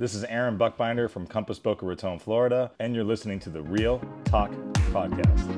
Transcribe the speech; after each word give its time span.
This 0.00 0.14
is 0.14 0.22
Aaron 0.22 0.56
Buchbinder 0.56 1.10
from 1.10 1.26
Compass 1.26 1.58
Boca 1.58 1.84
Raton, 1.84 2.20
Florida, 2.20 2.70
and 2.78 2.94
you're 2.94 3.02
listening 3.02 3.40
to 3.40 3.50
the 3.50 3.62
Real 3.62 4.00
Talk 4.26 4.52
Podcast. 4.92 5.48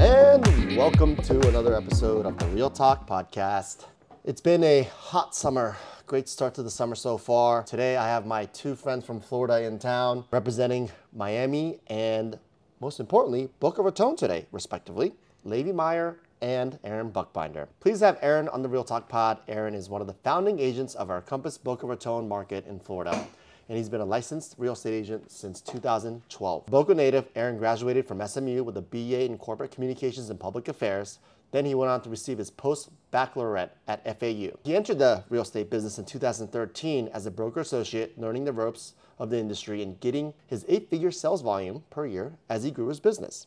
And 0.00 0.76
welcome 0.76 1.14
to 1.14 1.38
another 1.48 1.76
episode 1.76 2.26
of 2.26 2.36
the 2.38 2.46
Real 2.46 2.70
Talk 2.70 3.08
Podcast. 3.08 3.86
It's 4.24 4.40
been 4.40 4.64
a 4.64 4.82
hot 4.92 5.36
summer. 5.36 5.76
Great 6.06 6.28
start 6.28 6.54
to 6.54 6.64
the 6.64 6.72
summer 6.72 6.96
so 6.96 7.16
far. 7.16 7.62
Today 7.62 7.98
I 7.98 8.08
have 8.08 8.26
my 8.26 8.46
two 8.46 8.74
friends 8.74 9.06
from 9.06 9.20
Florida 9.20 9.62
in 9.62 9.78
town 9.78 10.24
representing 10.32 10.90
Miami 11.12 11.78
and 11.86 12.36
most 12.80 12.98
importantly, 12.98 13.48
Boca 13.60 13.80
Raton 13.80 14.16
today, 14.16 14.46
respectively. 14.50 15.12
Levi 15.44 15.70
Meyer 15.70 16.16
and 16.40 16.78
Aaron 16.84 17.10
Buchbinder. 17.10 17.68
Please 17.80 18.00
have 18.00 18.18
Aaron 18.22 18.48
on 18.48 18.62
the 18.62 18.68
Real 18.68 18.84
Talk 18.84 19.08
Pod. 19.08 19.38
Aaron 19.48 19.74
is 19.74 19.88
one 19.88 20.00
of 20.00 20.06
the 20.06 20.14
founding 20.14 20.58
agents 20.58 20.94
of 20.94 21.10
our 21.10 21.20
Compass 21.20 21.58
Boca 21.58 21.86
Raton 21.86 22.28
market 22.28 22.66
in 22.66 22.80
Florida. 22.80 23.26
And 23.68 23.78
he's 23.78 23.88
been 23.88 24.00
a 24.00 24.04
licensed 24.04 24.56
real 24.58 24.72
estate 24.72 24.94
agent 24.94 25.30
since 25.30 25.60
2012. 25.60 26.66
Boca 26.66 26.94
native, 26.94 27.28
Aaron 27.36 27.56
graduated 27.56 28.06
from 28.06 28.26
SMU 28.26 28.64
with 28.64 28.76
a 28.76 28.82
BA 28.82 29.24
in 29.24 29.38
Corporate 29.38 29.70
Communications 29.70 30.28
and 30.28 30.40
Public 30.40 30.66
Affairs. 30.68 31.20
Then 31.52 31.64
he 31.64 31.74
went 31.74 31.90
on 31.90 32.00
to 32.02 32.10
receive 32.10 32.38
his 32.38 32.50
post 32.50 32.90
baccalaureate 33.10 33.72
at 33.86 34.04
FAU. 34.18 34.56
He 34.64 34.76
entered 34.76 34.98
the 34.98 35.24
real 35.28 35.42
estate 35.42 35.70
business 35.70 35.98
in 35.98 36.04
2013 36.04 37.08
as 37.12 37.26
a 37.26 37.30
broker 37.30 37.60
associate, 37.60 38.18
learning 38.18 38.44
the 38.44 38.52
ropes 38.52 38.94
of 39.18 39.30
the 39.30 39.38
industry 39.38 39.82
and 39.82 40.00
getting 40.00 40.32
his 40.46 40.64
eight 40.68 40.88
figure 40.88 41.10
sales 41.10 41.42
volume 41.42 41.84
per 41.90 42.06
year 42.06 42.32
as 42.48 42.64
he 42.64 42.70
grew 42.70 42.88
his 42.88 43.00
business. 43.00 43.46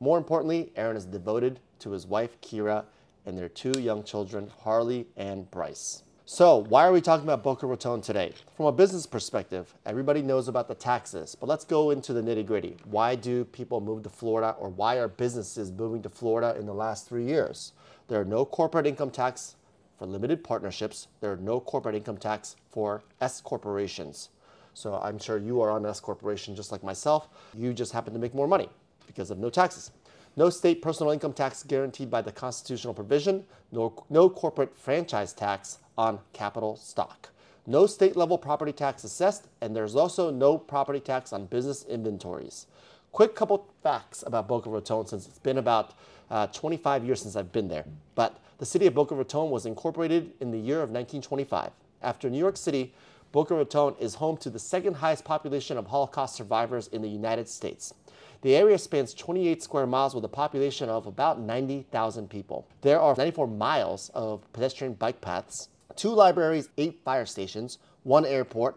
More 0.00 0.16
importantly, 0.16 0.72
Aaron 0.76 0.96
is 0.96 1.04
devoted 1.04 1.60
to 1.80 1.90
his 1.90 2.06
wife, 2.06 2.40
Kira, 2.40 2.84
and 3.26 3.36
their 3.36 3.48
two 3.48 3.78
young 3.78 4.02
children, 4.02 4.50
Harley 4.62 5.06
and 5.16 5.50
Bryce. 5.50 6.02
So, 6.30 6.58
why 6.58 6.86
are 6.86 6.92
we 6.92 7.00
talking 7.00 7.24
about 7.24 7.42
Boca 7.42 7.66
Raton 7.66 8.02
today? 8.02 8.34
From 8.54 8.66
a 8.66 8.72
business 8.72 9.06
perspective, 9.06 9.72
everybody 9.86 10.20
knows 10.20 10.46
about 10.46 10.68
the 10.68 10.74
taxes, 10.74 11.34
but 11.34 11.48
let's 11.48 11.64
go 11.64 11.90
into 11.90 12.12
the 12.12 12.20
nitty 12.20 12.44
gritty. 12.44 12.76
Why 12.84 13.14
do 13.14 13.46
people 13.46 13.80
move 13.80 14.02
to 14.02 14.10
Florida, 14.10 14.54
or 14.58 14.68
why 14.68 14.96
are 14.96 15.08
businesses 15.08 15.72
moving 15.72 16.02
to 16.02 16.10
Florida 16.10 16.54
in 16.58 16.66
the 16.66 16.74
last 16.74 17.08
three 17.08 17.24
years? 17.24 17.72
There 18.08 18.20
are 18.20 18.26
no 18.26 18.44
corporate 18.44 18.86
income 18.86 19.10
tax 19.10 19.56
for 19.98 20.04
limited 20.04 20.44
partnerships, 20.44 21.08
there 21.20 21.32
are 21.32 21.38
no 21.38 21.60
corporate 21.60 21.94
income 21.94 22.18
tax 22.18 22.56
for 22.70 23.02
S 23.22 23.40
corporations. 23.40 24.28
So, 24.74 25.00
I'm 25.02 25.18
sure 25.18 25.38
you 25.38 25.62
are 25.62 25.70
on 25.70 25.86
S 25.86 25.98
corporation 25.98 26.54
just 26.54 26.72
like 26.72 26.82
myself. 26.82 27.30
You 27.54 27.72
just 27.72 27.92
happen 27.92 28.12
to 28.12 28.18
make 28.18 28.34
more 28.34 28.46
money 28.46 28.68
because 29.06 29.30
of 29.30 29.38
no 29.38 29.48
taxes. 29.48 29.92
No 30.38 30.50
state 30.50 30.80
personal 30.80 31.12
income 31.12 31.32
tax 31.32 31.64
guaranteed 31.64 32.12
by 32.12 32.22
the 32.22 32.30
constitutional 32.30 32.94
provision, 32.94 33.44
no, 33.72 34.04
no 34.08 34.30
corporate 34.30 34.78
franchise 34.78 35.32
tax 35.32 35.78
on 35.96 36.20
capital 36.32 36.76
stock. 36.76 37.30
No 37.66 37.86
state 37.86 38.14
level 38.14 38.38
property 38.38 38.70
tax 38.70 39.02
assessed, 39.02 39.48
and 39.60 39.74
there's 39.74 39.96
also 39.96 40.30
no 40.30 40.56
property 40.56 41.00
tax 41.00 41.32
on 41.32 41.46
business 41.46 41.84
inventories. 41.86 42.68
Quick 43.10 43.34
couple 43.34 43.66
facts 43.82 44.22
about 44.24 44.46
Boca 44.46 44.70
Raton 44.70 45.08
since 45.08 45.26
it's 45.26 45.40
been 45.40 45.58
about 45.58 45.94
uh, 46.30 46.46
25 46.46 47.04
years 47.04 47.20
since 47.20 47.34
I've 47.34 47.50
been 47.50 47.66
there. 47.66 47.86
But 48.14 48.38
the 48.58 48.64
city 48.64 48.86
of 48.86 48.94
Boca 48.94 49.16
Raton 49.16 49.50
was 49.50 49.66
incorporated 49.66 50.30
in 50.38 50.52
the 50.52 50.58
year 50.58 50.76
of 50.76 50.90
1925. 50.90 51.72
After 52.00 52.30
New 52.30 52.38
York 52.38 52.56
City, 52.56 52.94
Boca 53.32 53.56
Raton 53.56 53.96
is 53.98 54.14
home 54.14 54.36
to 54.36 54.50
the 54.50 54.58
second 54.60 54.94
highest 54.94 55.24
population 55.24 55.76
of 55.76 55.88
Holocaust 55.88 56.36
survivors 56.36 56.86
in 56.86 57.02
the 57.02 57.08
United 57.08 57.48
States. 57.48 57.92
The 58.40 58.54
area 58.54 58.78
spans 58.78 59.14
28 59.14 59.64
square 59.64 59.86
miles 59.86 60.14
with 60.14 60.24
a 60.24 60.28
population 60.28 60.88
of 60.88 61.08
about 61.08 61.40
90,000 61.40 62.30
people. 62.30 62.68
There 62.82 63.00
are 63.00 63.16
94 63.16 63.48
miles 63.48 64.10
of 64.14 64.40
pedestrian 64.52 64.92
bike 64.92 65.20
paths, 65.20 65.68
two 65.96 66.10
libraries, 66.10 66.68
eight 66.78 67.00
fire 67.04 67.26
stations, 67.26 67.78
one 68.04 68.24
airport, 68.24 68.76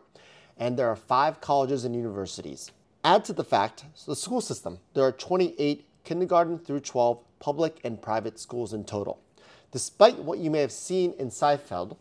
and 0.58 0.78
there 0.78 0.90
are 0.90 0.96
five 0.96 1.42
colleges 1.42 1.86
and 1.86 1.96
universities. 1.96 2.72
Add 3.04 3.24
to 3.26 3.34
the 3.34 3.44
fact 3.44 3.86
the 4.08 4.16
school 4.16 4.42
system. 4.42 4.80
There 4.96 5.04
are 5.04 5.12
28 5.12 5.86
kindergarten 6.06 6.58
through 6.58 6.80
12 6.80 7.20
public 7.40 7.80
and 7.84 8.02
private 8.02 8.40
schools 8.40 8.74
in 8.74 8.84
total. 8.84 9.20
Despite 9.72 10.18
what 10.18 10.40
you 10.40 10.50
may 10.50 10.62
have 10.62 10.72
seen 10.72 11.14
in 11.20 11.30
Seinfeld, 11.30 11.98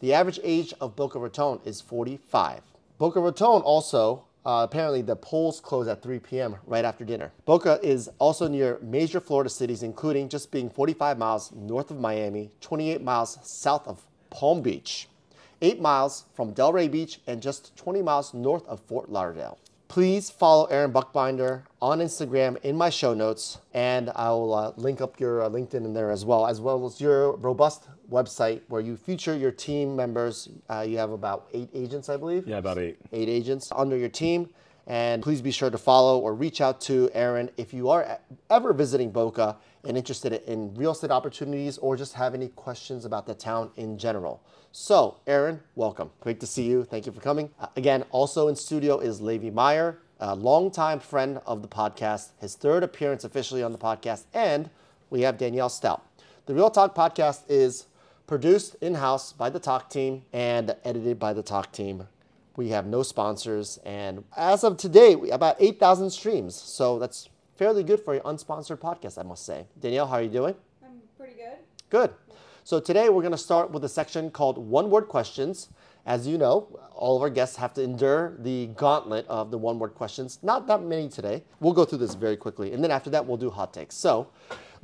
the 0.00 0.12
average 0.12 0.40
age 0.42 0.74
of 0.80 0.96
Boca 0.96 1.20
Raton 1.20 1.60
is 1.64 1.80
45. 1.80 2.62
Boca 2.98 3.20
Raton 3.20 3.62
also 3.62 4.24
uh, 4.46 4.66
apparently, 4.68 5.00
the 5.00 5.16
polls 5.16 5.58
close 5.58 5.88
at 5.88 6.02
3 6.02 6.18
p.m. 6.18 6.56
right 6.66 6.84
after 6.84 7.04
dinner. 7.04 7.32
Boca 7.46 7.80
is 7.82 8.10
also 8.18 8.46
near 8.46 8.78
major 8.82 9.18
Florida 9.18 9.48
cities, 9.48 9.82
including 9.82 10.28
just 10.28 10.50
being 10.50 10.68
45 10.68 11.16
miles 11.16 11.50
north 11.52 11.90
of 11.90 11.98
Miami, 11.98 12.50
28 12.60 13.00
miles 13.02 13.38
south 13.42 13.88
of 13.88 14.02
Palm 14.28 14.60
Beach, 14.60 15.08
8 15.62 15.80
miles 15.80 16.26
from 16.34 16.52
Delray 16.52 16.90
Beach, 16.90 17.20
and 17.26 17.40
just 17.40 17.74
20 17.76 18.02
miles 18.02 18.34
north 18.34 18.66
of 18.66 18.80
Fort 18.80 19.10
Lauderdale. 19.10 19.58
Please 19.94 20.28
follow 20.28 20.64
Aaron 20.64 20.92
Buchbinder 20.92 21.62
on 21.80 22.00
Instagram 22.00 22.60
in 22.64 22.76
my 22.76 22.90
show 22.90 23.14
notes, 23.14 23.58
and 23.74 24.10
I 24.16 24.30
will 24.30 24.52
uh, 24.52 24.72
link 24.76 25.00
up 25.00 25.20
your 25.20 25.44
uh, 25.44 25.48
LinkedIn 25.48 25.84
in 25.84 25.94
there 25.94 26.10
as 26.10 26.24
well, 26.24 26.48
as 26.48 26.60
well 26.60 26.84
as 26.84 27.00
your 27.00 27.36
robust 27.36 27.84
website 28.10 28.62
where 28.66 28.80
you 28.80 28.96
feature 28.96 29.36
your 29.36 29.52
team 29.52 29.94
members. 29.94 30.48
Uh, 30.68 30.80
you 30.80 30.98
have 30.98 31.12
about 31.12 31.46
eight 31.54 31.68
agents, 31.72 32.08
I 32.08 32.16
believe. 32.16 32.44
Yeah, 32.44 32.58
about 32.58 32.78
eight. 32.78 32.98
Eight 33.12 33.28
agents 33.28 33.70
under 33.70 33.96
your 33.96 34.08
team. 34.08 34.50
And 34.86 35.22
please 35.22 35.40
be 35.40 35.50
sure 35.50 35.70
to 35.70 35.78
follow 35.78 36.18
or 36.18 36.34
reach 36.34 36.60
out 36.60 36.80
to 36.82 37.10
Aaron 37.14 37.50
if 37.56 37.72
you 37.72 37.88
are 37.88 38.18
ever 38.50 38.72
visiting 38.72 39.10
Boca 39.10 39.56
and 39.84 39.96
interested 39.96 40.32
in 40.46 40.74
real 40.74 40.92
estate 40.92 41.10
opportunities 41.10 41.78
or 41.78 41.96
just 41.96 42.14
have 42.14 42.34
any 42.34 42.48
questions 42.48 43.04
about 43.04 43.26
the 43.26 43.34
town 43.34 43.70
in 43.76 43.96
general. 43.96 44.42
So, 44.72 45.18
Aaron, 45.26 45.60
welcome. 45.74 46.10
Great 46.20 46.40
to 46.40 46.46
see 46.46 46.64
you. 46.64 46.84
Thank 46.84 47.06
you 47.06 47.12
for 47.12 47.20
coming. 47.20 47.50
Uh, 47.60 47.68
again, 47.76 48.04
also 48.10 48.48
in 48.48 48.56
studio 48.56 48.98
is 48.98 49.20
Levi 49.20 49.50
Meyer, 49.50 49.98
a 50.20 50.34
longtime 50.34 51.00
friend 51.00 51.40
of 51.46 51.62
the 51.62 51.68
podcast, 51.68 52.30
his 52.38 52.54
third 52.54 52.82
appearance 52.82 53.24
officially 53.24 53.62
on 53.62 53.72
the 53.72 53.78
podcast, 53.78 54.24
and 54.34 54.68
we 55.10 55.22
have 55.22 55.38
Danielle 55.38 55.68
Stout. 55.68 56.04
The 56.46 56.54
Real 56.54 56.70
Talk 56.70 56.94
podcast 56.94 57.42
is 57.48 57.86
produced 58.26 58.76
in 58.80 58.94
house 58.94 59.32
by 59.32 59.48
the 59.48 59.60
Talk 59.60 59.88
team 59.88 60.24
and 60.32 60.74
edited 60.84 61.18
by 61.18 61.32
the 61.32 61.42
Talk 61.42 61.72
team. 61.72 62.08
We 62.56 62.68
have 62.68 62.86
no 62.86 63.02
sponsors, 63.02 63.80
and 63.84 64.22
as 64.36 64.62
of 64.62 64.76
today, 64.76 65.16
we 65.16 65.30
about 65.30 65.56
8,000 65.58 66.10
streams. 66.10 66.54
So 66.54 67.00
that's 67.00 67.28
fairly 67.56 67.82
good 67.82 68.00
for 68.00 68.14
an 68.14 68.20
unsponsored 68.20 68.78
podcast, 68.78 69.18
I 69.18 69.24
must 69.24 69.44
say. 69.44 69.66
Danielle, 69.80 70.06
how 70.06 70.16
are 70.16 70.22
you 70.22 70.28
doing? 70.28 70.54
I'm 70.84 71.00
pretty 71.18 71.34
good. 71.34 71.58
Good. 71.90 72.14
So 72.62 72.78
today 72.78 73.08
we're 73.08 73.22
going 73.22 73.32
to 73.32 73.38
start 73.38 73.72
with 73.72 73.84
a 73.84 73.88
section 73.88 74.30
called 74.30 74.56
one 74.56 74.88
word 74.88 75.08
questions. 75.08 75.68
As 76.06 76.26
you 76.26 76.38
know, 76.38 76.68
all 76.94 77.16
of 77.16 77.22
our 77.22 77.30
guests 77.30 77.56
have 77.56 77.74
to 77.74 77.82
endure 77.82 78.36
the 78.38 78.68
gauntlet 78.68 79.26
of 79.26 79.50
the 79.50 79.58
one 79.58 79.78
word 79.78 79.94
questions. 79.94 80.38
Not 80.42 80.66
that 80.68 80.82
many 80.82 81.08
today. 81.08 81.42
We'll 81.60 81.72
go 81.72 81.84
through 81.84 81.98
this 81.98 82.14
very 82.14 82.36
quickly. 82.36 82.72
And 82.72 82.84
then 82.84 82.90
after 82.90 83.10
that, 83.10 83.26
we'll 83.26 83.36
do 83.36 83.50
hot 83.50 83.72
takes. 83.74 83.96
So 83.96 84.28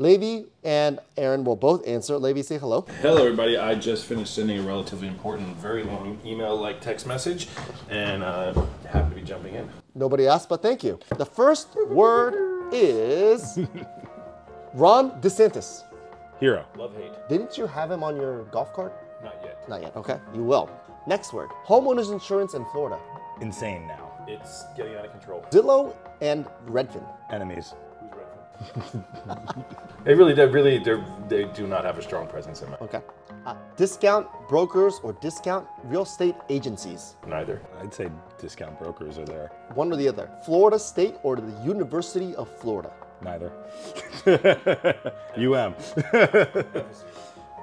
Levi 0.00 0.46
and 0.64 0.98
Aaron 1.18 1.44
will 1.44 1.56
both 1.56 1.86
answer. 1.86 2.16
Levi, 2.16 2.40
say 2.40 2.56
hello. 2.56 2.86
Hello, 3.02 3.18
everybody. 3.18 3.58
I 3.58 3.74
just 3.74 4.06
finished 4.06 4.34
sending 4.34 4.58
a 4.58 4.62
relatively 4.62 5.06
important, 5.06 5.54
very 5.58 5.82
long 5.82 6.18
email 6.24 6.56
like 6.56 6.80
text 6.80 7.06
message, 7.06 7.48
and 7.90 8.22
uh, 8.22 8.54
happy 8.88 9.10
to 9.10 9.14
be 9.16 9.20
jumping 9.20 9.56
in. 9.56 9.68
Nobody 9.94 10.26
asked, 10.26 10.48
but 10.48 10.62
thank 10.62 10.82
you. 10.82 10.98
The 11.18 11.26
first 11.26 11.76
word 11.88 12.72
is 12.72 13.58
Ron 14.72 15.20
DeSantis. 15.20 15.82
Hero. 16.40 16.64
Love 16.78 16.96
hate. 16.96 17.12
Didn't 17.28 17.58
you 17.58 17.66
have 17.66 17.90
him 17.90 18.02
on 18.02 18.16
your 18.16 18.44
golf 18.44 18.72
cart? 18.72 18.94
Not 19.22 19.36
yet. 19.44 19.68
Not 19.68 19.82
yet. 19.82 19.94
Okay, 19.96 20.18
you 20.34 20.42
will. 20.42 20.70
Next 21.06 21.34
word 21.34 21.50
homeowners 21.66 22.10
insurance 22.10 22.54
in 22.54 22.64
Florida. 22.72 22.98
Insane 23.42 23.86
now. 23.86 24.12
It's 24.26 24.64
getting 24.78 24.94
out 24.94 25.04
of 25.04 25.10
control. 25.10 25.44
Zillow 25.50 25.94
and 26.22 26.46
Redfin. 26.66 27.06
Enemies. 27.30 27.74
Who's 28.60 29.02
Redfin? 29.26 29.64
they 30.04 30.14
really, 30.14 30.34
they 30.34 30.46
really, 30.46 30.78
they 30.78 31.02
they 31.28 31.44
do 31.54 31.66
not 31.66 31.84
have 31.84 31.98
a 31.98 32.02
strong 32.02 32.26
presence 32.26 32.62
in 32.62 32.70
my. 32.70 32.76
Okay. 32.80 33.00
Uh, 33.46 33.54
discount 33.76 34.26
brokers 34.48 35.00
or 35.02 35.12
discount 35.14 35.66
real 35.84 36.02
estate 36.02 36.34
agencies. 36.50 37.16
Neither. 37.26 37.60
I'd 37.80 37.94
say 37.94 38.10
discount 38.38 38.78
brokers 38.78 39.16
are 39.18 39.24
there. 39.24 39.50
One 39.74 39.90
or 39.92 39.96
the 39.96 40.08
other. 40.08 40.28
Florida 40.44 40.78
State 40.78 41.14
or 41.22 41.36
the 41.36 41.52
University 41.64 42.34
of 42.36 42.48
Florida. 42.60 42.92
Neither. 43.22 43.50
UM. 45.36 45.74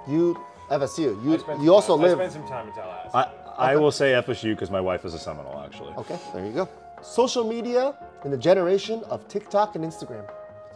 You 0.07 0.37
FSU. 0.69 1.19
I 1.19 1.23
You 1.23 1.39
spent 1.39 1.59
you 1.61 1.65
some 1.67 1.69
also 1.69 1.95
time- 1.97 2.05
I 2.05 2.07
live. 2.07 2.17
spent 2.17 2.33
some 2.33 2.47
time 2.47 2.67
in 2.67 2.73
Tallahassee. 2.73 3.09
I, 3.57 3.73
I 3.73 3.75
will 3.75 3.91
say 3.91 4.11
FSU 4.13 4.51
because 4.55 4.69
my 4.71 4.81
wife 4.81 5.05
is 5.05 5.13
a 5.13 5.19
Seminole, 5.19 5.61
actually. 5.65 5.93
Okay, 5.97 6.17
there 6.33 6.45
you 6.45 6.51
go. 6.53 6.69
Social 7.01 7.43
media 7.47 7.95
in 8.25 8.31
the 8.31 8.37
generation 8.37 9.03
of 9.09 9.27
TikTok 9.27 9.75
and 9.75 9.83
Instagram. 9.85 10.25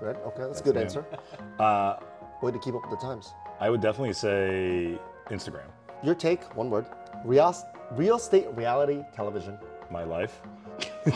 That's. 0.01 0.19
Okay, 0.25 0.43
that's 0.43 0.59
a 0.61 0.63
good 0.63 0.77
answer. 0.77 1.05
Uh, 1.59 1.97
Way 2.41 2.51
to 2.51 2.57
keep 2.59 2.73
up 2.73 2.81
with 2.89 2.99
the 2.99 3.05
times. 3.05 3.33
I 3.59 3.69
would 3.69 3.81
definitely 3.81 4.13
say 4.13 4.97
Instagram. 5.29 5.67
Your 6.03 6.15
take, 6.15 6.43
one 6.57 6.71
word. 6.71 6.87
Real, 7.23 7.55
real 7.91 8.15
estate 8.15 8.47
reality 8.55 9.03
television. 9.15 9.59
My 9.91 10.03
life. 10.03 10.41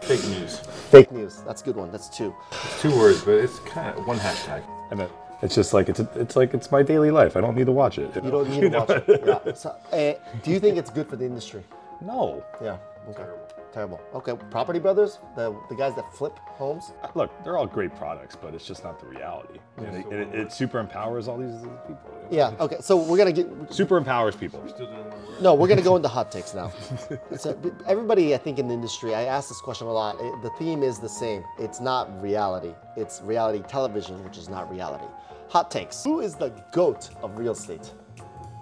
Fake 0.00 0.24
news. 0.28 0.58
Fake 0.90 1.10
news. 1.10 1.42
That's 1.46 1.62
a 1.62 1.64
good 1.64 1.76
one. 1.76 1.90
That's 1.90 2.08
two. 2.08 2.34
It's 2.52 2.82
two 2.82 2.96
words, 2.96 3.22
but 3.22 3.34
it's 3.34 3.58
kind 3.60 3.96
of 3.98 4.06
one 4.06 4.18
hashtag. 4.18 4.62
And 4.90 5.00
then 5.00 5.08
It's 5.42 5.54
just 5.56 5.72
like 5.74 5.88
it's 5.88 5.98
it's 6.00 6.36
like 6.36 6.54
it's 6.54 6.70
my 6.70 6.82
daily 6.84 7.10
life. 7.10 7.36
I 7.36 7.40
don't 7.40 7.56
need 7.56 7.66
to 7.66 7.72
watch 7.72 7.98
it. 7.98 8.14
You 8.14 8.30
don't 8.30 8.48
need 8.50 8.70
to 8.72 8.78
watch 8.78 8.90
it. 9.08 9.22
Yeah. 9.26 9.52
So, 9.54 9.70
uh, 9.92 10.12
do 10.44 10.50
you 10.52 10.60
think 10.60 10.76
it's 10.76 10.90
good 10.90 11.08
for 11.08 11.16
the 11.16 11.24
industry? 11.24 11.64
No. 12.00 12.44
Yeah. 12.62 12.76
Okay. 13.10 13.24
Terrible. 13.72 14.00
Okay. 14.14 14.34
Property 14.50 14.78
Brothers, 14.78 15.18
the 15.34 15.56
the 15.68 15.74
guys 15.74 15.94
that 15.96 16.14
flip 16.14 16.38
homes. 16.44 16.92
Uh, 17.02 17.08
look, 17.14 17.30
they're 17.42 17.56
all 17.56 17.66
great 17.66 17.96
products, 17.96 18.36
but 18.36 18.54
it's 18.54 18.66
just 18.66 18.84
not 18.84 19.00
the 19.00 19.06
reality. 19.06 19.58
And 19.78 19.96
it, 19.96 20.12
it, 20.12 20.34
it 20.34 20.52
super 20.52 20.78
empowers 20.78 21.26
all 21.26 21.38
these 21.38 21.54
people. 21.86 21.98
Yeah. 22.30 22.52
Okay. 22.60 22.76
So 22.80 22.96
we're 22.96 23.16
gonna 23.16 23.32
get. 23.32 23.48
Super 23.72 23.96
empowers 23.96 24.36
people. 24.36 24.62
Still 24.68 24.86
doing 24.86 24.98
one. 25.10 25.42
No, 25.42 25.54
we're 25.54 25.68
gonna 25.68 25.82
go 25.82 25.96
into 25.96 26.08
hot 26.08 26.30
takes 26.30 26.54
now. 26.54 26.70
so 27.36 27.58
everybody, 27.86 28.34
I 28.34 28.38
think 28.38 28.58
in 28.58 28.68
the 28.68 28.74
industry, 28.74 29.14
I 29.14 29.24
ask 29.24 29.48
this 29.48 29.60
question 29.60 29.86
a 29.86 29.92
lot. 29.92 30.16
It- 30.20 30.42
the 30.42 30.50
theme 30.58 30.82
is 30.82 30.98
the 30.98 31.08
same. 31.08 31.42
It's 31.58 31.80
not 31.80 32.20
reality. 32.22 32.74
It's 32.96 33.20
reality 33.22 33.62
television, 33.68 34.22
which 34.24 34.36
is 34.36 34.48
not 34.48 34.70
reality. 34.70 35.06
Hot 35.48 35.70
takes. 35.70 36.02
Who 36.04 36.20
is 36.20 36.34
the 36.34 36.50
goat 36.72 37.10
of 37.22 37.38
real 37.38 37.52
estate? 37.52 37.92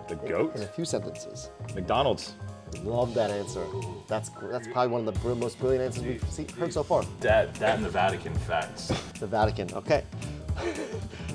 The 0.08 0.16
goat. 0.16 0.56
In 0.56 0.62
a 0.62 0.66
few 0.66 0.84
sentences. 0.84 1.50
McDonald's. 1.74 2.34
Love 2.84 3.14
that 3.14 3.30
answer. 3.30 3.64
That's 4.06 4.30
that's 4.50 4.66
probably 4.68 4.88
one 4.92 5.06
of 5.06 5.14
the 5.14 5.20
br- 5.20 5.34
most 5.34 5.58
brilliant 5.58 5.84
answers 5.84 6.04
we've 6.04 6.24
seen, 6.30 6.48
heard 6.50 6.72
so 6.72 6.82
far. 6.82 7.02
That 7.20 7.52
that 7.56 7.76
and 7.76 7.84
the 7.84 7.90
Vatican 7.90 8.34
facts. 8.34 8.88
The 9.18 9.26
Vatican. 9.26 9.72
Okay. 9.74 10.04
I 10.56 10.62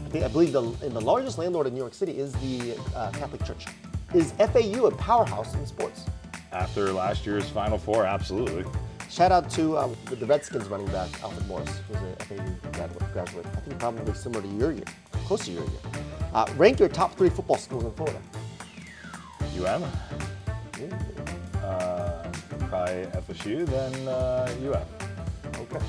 think 0.09 0.23
I 0.23 0.27
believe 0.27 0.51
the 0.53 0.61
and 0.61 0.91
the 0.93 1.01
largest 1.01 1.37
landlord 1.37 1.67
in 1.67 1.73
New 1.73 1.79
York 1.79 1.93
City 1.93 2.17
is 2.17 2.33
the 2.33 2.77
uh, 2.95 3.11
Catholic 3.11 3.43
Church. 3.43 3.65
Is 4.13 4.31
FAU 4.33 4.85
a 4.85 4.91
powerhouse 4.95 5.53
in 5.55 5.65
sports? 5.65 6.05
After 6.51 6.91
last 6.93 7.25
year's 7.25 7.49
Final 7.49 7.77
Four, 7.77 8.05
absolutely. 8.05 8.63
Shout 9.09 9.31
out 9.31 9.49
to 9.51 9.77
uh, 9.77 9.89
the- 10.05 10.15
the 10.15 10.25
Redskins 10.25 10.67
running 10.67 10.87
back 10.87 11.09
Alfred 11.21 11.47
Morris, 11.47 11.79
who's 11.87 11.97
a 11.97 12.15
FAU 12.25 12.71
graduate. 12.71 13.13
graduate. 13.13 13.45
I 13.45 13.59
think 13.59 13.77
probably 13.79 14.13
similar 14.13 14.41
to 14.41 14.47
your 14.47 14.71
year, 14.71 14.83
close 15.25 15.45
to 15.45 15.51
your 15.51 15.63
year. 15.63 15.79
Uh, 16.33 16.45
rank 16.57 16.79
your 16.79 16.89
top 16.89 17.15
three 17.15 17.29
football 17.29 17.57
schools 17.57 17.83
in 17.83 17.91
Florida. 17.93 18.19
UM. 19.57 19.83
Uh, 19.83 19.89
probably 22.85 23.33
FSU, 23.33 23.65
than 23.65 24.07
uh, 24.07 24.49
UF. 24.71 25.61
Okay. 25.61 25.85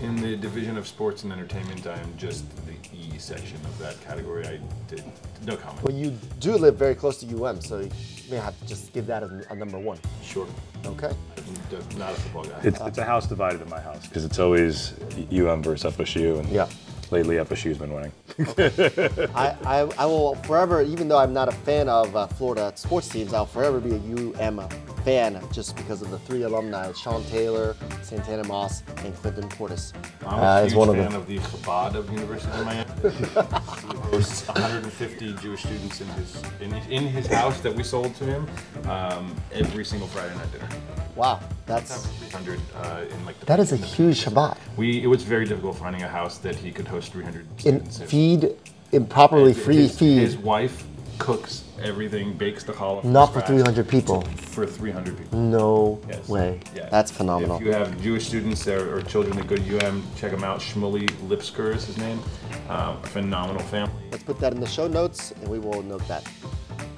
In 0.00 0.16
the 0.16 0.36
division 0.36 0.76
of 0.76 0.86
sports 0.86 1.22
and 1.22 1.32
entertainment, 1.32 1.86
I 1.86 1.94
am 1.94 2.12
just 2.16 2.44
the 2.66 2.72
E 2.96 3.18
section 3.18 3.56
of 3.64 3.78
that 3.78 4.00
category. 4.02 4.46
I 4.46 4.58
did 4.88 5.04
no 5.46 5.56
comment. 5.56 5.82
Well, 5.82 5.94
you 5.94 6.10
do 6.40 6.56
live 6.56 6.76
very 6.76 6.94
close 6.94 7.18
to 7.20 7.44
UM, 7.44 7.60
so 7.60 7.80
you 7.80 7.90
may 8.30 8.36
have 8.36 8.58
to 8.60 8.66
just 8.66 8.92
give 8.92 9.06
that 9.06 9.22
as 9.22 9.30
a 9.50 9.54
number 9.54 9.78
one. 9.78 9.98
Sure. 10.22 10.46
Okay. 10.84 11.12
I'm 11.38 11.98
not 11.98 12.12
a 12.12 12.14
football 12.14 12.44
guy. 12.44 12.60
It's, 12.64 12.80
it's 12.80 12.98
a 12.98 13.04
house 13.04 13.26
divided 13.26 13.62
in 13.62 13.68
my 13.68 13.80
house 13.80 14.06
because 14.06 14.24
it's 14.24 14.38
always 14.38 14.94
UM 15.32 15.62
versus 15.62 15.94
FSU, 15.94 16.40
and 16.40 16.48
Yeah. 16.48 16.68
lately 17.10 17.36
FSU's 17.36 17.78
been 17.78 17.92
winning. 17.92 18.12
I, 19.34 19.56
I, 19.64 19.88
I 19.98 20.06
will 20.06 20.34
forever, 20.36 20.82
even 20.82 21.08
though 21.08 21.18
I'm 21.18 21.32
not 21.32 21.48
a 21.48 21.52
fan 21.52 21.88
of 21.88 22.14
uh, 22.16 22.26
Florida 22.26 22.72
sports 22.76 23.08
teams, 23.08 23.32
I'll 23.32 23.46
forever 23.46 23.80
be 23.80 23.92
a 23.94 24.42
UM 24.42 24.66
fan 25.04 25.42
just 25.52 25.76
because 25.76 26.00
of 26.02 26.10
the 26.10 26.18
three 26.20 26.42
alumni, 26.42 26.92
Sean 26.92 27.24
Taylor, 27.24 27.74
Santana 28.02 28.44
Moss, 28.44 28.82
and 29.04 29.14
Clinton 29.16 29.48
Portis. 29.48 29.92
I'm 30.26 30.38
a 30.38 30.42
Uh, 30.42 30.62
huge 30.64 30.74
one 30.74 30.88
of 30.90 30.96
fan 30.96 31.10
the- 31.10 31.16
of 31.18 31.26
the 31.26 31.38
Chabad 31.38 31.94
of 31.94 32.10
University 32.12 32.52
of 32.58 32.64
Miami. 32.64 32.90
he 33.02 33.96
hosts 34.10 34.46
150 34.48 35.34
Jewish 35.34 35.62
students 35.62 36.00
in 36.00 36.06
his 36.08 36.42
in, 36.60 36.72
in 36.92 37.06
his 37.08 37.26
house 37.26 37.60
that 37.60 37.74
we 37.74 37.82
sold 37.82 38.14
to 38.16 38.24
him 38.24 38.46
um, 38.88 39.34
every 39.52 39.84
single 39.84 40.06
Friday 40.08 40.34
night 40.36 40.52
dinner. 40.52 40.68
Wow, 41.16 41.40
that's 41.66 42.06
300 42.06 42.58
uh, 42.74 43.00
in 43.10 43.26
like 43.26 43.38
the 43.40 43.46
that 43.46 43.60
is 43.60 43.72
a 43.72 43.76
huge 43.76 44.24
Shabbat. 44.24 44.56
We 44.76 45.02
it 45.02 45.08
was 45.08 45.24
very 45.24 45.44
difficult 45.44 45.76
finding 45.76 46.02
a 46.02 46.08
house 46.08 46.38
that 46.38 46.54
he 46.56 46.70
could 46.70 46.86
host 46.88 47.12
300 47.12 47.40
In 47.42 47.58
students. 47.58 48.00
in. 48.00 48.06
Feed, 48.22 48.56
in 48.92 49.06
properly 49.06 49.52
free 49.52 49.76
his, 49.76 49.98
feed, 49.98 50.18
His 50.18 50.36
wife 50.36 50.84
cooks 51.18 51.64
everything, 51.82 52.32
bakes 52.34 52.62
the 52.62 52.72
challah. 52.72 53.02
not 53.02 53.26
for 53.32 53.40
scratch 53.40 53.46
300 53.46 53.88
people. 53.88 54.20
For 54.22 54.66
300 54.66 55.18
people. 55.18 55.38
No 55.38 56.00
Yes. 56.08 56.28
way. 56.28 56.60
Yeah. 56.76 56.88
That's 56.90 57.10
phenomenal. 57.10 57.56
If 57.56 57.62
you 57.62 57.72
have 57.72 58.00
Jewish 58.00 58.26
students 58.28 58.68
or, 58.68 58.96
or 58.96 59.02
children 59.02 59.36
that 59.38 59.46
go 59.48 59.56
to 59.56 59.62
UM, 59.78 60.02
check 60.16 60.30
him 60.30 60.44
out. 60.44 60.60
Shmuley 60.60 61.08
Lipsker 61.28 61.74
is 61.74 61.84
his 61.84 61.98
name. 61.98 62.20
Um, 62.68 63.00
phenomenal 63.02 63.62
family. 63.62 64.02
Let's 64.12 64.22
put 64.22 64.38
that 64.40 64.52
in 64.52 64.60
the 64.60 64.66
show 64.66 64.86
notes, 64.86 65.32
and 65.32 65.48
we 65.48 65.58
will 65.58 65.82
note 65.82 66.06
that. 66.06 66.24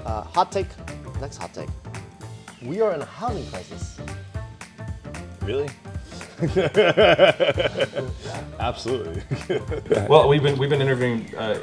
Uh, 0.05 0.23
hot 0.23 0.53
take. 0.53 0.69
Next 1.21 1.39
hot 1.39 1.55
take. 1.55 1.71
We 2.63 2.81
are 2.83 2.93
in 2.93 3.01
a 3.01 3.07
housing 3.07 3.47
crisis. 3.47 3.99
Really? 5.43 5.69
Absolutely. 8.61 9.23
Well, 10.09 10.29
we've 10.29 10.43
been 10.43 10.59
we've 10.59 10.71
been 10.71 10.83
interviewing 10.83 11.35
uh, 11.37 11.59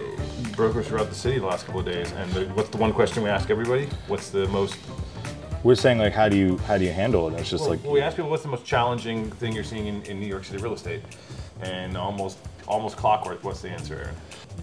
brokers 0.56 0.88
throughout 0.88 1.10
the 1.10 1.16
city 1.16 1.39
the 1.39 1.45
last 1.45 1.66
couple 1.66 1.81
of 1.81 1.86
days, 1.86 2.12
and 2.13 2.31
the, 2.31 2.45
what's 2.54 2.69
the 2.69 2.78
one 2.78 2.94
question 2.94 3.24
we 3.24 3.30
ask 3.30 3.50
everybody? 3.50 3.88
What's 4.07 4.30
the 4.30 4.48
most? 4.48 4.78
We're 5.63 5.75
saying 5.75 6.00
like, 6.00 6.13
how 6.13 6.30
do 6.30 6.38
you 6.38 6.57
how 6.60 6.78
do 6.78 6.86
you 6.86 6.92
handle 6.92 7.28
it? 7.28 7.31
And 7.31 7.39
it's 7.39 7.50
just 7.50 7.62
Well, 7.62 7.72
like 7.72 7.83
we 7.83 8.01
ask 8.01 8.16
people 8.16 8.31
what's 8.31 8.44
the 8.44 8.50
most 8.50 8.66
challenging 8.66 9.30
thing 9.31 9.54
you're 9.54 9.63
seeing 9.63 9.88
in, 9.88 10.01
in 10.04 10.19
New 10.19 10.28
York 10.28 10.45
City 10.45 10.62
real 10.62 10.74
estate, 10.74 11.01
and 11.62 11.98
almost 11.98 12.38
almost 12.72 12.98
clockwork. 12.98 13.44
What's 13.44 13.62
the 13.62 13.70
answer, 13.70 13.96
Aaron? 13.96 14.16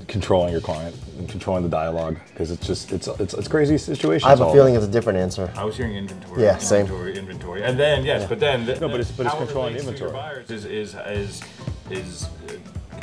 controlling 0.06 0.52
your 0.52 0.60
client 0.60 0.96
and 1.18 1.28
controlling 1.28 1.62
the 1.62 1.68
dialogue 1.68 2.16
because 2.30 2.50
it's 2.50 2.66
just 2.66 2.92
it's 2.92 3.08
it's 3.08 3.34
it's 3.34 3.48
crazy 3.48 3.76
situation. 3.76 4.26
I 4.26 4.30
have 4.30 4.40
a 4.40 4.50
feeling 4.52 4.74
it's 4.74 4.84
a 4.86 4.90
different 4.90 5.18
answer. 5.18 5.50
I 5.54 5.64
was 5.64 5.76
hearing 5.76 5.96
inventory. 5.96 6.42
Yeah, 6.42 6.56
same. 6.56 6.82
inventory, 6.86 7.18
inventory, 7.18 7.62
and 7.62 7.78
then 7.78 8.04
yes, 8.04 8.26
but 8.26 8.40
then 8.40 8.64
the, 8.64 8.74
No, 8.80 8.88
but 8.88 9.00
it's- 9.00 9.10
but 9.10 9.26
it's 9.26 9.34
how 9.34 9.40
it 9.42 9.44
controlling 9.46 9.74
relates 9.74 9.90
to 9.90 9.98
your 9.98 10.08
inventory. 10.08 10.44
buyers 10.46 10.50
is 10.50 10.64
is 10.64 10.94
is 11.06 11.42
is 11.90 12.24
uh, 12.24 12.96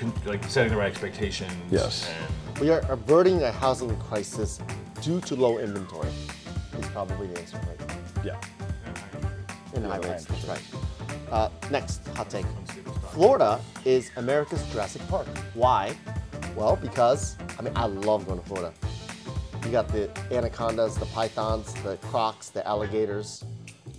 con- 0.00 0.12
like 0.26 0.42
setting 0.44 0.72
the 0.72 0.78
right 0.78 0.90
expectations. 0.90 1.52
Yes. 1.70 2.10
And 2.50 2.58
We 2.58 2.70
are 2.70 2.80
averting 2.88 3.42
a 3.42 3.52
housing 3.52 3.94
crisis 4.08 4.58
due 5.00 5.20
to 5.20 5.36
low 5.36 5.58
inventory. 5.58 6.08
Is 6.80 6.86
probably 6.88 7.26
the 7.28 7.38
answer, 7.40 7.58
right? 7.68 7.80
yeah. 8.24 8.40
In 9.76 9.84
high 9.84 9.96
high 9.96 10.08
rates, 10.10 10.24
that's 10.24 10.44
right. 10.46 10.62
Uh, 11.30 11.48
next, 11.70 12.06
hot 12.16 12.28
take. 12.30 12.46
Florida 13.12 13.60
is 13.84 14.10
America's 14.16 14.64
Jurassic 14.72 15.06
Park. 15.06 15.26
Why? 15.52 15.94
Well, 16.56 16.76
because, 16.76 17.36
I 17.58 17.62
mean, 17.62 17.76
I 17.76 17.84
love 17.84 18.26
going 18.26 18.40
to 18.40 18.46
Florida. 18.46 18.72
You 19.66 19.70
got 19.70 19.88
the 19.88 20.10
anacondas, 20.30 20.96
the 20.96 21.04
pythons, 21.06 21.74
the 21.82 21.98
crocs, 22.08 22.48
the 22.48 22.66
alligators, 22.66 23.44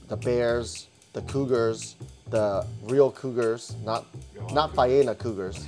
the 0.07 0.17
bears, 0.17 0.87
the 1.13 1.21
cougars, 1.21 1.95
the 2.31 2.65
real 2.85 3.11
cougars, 3.11 3.75
not 3.85 4.07
not 4.51 4.75
hyena 4.75 5.13
cougars, 5.13 5.63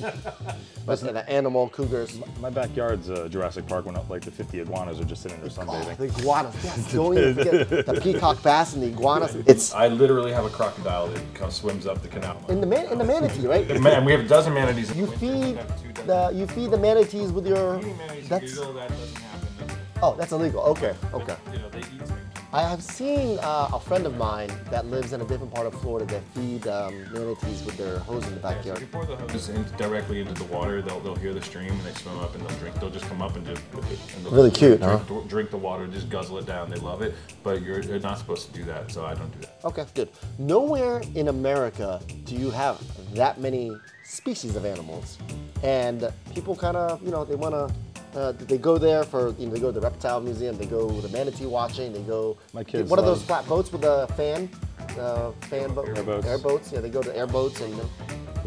but 0.86 1.00
the 1.00 1.28
animal 1.30 1.68
cougars. 1.68 2.18
My 2.40 2.50
backyard's 2.50 3.10
uh, 3.10 3.28
Jurassic 3.28 3.66
Park 3.66 3.86
when 3.86 3.94
like 4.08 4.22
the 4.22 4.30
50 4.30 4.60
iguanas 4.60 5.00
are 5.00 5.04
just 5.04 5.22
sitting 5.22 5.40
there 5.40 5.50
sunbathing. 5.50 5.96
the 5.96 6.04
iguanas, 6.04 6.54
yes. 6.64 6.92
Don't 6.92 7.16
even 7.16 7.34
forget 7.34 7.86
the 7.86 8.00
peacock 8.02 8.42
bass 8.42 8.74
and 8.74 8.82
the 8.82 8.88
iguanas. 8.88 9.34
It's 9.46 9.74
I 9.74 9.88
literally 9.88 10.32
have 10.32 10.44
a 10.44 10.50
crocodile 10.50 11.08
that 11.08 11.34
comes, 11.34 11.54
swims 11.54 11.86
up 11.86 12.00
the 12.02 12.08
canal. 12.08 12.42
in 12.48 12.60
the 12.60 12.66
man, 12.66 12.86
in 12.86 12.98
the 12.98 13.04
manatee, 13.04 13.46
right? 13.46 13.68
Man, 13.80 14.04
we 14.04 14.12
have 14.12 14.22
a 14.22 14.28
dozen 14.28 14.54
manatees. 14.54 14.94
You 14.96 15.06
feed 15.06 15.30
We 15.30 15.52
have 15.54 15.82
two 15.82 15.92
dozen. 15.92 16.06
the 16.06 16.30
you 16.34 16.46
feed 16.46 16.70
the 16.70 16.78
manatees 16.78 17.32
with 17.32 17.46
your. 17.46 17.78
Feeding 17.78 17.98
That's 18.28 18.56
illegal, 18.56 18.72
that 18.74 18.88
doesn't 18.88 19.18
happen. 19.18 19.76
oh, 20.02 20.14
that's 20.16 20.32
illegal. 20.32 20.60
Okay, 20.62 20.94
okay. 21.12 21.36
You 21.52 21.58
know, 21.58 21.68
they 21.70 21.78
eat 21.80 21.84
things. 21.84 22.19
I 22.52 22.62
have 22.62 22.82
seen 22.82 23.38
uh, 23.42 23.70
a 23.72 23.78
friend 23.78 24.06
of 24.06 24.16
mine 24.16 24.50
that 24.72 24.86
lives 24.86 25.12
in 25.12 25.20
a 25.20 25.24
different 25.24 25.54
part 25.54 25.68
of 25.68 25.80
Florida 25.80 26.04
that 26.12 26.22
feed 26.34 26.66
um, 26.66 27.00
manatees 27.12 27.62
with 27.64 27.76
their 27.76 28.00
hose 28.00 28.26
in 28.26 28.34
the 28.34 28.40
So 28.40 28.42
backyard. 28.42 28.80
you 28.80 28.86
pour 28.88 29.04
the 29.06 29.14
hose 29.14 29.48
in 29.50 29.64
directly 29.78 30.20
into 30.20 30.34
the 30.34 30.42
water, 30.52 30.82
they'll, 30.82 30.98
they'll 30.98 31.14
hear 31.14 31.32
the 31.32 31.42
stream 31.42 31.70
and 31.70 31.80
they 31.82 31.92
swim 31.92 32.18
up 32.18 32.34
and 32.34 32.44
they'll 32.44 32.58
drink. 32.58 32.74
They'll 32.80 32.90
just 32.90 33.04
come 33.06 33.22
up 33.22 33.36
and 33.36 33.46
just 33.46 33.62
and 33.72 34.32
Really 34.32 34.50
cute, 34.50 34.80
drink, 34.80 35.02
huh? 35.08 35.20
drink 35.28 35.50
the 35.52 35.58
water, 35.58 35.86
just 35.86 36.10
guzzle 36.10 36.38
it 36.38 36.46
down. 36.46 36.70
They 36.70 36.78
love 36.80 37.02
it, 37.02 37.14
but 37.44 37.62
you're, 37.62 37.82
you're 37.82 38.00
not 38.00 38.18
supposed 38.18 38.48
to 38.48 38.52
do 38.52 38.64
that, 38.64 38.90
so 38.90 39.04
I 39.06 39.14
don't 39.14 39.30
do 39.30 39.46
that. 39.46 39.60
Okay, 39.64 39.84
good. 39.94 40.08
Nowhere 40.40 41.02
in 41.14 41.28
America 41.28 42.00
do 42.24 42.34
you 42.34 42.50
have 42.50 42.80
that 43.14 43.38
many 43.38 43.76
species 44.02 44.56
of 44.56 44.64
animals, 44.64 45.18
and 45.62 46.12
people 46.34 46.56
kind 46.56 46.76
of 46.76 47.00
you 47.04 47.12
know 47.12 47.24
they 47.24 47.36
want 47.36 47.54
to. 47.54 47.72
Uh, 48.14 48.32
they 48.32 48.58
go 48.58 48.76
there 48.78 49.04
for 49.04 49.34
you 49.38 49.46
know 49.46 49.52
they 49.54 49.60
go 49.60 49.68
to 49.72 49.78
the 49.78 49.80
reptile 49.80 50.20
museum. 50.20 50.56
They 50.56 50.66
go 50.66 50.88
to 50.90 51.00
the 51.00 51.08
manatee 51.16 51.46
watching. 51.46 51.92
They 51.92 52.02
go. 52.02 52.36
My 52.52 52.64
kids 52.64 52.90
What 52.90 52.98
are 52.98 53.04
those 53.04 53.18
love- 53.18 53.26
flat 53.26 53.48
boats 53.48 53.72
with 53.72 53.84
a 53.84 54.06
fan? 54.16 54.50
Uh, 54.98 55.30
fan 55.42 55.72
boat. 55.74 55.88
Airboats. 55.96 56.26
Airboats. 56.26 56.72
Yeah, 56.72 56.80
they 56.80 56.90
go 56.90 57.02
to 57.02 57.16
airboats 57.16 57.60
and 57.60 57.80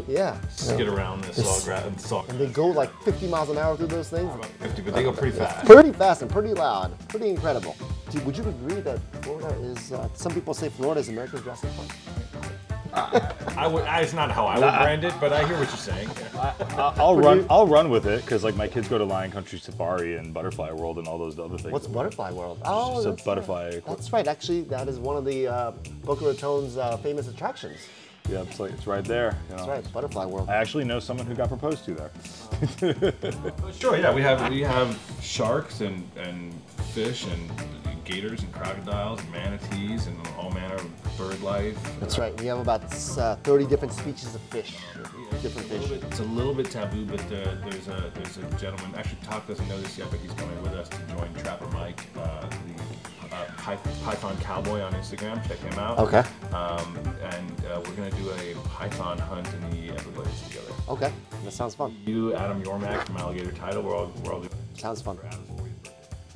yeah. 0.06 0.36
Skid 0.50 0.88
around 0.88 1.24
the 1.24 1.32
sawgrass 1.42 1.86
and 1.86 1.98
saw. 1.98 2.24
And 2.28 2.38
they 2.38 2.46
go 2.48 2.66
like 2.66 2.90
50 3.04 3.26
miles 3.28 3.48
an 3.48 3.56
hour 3.56 3.74
through 3.76 3.86
those 3.86 4.10
things. 4.10 4.32
about 4.34 4.44
50, 4.60 4.82
but 4.82 4.94
they 4.94 5.02
go 5.02 5.12
pretty 5.12 5.36
fast. 5.38 5.64
Pretty 5.64 5.92
fast 5.92 6.20
and 6.20 6.30
pretty 6.30 6.52
loud. 6.52 6.92
Pretty 7.08 7.30
incredible. 7.30 7.74
Do- 8.10 8.20
would 8.20 8.36
you 8.36 8.44
agree 8.46 8.80
that 8.82 8.98
Florida 9.22 9.48
is? 9.62 9.92
Uh, 9.92 10.08
some 10.14 10.32
people 10.34 10.52
say 10.52 10.68
Florida 10.68 11.00
is 11.00 11.08
America's 11.08 11.40
Jurassic 11.42 11.70
Park. 11.76 12.52
I 13.56 13.66
would. 13.66 13.84
I, 13.84 14.00
it's 14.00 14.12
not 14.12 14.30
how 14.30 14.46
I 14.46 14.54
would 14.58 14.60
brand 14.82 15.04
it, 15.04 15.14
but 15.20 15.32
I 15.32 15.46
hear 15.46 15.58
what 15.58 15.68
you're 15.68 15.76
saying. 15.76 16.08
I- 16.36 16.94
I'll 16.96 17.16
run. 17.16 17.46
I'll 17.50 17.66
run 17.66 17.90
with 17.90 18.06
it 18.06 18.22
because 18.22 18.44
like 18.44 18.56
my 18.56 18.68
kids 18.68 18.88
go 18.88 18.98
to 18.98 19.04
Lion 19.04 19.30
Country 19.30 19.58
Safari 19.58 20.16
and 20.16 20.32
Butterfly 20.32 20.70
World 20.72 20.98
and 20.98 21.08
all 21.08 21.18
those 21.18 21.38
other 21.38 21.58
things. 21.58 21.72
What's 21.72 21.86
Butterfly 21.86 22.30
World? 22.32 22.60
Oh, 22.64 22.94
Just 22.94 23.06
a 23.06 23.10
that's 23.10 23.22
butterfly 23.22 23.64
Right. 23.70 23.86
That's 23.86 24.12
right. 24.12 24.26
Actually, 24.28 24.62
that 24.62 24.88
is 24.88 24.98
one 24.98 25.16
of 25.16 25.24
the 25.24 25.48
uh, 25.48 25.70
Boca 26.04 26.24
Raton's 26.26 26.76
uh, 26.76 26.96
famous 26.98 27.28
attractions. 27.28 27.78
Yeah, 28.30 28.42
it's 28.42 28.58
like 28.58 28.72
it's 28.72 28.86
right 28.86 29.04
there. 29.04 29.36
You 29.50 29.56
know. 29.56 29.66
That's 29.66 29.84
right, 29.84 29.92
Butterfly 29.92 30.24
World. 30.26 30.48
I 30.48 30.54
actually 30.54 30.84
know 30.84 30.98
someone 30.98 31.26
who 31.26 31.34
got 31.34 31.48
proposed 31.48 31.84
to 31.86 31.94
there. 31.94 33.12
Sure, 33.72 33.96
yeah, 33.98 34.14
we 34.14 34.22
have 34.22 34.50
we 34.50 34.60
have 34.62 34.98
sharks 35.20 35.80
and, 35.82 36.08
and 36.16 36.54
fish 36.94 37.26
and 37.26 37.83
gators 38.04 38.42
and 38.42 38.52
crocodiles 38.52 39.20
and 39.20 39.30
manatees 39.32 40.06
and 40.06 40.16
all 40.38 40.50
manner 40.50 40.74
of 40.74 41.16
bird 41.18 41.40
life. 41.42 41.76
That's 42.00 42.18
right. 42.18 42.38
We 42.40 42.46
have 42.46 42.58
about 42.58 42.82
uh, 43.18 43.36
30 43.36 43.66
different 43.66 43.92
species 43.94 44.34
of 44.34 44.40
fish, 44.42 44.76
different 45.42 45.70
It's 45.70 45.72
a 45.72 45.74
little 45.74 45.88
fish. 45.88 45.88
bit- 46.00 46.04
It's 46.10 46.20
a 46.20 46.24
little 46.24 46.54
bit 46.54 46.70
taboo, 46.70 47.04
but 47.06 47.20
uh, 47.26 47.56
there's 47.68 47.88
a 47.88 48.10
there's 48.14 48.36
a 48.38 48.42
gentleman. 48.58 48.94
Actually, 48.96 49.18
Talk 49.22 49.46
doesn't 49.46 49.68
know 49.68 49.80
this 49.80 49.96
yet, 49.98 50.10
but 50.10 50.20
he's 50.20 50.32
coming 50.32 50.60
with 50.62 50.72
us 50.72 50.88
to 50.88 50.98
join 51.16 51.32
Trapper 51.34 51.68
Mike, 51.70 52.00
uh, 52.16 52.46
the 52.48 53.34
uh, 53.34 53.46
Python 54.04 54.36
Cowboy 54.40 54.80
on 54.80 54.92
Instagram. 54.92 55.46
Check 55.48 55.58
him 55.58 55.78
out. 55.78 55.98
Okay. 55.98 56.22
Um, 56.54 56.96
and 57.22 57.64
uh, 57.66 57.80
we're 57.84 57.94
gonna 57.96 58.10
do 58.12 58.30
a 58.30 58.54
python 58.68 59.18
hunt 59.18 59.48
in 59.54 59.70
the 59.70 59.92
Everglades 59.94 60.42
together. 60.48 60.72
Okay, 60.88 61.10
that 61.44 61.52
sounds 61.52 61.74
fun. 61.74 61.96
You, 62.04 62.34
Adam 62.34 62.62
Yormack 62.62 63.06
from 63.06 63.16
Alligator 63.16 63.52
Title, 63.52 63.82
we're 63.82 63.94
all 63.96 64.12
we're 64.24 64.32
all 64.34 64.40
doing. 64.40 64.50
Sounds 64.76 65.00
fun. 65.00 65.18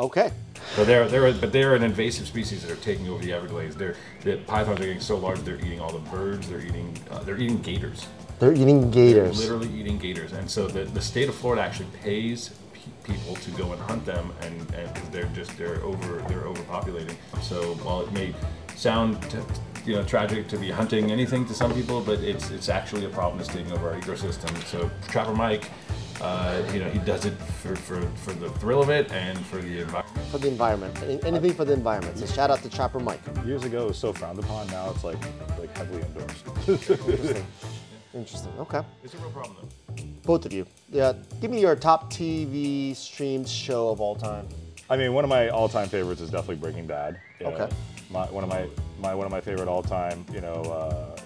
Okay. 0.00 0.30
So 0.76 0.84
they're 0.84 1.08
they're 1.08 1.32
but 1.32 1.52
they're 1.52 1.74
an 1.74 1.82
invasive 1.82 2.26
species 2.26 2.62
that 2.62 2.70
are 2.70 2.76
taking 2.76 3.08
over 3.08 3.22
the 3.24 3.32
Everglades. 3.32 3.74
They're 3.74 3.96
the 4.22 4.36
pythons 4.36 4.80
are 4.80 4.84
getting 4.84 5.00
so 5.00 5.16
large 5.16 5.40
they're 5.40 5.56
eating 5.56 5.80
all 5.80 5.90
the 5.92 6.10
birds. 6.10 6.48
They're 6.48 6.60
eating 6.60 6.96
uh, 7.10 7.20
they're 7.20 7.38
eating 7.38 7.58
gators. 7.62 8.06
They're 8.38 8.52
eating 8.52 8.90
gators. 8.90 9.38
They're 9.40 9.56
Literally 9.56 9.80
eating 9.80 9.98
gators. 9.98 10.32
And 10.32 10.48
so 10.48 10.68
the, 10.68 10.84
the 10.84 11.00
state 11.00 11.28
of 11.28 11.34
Florida 11.34 11.62
actually 11.62 11.88
pays 12.02 12.50
pe- 12.72 13.12
people 13.12 13.34
to 13.34 13.50
go 13.52 13.72
and 13.72 13.80
hunt 13.82 14.04
them, 14.06 14.32
and, 14.42 14.54
and 14.74 14.96
they're 15.12 15.24
just 15.34 15.56
they're 15.58 15.82
over 15.82 16.18
they're 16.28 16.42
overpopulating. 16.42 17.16
So 17.42 17.74
while 17.76 18.02
it 18.02 18.12
may 18.12 18.34
sound 18.76 19.20
t- 19.30 19.38
you 19.84 19.94
know 19.96 20.04
tragic 20.04 20.46
to 20.48 20.58
be 20.58 20.70
hunting 20.70 21.10
anything 21.10 21.44
to 21.46 21.54
some 21.54 21.72
people, 21.74 22.00
but 22.00 22.20
it's 22.20 22.50
it's 22.50 22.68
actually 22.68 23.04
a 23.06 23.08
problem 23.08 23.38
that's 23.38 23.52
taking 23.52 23.72
over 23.72 23.90
our 23.90 24.00
ecosystem. 24.00 24.54
So 24.66 24.88
Trapper 25.08 25.34
Mike. 25.34 25.70
Uh, 26.20 26.62
you 26.72 26.80
know, 26.80 26.90
he 26.90 26.98
does 27.00 27.24
it 27.24 27.34
for, 27.34 27.76
for, 27.76 28.00
for 28.16 28.32
the 28.32 28.50
thrill 28.58 28.82
of 28.82 28.90
it 28.90 29.10
and 29.12 29.38
for 29.46 29.56
the 29.56 29.80
environment. 29.82 30.26
For 30.30 30.38
the 30.38 30.48
environment. 30.48 31.24
Anything 31.24 31.54
for 31.54 31.64
the 31.64 31.72
environment. 31.72 32.18
So 32.18 32.26
shout 32.26 32.50
out 32.50 32.62
to 32.62 32.70
Trapper 32.70 32.98
Mike. 32.98 33.20
Years 33.46 33.64
ago, 33.64 33.84
it 33.84 33.88
was 33.88 33.98
so 33.98 34.12
frowned 34.12 34.38
upon. 34.38 34.66
Now 34.68 34.90
it's 34.90 35.04
like 35.04 35.18
like 35.58 35.76
heavily 35.76 36.02
endorsed. 36.02 36.44
Interesting. 36.68 37.46
Interesting. 38.14 38.52
Okay. 38.58 38.80
It's 39.04 39.14
a 39.14 39.18
real 39.18 39.30
problem, 39.30 39.56
though. 39.60 40.04
Both 40.24 40.46
of 40.46 40.52
you. 40.52 40.66
Yeah. 40.90 41.12
Give 41.40 41.50
me 41.50 41.60
your 41.60 41.76
top 41.76 42.12
TV 42.12 42.96
streamed 42.96 43.48
show 43.48 43.90
of 43.90 44.00
all 44.00 44.16
time. 44.16 44.48
I 44.90 44.96
mean, 44.96 45.12
one 45.12 45.22
of 45.22 45.30
my 45.30 45.50
all-time 45.50 45.88
favorites 45.88 46.20
is 46.20 46.30
definitely 46.30 46.56
Breaking 46.56 46.86
Bad. 46.86 47.20
you 47.38 47.46
know. 47.46 47.52
Okay. 47.52 47.74
My, 48.10 48.24
one 48.26 48.42
of 48.42 48.48
my, 48.48 48.66
my 48.98 49.14
one 49.14 49.26
of 49.26 49.30
my 49.30 49.40
favorite 49.40 49.68
all-time, 49.68 50.24
you 50.32 50.40
know, 50.40 50.54
uh, 50.62 51.16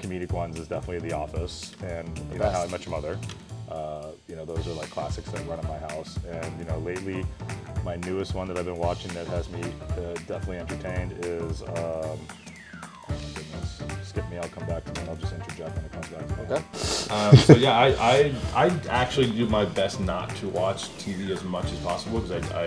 comedic 0.00 0.32
ones 0.32 0.58
is 0.58 0.68
definitely 0.68 1.06
The 1.06 1.14
Office 1.14 1.72
and 1.82 2.18
you 2.32 2.38
know 2.38 2.50
How 2.50 2.62
I 2.62 2.66
Met 2.68 2.84
Your 2.86 2.92
Mother. 2.92 3.18
Uh, 3.70 4.12
you 4.28 4.34
know, 4.36 4.44
those 4.44 4.66
are 4.66 4.72
like 4.72 4.90
classics 4.90 5.30
that 5.30 5.46
run 5.46 5.58
in 5.60 5.66
my 5.68 5.78
house. 5.78 6.18
And 6.28 6.58
you 6.58 6.64
know, 6.64 6.78
lately, 6.78 7.24
my 7.84 7.96
newest 7.96 8.34
one 8.34 8.48
that 8.48 8.58
I've 8.58 8.64
been 8.66 8.78
watching 8.78 9.12
that 9.14 9.26
has 9.28 9.48
me 9.50 9.62
uh, 9.92 10.14
definitely 10.26 10.58
entertained 10.58 11.12
is. 11.24 11.62
Um, 11.62 11.68
oh 11.74 12.18
my 13.08 13.14
goodness. 13.34 13.82
Skip 14.02 14.28
me. 14.28 14.38
I'll 14.38 14.48
come 14.48 14.66
back 14.66 14.84
to 14.84 15.00
it. 15.02 15.08
I'll 15.08 15.16
just 15.16 15.32
interject 15.32 15.76
when 15.76 15.84
it 15.84 15.92
comes 15.92 16.08
back 16.08 16.26
to 16.26 16.36
me. 16.36 16.42
Okay. 16.42 17.14
Um, 17.14 17.36
so 17.36 17.54
yeah, 17.54 17.76
I, 17.78 17.86
I 18.00 18.34
I 18.66 18.80
actually 18.88 19.30
do 19.30 19.46
my 19.46 19.64
best 19.64 20.00
not 20.00 20.34
to 20.36 20.48
watch 20.48 20.88
TV 20.98 21.30
as 21.30 21.42
much 21.44 21.66
as 21.72 21.78
possible 21.78 22.20
because 22.20 22.50
I, 22.52 22.62
I 22.64 22.66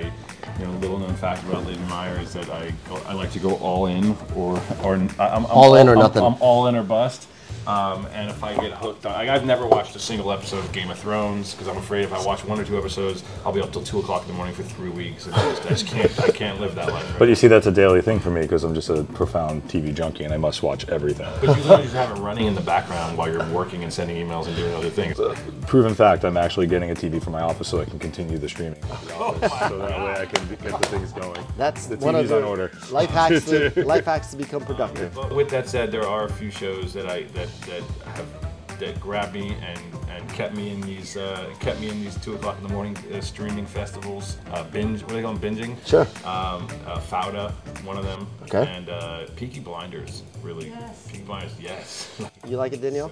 you 0.59 0.65
know 0.65 0.71
little 0.79 0.99
known 0.99 1.13
fact 1.15 1.43
about 1.43 1.65
Levi 1.65 1.85
Meyer 1.87 2.19
is 2.19 2.33
that 2.33 2.49
I 2.49 2.71
go, 2.87 2.95
I 3.07 3.13
like 3.13 3.31
to 3.33 3.39
go 3.39 3.55
all 3.55 3.87
in 3.87 4.15
or 4.35 4.61
or 4.83 4.95
I'm, 4.95 5.09
I'm 5.19 5.45
All 5.47 5.75
in 5.75 5.87
or 5.89 5.91
I'm- 5.91 5.99
nothing. 5.99 6.23
I'm, 6.23 6.35
all 6.39 6.67
in 6.67 6.75
or 6.75 6.83
bust. 6.83 7.27
Um, 7.67 8.05
and 8.07 8.29
if 8.29 8.43
I 8.43 8.55
get 8.55 8.73
hooked, 8.73 9.05
on, 9.05 9.13
I, 9.13 9.33
I've 9.33 9.45
never 9.45 9.65
watched 9.65 9.95
a 9.95 9.99
single 9.99 10.31
episode 10.31 10.59
of 10.65 10.71
Game 10.71 10.89
of 10.89 10.99
Thrones 10.99 11.53
because 11.53 11.67
I'm 11.67 11.77
afraid 11.77 12.03
if 12.03 12.13
I 12.13 12.23
watch 12.25 12.43
one 12.43 12.59
or 12.59 12.65
two 12.65 12.77
episodes, 12.77 13.23
I'll 13.45 13.53
be 13.53 13.61
up 13.61 13.71
till 13.71 13.83
two 13.83 13.99
o'clock 13.99 14.23
in 14.23 14.27
the 14.29 14.33
morning 14.33 14.53
for 14.53 14.63
three 14.63 14.89
weeks, 14.89 15.25
and 15.25 15.35
I 15.35 15.49
just, 15.49 15.65
I 15.65 15.69
just 15.69 15.87
can't 15.87 16.19
I 16.19 16.29
can't 16.31 16.59
live 16.59 16.75
that 16.75 16.89
life. 16.89 17.15
But 17.17 17.29
you 17.29 17.35
see, 17.35 17.47
that's 17.47 17.67
a 17.67 17.71
daily 17.71 18.01
thing 18.01 18.19
for 18.19 18.29
me 18.31 18.41
because 18.41 18.63
I'm 18.63 18.73
just 18.73 18.89
a 18.89 19.03
profound 19.03 19.63
TV 19.69 19.93
junkie 19.93 20.23
and 20.23 20.33
I 20.33 20.37
must 20.37 20.61
watch 20.63 20.87
everything. 20.89 21.27
But 21.39 21.57
you 21.57 21.63
literally 21.63 21.83
just 21.83 21.95
have 21.95 22.17
it 22.17 22.21
running 22.21 22.47
in 22.47 22.55
the 22.55 22.61
background 22.61 23.17
while 23.17 23.31
you're 23.31 23.45
working 23.49 23.83
and 23.83 23.93
sending 23.93 24.17
emails 24.17 24.47
and 24.47 24.55
doing 24.55 24.73
other 24.73 24.89
things. 24.89 25.19
Proven 25.67 25.93
fact, 25.95 26.25
I'm 26.25 26.37
actually 26.37 26.67
getting 26.67 26.91
a 26.91 26.95
TV 26.95 27.23
for 27.23 27.29
my 27.29 27.41
office 27.41 27.67
so 27.67 27.79
I 27.79 27.85
can 27.85 27.99
continue 27.99 28.37
the 28.37 28.49
streaming. 28.49 28.79
the 28.81 29.15
office, 29.15 29.51
so 29.69 29.77
that 29.77 29.99
way 29.99 30.21
I 30.21 30.25
can 30.25 30.47
get 30.49 30.81
the 30.81 30.87
things 30.89 31.11
going. 31.13 31.39
That's 31.57 31.87
the 31.87 31.97
one 31.97 32.15
of 32.15 32.25
TV's 32.25 32.29
the 32.29 32.37
on 32.37 32.43
order. 32.43 32.71
life 32.91 33.09
hacks. 33.09 33.43
To, 33.53 33.85
life 33.85 34.05
hacks 34.05 34.27
to 34.31 34.37
become 34.37 34.63
productive. 34.65 35.13
But 35.13 35.35
with 35.35 35.49
that 35.49 35.67
said, 35.67 35.91
there 35.91 36.07
are 36.07 36.25
a 36.25 36.31
few 36.31 36.49
shows 36.49 36.93
that 36.93 37.07
I 37.07 37.23
that 37.33 37.47
that 37.61 37.83
have 38.15 38.27
that 38.79 38.99
grabbed 38.99 39.33
me 39.33 39.55
and 39.61 39.79
and 40.09 40.27
kept 40.29 40.55
me 40.55 40.69
in 40.69 40.81
these 40.81 41.17
uh, 41.17 41.51
kept 41.59 41.79
me 41.79 41.89
in 41.89 42.01
these 42.03 42.15
two 42.17 42.35
o'clock 42.35 42.57
in 42.57 42.63
the 42.63 42.73
morning 42.73 42.97
uh, 43.13 43.21
streaming 43.21 43.65
festivals. 43.65 44.37
Uh, 44.51 44.63
binge, 44.65 45.01
what 45.01 45.09
do 45.09 45.15
they 45.15 45.21
call 45.21 45.33
them? 45.33 45.55
Binging. 45.55 45.85
Sure. 45.85 46.07
Um, 46.25 46.67
uh, 46.85 46.99
Fauda, 46.99 47.51
one 47.83 47.97
of 47.97 48.05
them. 48.05 48.27
Okay. 48.43 48.65
And 48.67 48.89
uh, 48.89 49.25
Peaky 49.35 49.59
Blinders, 49.59 50.23
really. 50.43 50.71
Peaky 51.09 51.23
Blinders, 51.23 51.53
yes. 51.59 52.21
You 52.45 52.57
like 52.57 52.73
it, 52.73 52.81
Danielle? 52.81 53.09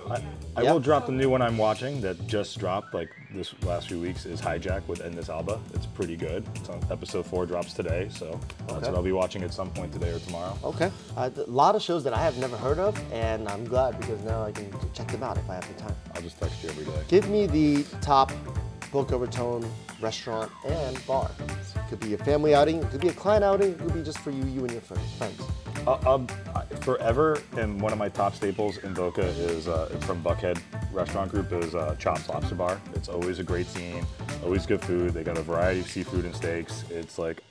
I 0.58 0.62
Yeah. 0.62 0.74
will 0.74 0.82
drop 0.82 1.06
the 1.06 1.14
new 1.14 1.30
one 1.30 1.42
I'm 1.42 1.58
watching 1.58 2.02
that 2.02 2.28
just 2.28 2.60
dropped 2.60 2.94
like 2.94 3.10
this 3.34 3.54
last 3.64 3.88
few 3.88 4.00
weeks 4.02 4.26
is 4.26 4.42
Hijack 4.42 4.86
with 4.88 5.00
Idris 5.00 5.30
Elba. 5.30 5.58
It's 5.74 5.86
pretty 5.86 6.18
good. 6.18 6.46
It's 6.56 6.68
on 6.68 6.82
episode 6.92 7.26
four 7.26 7.46
drops 7.46 7.74
today, 7.74 8.10
so 8.12 8.38
that's 8.68 8.88
what 8.88 8.96
I'll 8.96 9.02
be 9.02 9.14
watching 9.14 9.42
at 9.44 9.54
some 9.54 9.70
point 9.72 9.94
today 9.94 10.10
or 10.12 10.20
tomorrow. 10.20 10.58
Okay. 10.66 10.92
Uh, 11.16 11.30
a 11.34 11.42
lot 11.50 11.76
of 11.76 11.82
shows 11.82 12.04
that 12.04 12.14
I 12.14 12.22
have 12.22 12.38
never 12.40 12.58
heard 12.58 12.78
of, 12.78 12.94
and 13.14 13.48
I'm 13.48 13.64
glad 13.64 13.98
because 14.02 14.22
now 14.24 14.44
I 14.44 14.52
can 14.52 14.70
check 14.94 15.08
them 15.10 15.24
out 15.24 15.38
if 15.38 15.50
I 15.50 15.56
have 15.56 15.68
the 15.74 15.82
time. 15.82 15.96
I'll 16.14 16.22
just 16.22 16.38
text 16.38 16.62
you 16.62 16.70
every 16.70 16.84
day. 16.84 16.92
Give 17.08 17.30
me 17.30 17.48
the 17.48 17.84
top 18.02 18.34
Boca 18.92 19.18
Raton 19.18 19.66
restaurant 20.02 20.52
and 20.66 21.06
bar. 21.08 21.32
It 21.40 21.90
could 21.90 22.00
be 22.00 22.14
a 22.14 22.18
family 22.18 22.54
outing, 22.54 22.78
it 22.78 22.90
could 22.92 23.02
be 23.02 23.10
a 23.10 23.14
client 23.14 23.44
outing, 23.44 23.72
it 23.72 23.80
could 23.80 23.94
be 23.94 24.04
just 24.04 24.20
for 24.20 24.32
you, 24.32 24.44
you 24.46 24.62
and 24.62 24.72
your 24.72 24.82
friends. 24.82 25.42
Uh, 25.88 25.98
um, 26.06 26.28
forever, 26.82 27.42
and 27.58 27.82
one 27.82 27.92
of 27.92 27.98
my 27.98 28.10
top 28.10 28.36
staples 28.36 28.78
in 28.80 28.94
Boca 28.94 29.24
is 29.24 29.68
uh, 29.68 29.88
from 30.02 30.22
Buckhead 30.22 30.62
Restaurant 30.92 31.32
Group 31.32 31.52
is 31.54 31.74
uh, 31.74 31.96
Chops 31.98 32.30
Lobster 32.30 32.56
Bar. 32.56 32.80
It's 32.94 33.08
always 33.08 33.40
a 33.40 33.44
great 33.44 33.66
scene, 33.68 34.06
always 34.44 34.66
good 34.66 34.82
food. 34.82 35.14
They 35.14 35.24
got 35.24 35.38
a 35.38 35.42
variety 35.42 35.80
of 35.80 35.88
seafood 35.88 36.26
and 36.26 36.36
steaks. 36.36 36.84
It's 36.90 37.18
like 37.18 37.42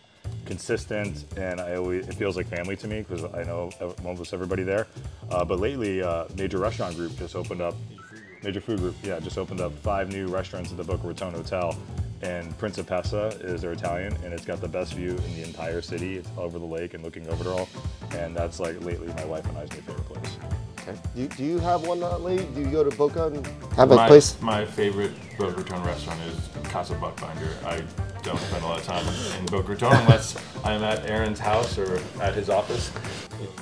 consistent, 0.47 1.25
and 1.37 1.61
I 1.61 1.77
always 1.77 2.07
it 2.09 2.15
feels 2.15 2.37
like 2.37 2.47
family 2.47 2.77
to 2.77 2.87
me 2.87 3.03
because 3.03 3.25
I 3.35 3.43
know 3.45 3.71
almost 4.05 4.33
everybody 4.33 4.63
there. 4.63 4.87
Uh, 5.31 5.45
but 5.45 5.59
lately, 5.59 6.03
uh, 6.03 6.27
Major 6.37 6.59
Restaurant 6.59 6.97
Group 6.97 7.17
just 7.17 7.35
opened 7.35 7.61
up. 7.63 7.75
Major 8.43 8.61
Food 8.61 8.79
Group, 8.79 8.97
yeah, 9.03 9.21
just 9.21 9.39
opened 9.39 9.61
up 9.61 9.73
five 9.79 10.13
new 10.13 10.27
restaurants 10.27 10.71
at 10.71 10.77
the 10.77 10.85
Boca 10.85 11.07
Raton 11.07 11.35
Hotel. 11.35 11.77
And 12.23 12.57
Principessa 12.59 13.43
is 13.43 13.63
their 13.63 13.73
Italian, 13.73 14.15
and 14.25 14.35
it's 14.35 14.45
got 14.45 14.61
the 14.61 14.69
best 14.69 14.93
view 14.93 15.11
in 15.11 15.35
the 15.35 15.43
entire 15.43 15.81
city. 15.81 16.19
It's 16.19 16.29
over 16.37 16.59
the 16.59 16.67
lake 16.67 16.93
and 16.93 17.03
looking 17.03 17.27
over 17.29 17.45
it 17.45 17.51
all. 17.51 17.69
And 18.13 18.37
that's 18.37 18.61
like 18.61 18.83
lately 18.85 19.09
my 19.09 19.25
wife 19.25 19.47
and 19.47 19.57
I's 19.57 19.71
new 19.71 19.81
favorite 19.81 20.05
place. 20.05 20.37
Okay. 20.81 20.99
Do, 21.15 21.29
do 21.29 21.45
you 21.45 21.59
have 21.59 21.87
one, 21.87 22.03
uh, 22.03 22.19
lady? 22.19 22.45
Do 22.55 22.61
you 22.61 22.67
go 22.67 22.85
to 22.85 22.95
Boca 22.95 23.27
and 23.29 23.47
have 23.75 23.91
a 23.91 23.97
my, 23.97 24.07
place? 24.07 24.41
My 24.43 24.67
favorite 24.67 25.13
Boca 25.39 25.57
Raton 25.57 25.83
restaurant 25.83 26.21
is 26.29 26.49
Casa 26.71 26.95
Buchbinder. 26.95 27.63
I 27.65 27.83
don't 28.23 28.39
spend 28.39 28.65
a 28.65 28.67
lot 28.67 28.79
of 28.79 28.85
time 28.85 29.07
in 29.39 29.47
Boca 29.47 29.69
Raton 29.69 29.93
unless 29.93 30.37
I'm 30.65 30.83
at 30.85 31.09
Aaron's 31.09 31.39
house 31.39 31.79
or 31.79 32.03
at 32.21 32.35
his 32.35 32.51
office. 32.51 32.93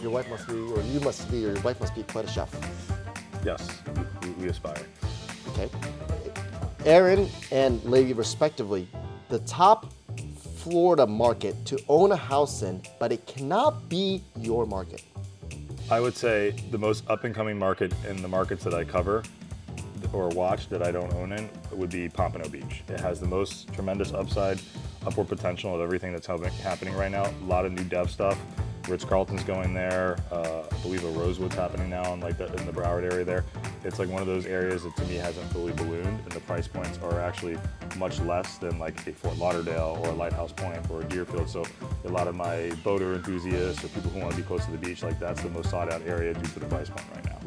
Your 0.02 0.10
wife 0.10 0.28
must 0.30 0.48
be, 0.48 0.54
or 0.54 0.82
you 0.82 0.98
must 1.00 1.30
be, 1.30 1.46
or 1.46 1.52
your 1.52 1.60
wife 1.60 1.78
must 1.78 1.94
be 1.94 2.02
quite 2.02 2.24
a 2.24 2.28
chef. 2.28 2.52
Yes, 3.44 3.82
we, 4.38 4.48
aspire. 4.48 4.84
Okay. 5.48 5.68
Aaron 6.84 7.28
and 7.50 7.82
Levi, 7.84 8.12
respectively, 8.12 8.88
the 9.28 9.40
top 9.40 9.92
Florida 10.56 11.06
market 11.06 11.64
to 11.66 11.78
own 11.88 12.12
a 12.12 12.16
house 12.16 12.62
in, 12.62 12.82
but 12.98 13.12
it 13.12 13.26
cannot 13.26 13.88
be 13.88 14.22
your 14.36 14.66
market. 14.66 15.02
I 15.90 16.00
would 16.00 16.16
say 16.16 16.50
the 16.70 16.78
most 16.78 17.08
up 17.08 17.24
and 17.24 17.34
coming 17.34 17.58
market 17.58 17.92
in 18.06 18.20
the 18.20 18.28
markets 18.28 18.64
that 18.64 18.74
I 18.74 18.84
cover 18.84 19.22
or 20.12 20.28
watch 20.28 20.68
that 20.68 20.82
I 20.82 20.90
don't 20.90 21.12
own 21.14 21.32
in 21.32 21.48
would 21.72 21.90
be 21.90 22.08
Pompano 22.08 22.48
Beach. 22.48 22.82
It 22.88 23.00
has 23.00 23.20
the 23.20 23.26
most 23.26 23.72
tremendous 23.72 24.12
upside, 24.12 24.60
upward 25.06 25.28
potential 25.28 25.74
of 25.74 25.80
everything 25.80 26.12
that's 26.12 26.26
happening 26.26 26.94
right 26.94 27.10
now. 27.10 27.24
A 27.24 27.44
lot 27.44 27.64
of 27.64 27.72
new 27.72 27.84
dev 27.84 28.10
stuff. 28.10 28.38
Ritz 28.88 29.04
Carlton's 29.04 29.44
going 29.44 29.74
there. 29.74 30.16
Uh, 30.32 30.62
I 30.70 30.76
believe 30.78 31.04
a 31.04 31.10
Rosewood's 31.10 31.54
happening 31.54 31.90
now 31.90 32.14
in 32.14 32.20
like 32.20 32.38
the, 32.38 32.46
in 32.54 32.66
the 32.66 32.72
Broward 32.72 33.10
area 33.10 33.24
there. 33.24 33.44
It's 33.84 33.98
like 33.98 34.08
one 34.08 34.20
of 34.20 34.26
those 34.26 34.46
areas 34.46 34.82
that 34.84 34.96
to 34.96 35.04
me 35.04 35.16
hasn't 35.16 35.50
fully 35.52 35.72
ballooned, 35.72 36.06
and 36.06 36.32
the 36.32 36.40
price 36.40 36.66
points 36.66 36.98
are 37.02 37.20
actually 37.20 37.58
much 37.96 38.20
less 38.20 38.58
than 38.58 38.78
like 38.78 39.06
a 39.06 39.12
Fort 39.12 39.36
Lauderdale 39.36 40.00
or 40.02 40.08
a 40.08 40.14
Lighthouse 40.14 40.52
Point 40.52 40.90
or 40.90 41.02
a 41.02 41.04
Deerfield. 41.04 41.48
So 41.48 41.64
a 42.04 42.08
lot 42.08 42.28
of 42.28 42.34
my 42.34 42.70
boater 42.82 43.14
enthusiasts 43.14 43.84
or 43.84 43.88
people 43.88 44.10
who 44.10 44.20
want 44.20 44.32
to 44.32 44.36
be 44.36 44.42
close 44.42 44.64
to 44.64 44.70
the 44.70 44.78
beach, 44.78 45.02
like 45.02 45.18
that's 45.20 45.42
the 45.42 45.50
most 45.50 45.70
sought 45.70 45.92
out 45.92 46.02
area 46.06 46.32
due 46.34 46.46
to 46.46 46.60
the 46.60 46.66
price 46.66 46.88
point 46.88 47.04
right 47.14 47.24
now. 47.26 47.38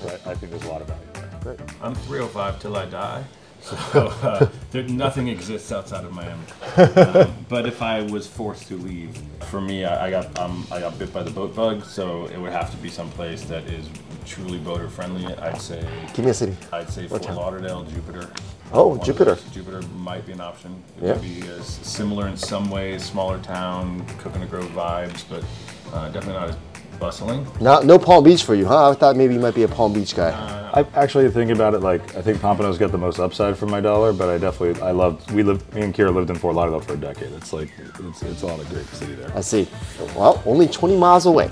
So 0.00 0.08
I, 0.08 0.32
I 0.32 0.34
think 0.34 0.52
there's 0.52 0.64
a 0.64 0.68
lot 0.68 0.82
of 0.82 0.88
value 0.88 1.02
there. 1.14 1.56
Great. 1.56 1.60
I'm 1.80 1.94
305 1.94 2.60
till 2.60 2.76
I 2.76 2.86
die. 2.86 3.24
So 3.62 3.76
uh, 4.22 4.48
there, 4.72 4.82
nothing 4.84 5.28
exists 5.28 5.72
outside 5.72 6.04
of 6.04 6.12
Miami. 6.12 6.42
Um, 6.74 7.44
but 7.50 7.66
if 7.66 7.82
I 7.82 8.02
was 8.02 8.26
forced 8.26 8.66
to 8.68 8.76
leave, 8.76 9.20
for 9.52 9.60
me, 9.60 9.84
I, 9.84 10.06
I 10.06 10.10
got 10.10 10.38
um, 10.38 10.66
I 10.72 10.80
got 10.80 10.98
bit 10.98 11.12
by 11.12 11.22
the 11.22 11.30
boat 11.30 11.54
bug, 11.54 11.84
so 11.84 12.24
it 12.28 12.38
would 12.40 12.52
have 12.52 12.70
to 12.70 12.76
be 12.78 12.88
someplace 12.88 13.42
that 13.42 13.64
is 13.64 13.86
truly 14.24 14.56
boater 14.56 14.88
friendly, 14.88 15.26
I'd 15.36 15.60
say 15.60 15.86
Give 16.14 16.24
me 16.24 16.30
a 16.30 16.34
city. 16.34 16.56
I'd 16.72 16.88
say 16.88 17.06
Fort 17.06 17.22
town? 17.22 17.36
Lauderdale, 17.36 17.84
Jupiter. 17.84 18.30
Oh, 18.72 18.96
Jupiter. 19.04 19.36
Jupiter 19.52 19.82
might 19.98 20.24
be 20.24 20.32
an 20.32 20.40
option. 20.40 20.82
It 20.96 21.04
Yeah. 21.04 21.12
would 21.12 21.22
be 21.22 21.42
uh, 21.42 21.60
similar 21.62 22.28
in 22.28 22.36
some 22.38 22.70
ways, 22.70 23.04
smaller 23.04 23.38
town, 23.40 24.06
Coconut 24.20 24.48
Grove 24.48 24.70
vibes, 24.70 25.22
but 25.28 25.44
uh, 25.92 26.08
definitely 26.08 26.40
not 26.40 26.48
as 26.48 26.56
bustling. 26.98 27.46
No, 27.60 27.80
no 27.80 27.98
Palm 27.98 28.24
Beach 28.24 28.44
for 28.44 28.54
you, 28.54 28.64
huh? 28.64 28.90
I 28.90 28.94
thought 28.94 29.16
maybe 29.16 29.34
you 29.34 29.40
might 29.40 29.54
be 29.54 29.64
a 29.64 29.68
Palm 29.68 29.92
Beach 29.92 30.16
guy. 30.16 30.30
I 30.74 30.86
actually 30.94 31.28
think 31.30 31.50
about 31.50 31.74
it 31.74 31.80
like 31.80 32.16
I 32.16 32.22
think 32.22 32.40
Pompano's 32.40 32.78
got 32.78 32.92
the 32.92 32.98
most 32.98 33.18
upside 33.18 33.58
for 33.58 33.66
my 33.66 33.80
dollar, 33.80 34.14
but 34.14 34.30
I 34.30 34.38
definitely 34.38 34.80
I 34.80 34.90
loved 34.90 35.30
we 35.32 35.42
lived 35.42 35.72
me 35.74 35.82
and 35.82 35.94
Kira 35.94 36.14
lived 36.14 36.30
in 36.30 36.36
Fort 36.36 36.54
Lauderdale 36.54 36.80
for 36.80 36.94
a 36.94 36.96
decade. 36.96 37.30
It's 37.32 37.52
like 37.52 37.70
it's 38.00 38.22
it's 38.22 38.42
a 38.42 38.64
great 38.70 38.86
city 38.86 39.14
there. 39.14 39.30
I 39.36 39.42
see. 39.42 39.68
Well, 40.16 40.42
only 40.46 40.66
20 40.66 40.96
miles 40.96 41.26
away. 41.26 41.48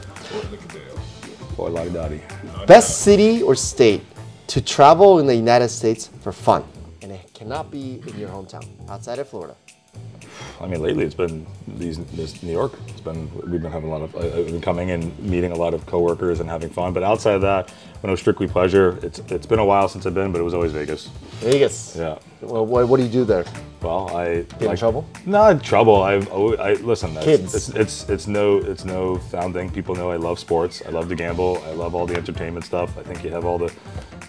Fort 1.54 1.72
Lauderdale. 1.72 2.18
Best 2.66 3.02
city 3.02 3.42
or 3.42 3.54
state 3.54 4.02
to 4.46 4.62
travel 4.62 5.18
in 5.18 5.26
the 5.26 5.36
United 5.36 5.68
States 5.68 6.08
for 6.22 6.32
fun, 6.32 6.64
and 7.02 7.12
it 7.12 7.30
cannot 7.34 7.70
be 7.70 8.02
in 8.06 8.18
your 8.18 8.30
hometown, 8.30 8.64
outside 8.88 9.18
of 9.18 9.28
Florida. 9.28 9.54
I 10.60 10.66
mean, 10.66 10.82
lately 10.82 11.04
it's 11.04 11.14
been 11.14 11.46
these 11.66 11.98
this 12.12 12.42
New 12.42 12.52
York. 12.52 12.72
It's 12.88 13.00
been 13.00 13.30
we've 13.50 13.62
been 13.62 13.72
having 13.72 13.90
a 13.90 13.92
lot 13.92 14.02
of 14.02 14.14
I've 14.16 14.46
been 14.46 14.60
coming 14.60 14.90
and 14.90 15.18
meeting 15.18 15.52
a 15.52 15.56
lot 15.56 15.74
of 15.74 15.86
coworkers 15.86 16.40
and 16.40 16.48
having 16.48 16.70
fun. 16.70 16.92
But 16.92 17.02
outside 17.02 17.34
of 17.34 17.42
that, 17.42 17.70
when 18.00 18.08
it 18.08 18.12
was 18.12 18.20
strictly 18.20 18.46
pleasure, 18.46 18.98
it's 19.02 19.18
it's 19.30 19.46
been 19.46 19.58
a 19.58 19.64
while 19.64 19.88
since 19.88 20.06
I've 20.06 20.14
been, 20.14 20.32
but 20.32 20.40
it 20.40 20.44
was 20.44 20.54
always 20.54 20.72
Vegas. 20.72 21.06
Vegas. 21.40 21.96
Yeah. 21.96 22.18
Well, 22.40 22.64
what, 22.64 22.88
what 22.88 22.96
do 22.96 23.02
you 23.02 23.10
do 23.10 23.24
there? 23.24 23.44
Well, 23.82 24.14
I 24.14 24.42
Get 24.58 24.62
in 24.70 24.76
trouble? 24.76 25.06
Not 25.24 25.52
in 25.52 25.60
trouble. 25.60 26.02
I've 26.02 26.30
always, 26.30 26.58
I 26.58 26.74
listen. 26.74 27.16
It's, 27.16 27.24
Kids. 27.24 27.54
It's, 27.54 27.68
it's 27.70 28.08
it's 28.10 28.26
no 28.26 28.58
it's 28.58 28.84
no 28.84 29.16
found 29.16 29.54
thing. 29.54 29.70
People 29.70 29.94
know 29.94 30.10
I 30.10 30.16
love 30.16 30.38
sports. 30.38 30.82
I 30.86 30.90
love 30.90 31.08
to 31.08 31.14
gamble. 31.14 31.62
I 31.66 31.70
love 31.72 31.94
all 31.94 32.06
the 32.06 32.14
entertainment 32.14 32.66
stuff. 32.66 32.98
I 32.98 33.02
think 33.02 33.24
you 33.24 33.30
have 33.30 33.46
all 33.46 33.56
the 33.56 33.72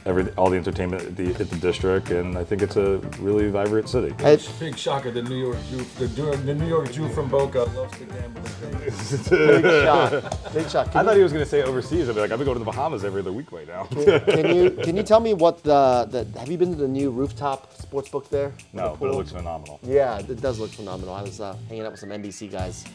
every 0.06 0.30
all 0.32 0.50
the 0.50 0.58
entertainment 0.58 1.04
at 1.04 1.16
the, 1.16 1.30
at 1.32 1.50
the 1.50 1.58
district, 1.58 2.12
and 2.12 2.38
I 2.38 2.44
think 2.44 2.62
it's 2.62 2.76
a 2.76 2.98
really 3.20 3.50
vibrant 3.50 3.90
city. 3.90 4.14
I, 4.20 4.38
Big 4.60 4.78
shocker, 4.78 5.12
the 5.12 5.22
New 5.22 5.36
York 5.36 5.58
Jew, 5.70 5.84
the, 6.00 6.08
the 6.38 6.56
New 6.56 6.68
York 6.68 6.92
Jew 6.92 7.10
from 7.10 7.30
Boca 7.30 7.64
loves 7.76 7.98
to 7.98 8.06
gamble. 8.06 8.42
in 8.42 8.78
Vegas. 8.78 9.30
big 9.30 9.64
shot. 9.64 10.54
Big 10.54 10.70
shot. 10.70 10.88
I 10.90 10.92
Can, 10.92 11.06
thought 11.06 11.16
he 11.16 11.24
was 11.24 11.34
going 11.34 11.44
to 11.44 11.50
say 11.50 11.64
overseas. 11.64 12.10
I'd 12.10 12.16
be 12.16 12.22
like, 12.22 12.32
I've 12.32 12.40
been 12.40 12.46
going 12.46 12.58
to 12.58 12.64
the 12.64 12.72
Bahamas 12.72 13.04
every 13.04 13.22
other 13.22 13.34
week 13.34 13.52
right 13.52 13.68
now. 13.68 13.84
can 13.86 14.56
you 14.56 14.72
can 14.72 14.96
you 14.96 15.04
tell 15.04 15.20
me 15.20 15.34
what 15.34 15.64
the, 15.64 16.08
the 16.10 16.40
have 16.40 16.50
you 16.50 16.58
been 16.58 16.72
to 16.72 16.78
the 16.78 16.88
new 16.88 17.12
rooftop 17.12 17.74
sports 17.78 18.01
book 18.10 18.30
there? 18.30 18.54
no, 18.74 18.94
The 18.94 18.98
but 19.00 19.10
it 19.10 19.16
looks 19.16 19.32
phenomenal. 19.32 19.80
Yeah, 19.84 20.20
it 20.20 20.42
does 20.42 20.60
look 20.60 20.72
phenomenal. 20.72 21.14
I 21.14 21.22
was 21.22 21.40
uh, 21.40 21.56
hanging 21.68 21.84
out 21.86 21.92
with 21.92 22.00
some 22.00 22.10
NBC 22.10 22.52
guys 22.52 22.86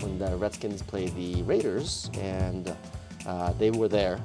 when 0.00 0.18
the 0.18 0.36
Redskins 0.36 0.82
played 0.82 1.14
the 1.14 1.42
Raiders, 1.42 2.10
and 2.14 2.74
uh, 3.26 3.52
they 3.54 3.70
were 3.70 3.88
there. 3.88 4.20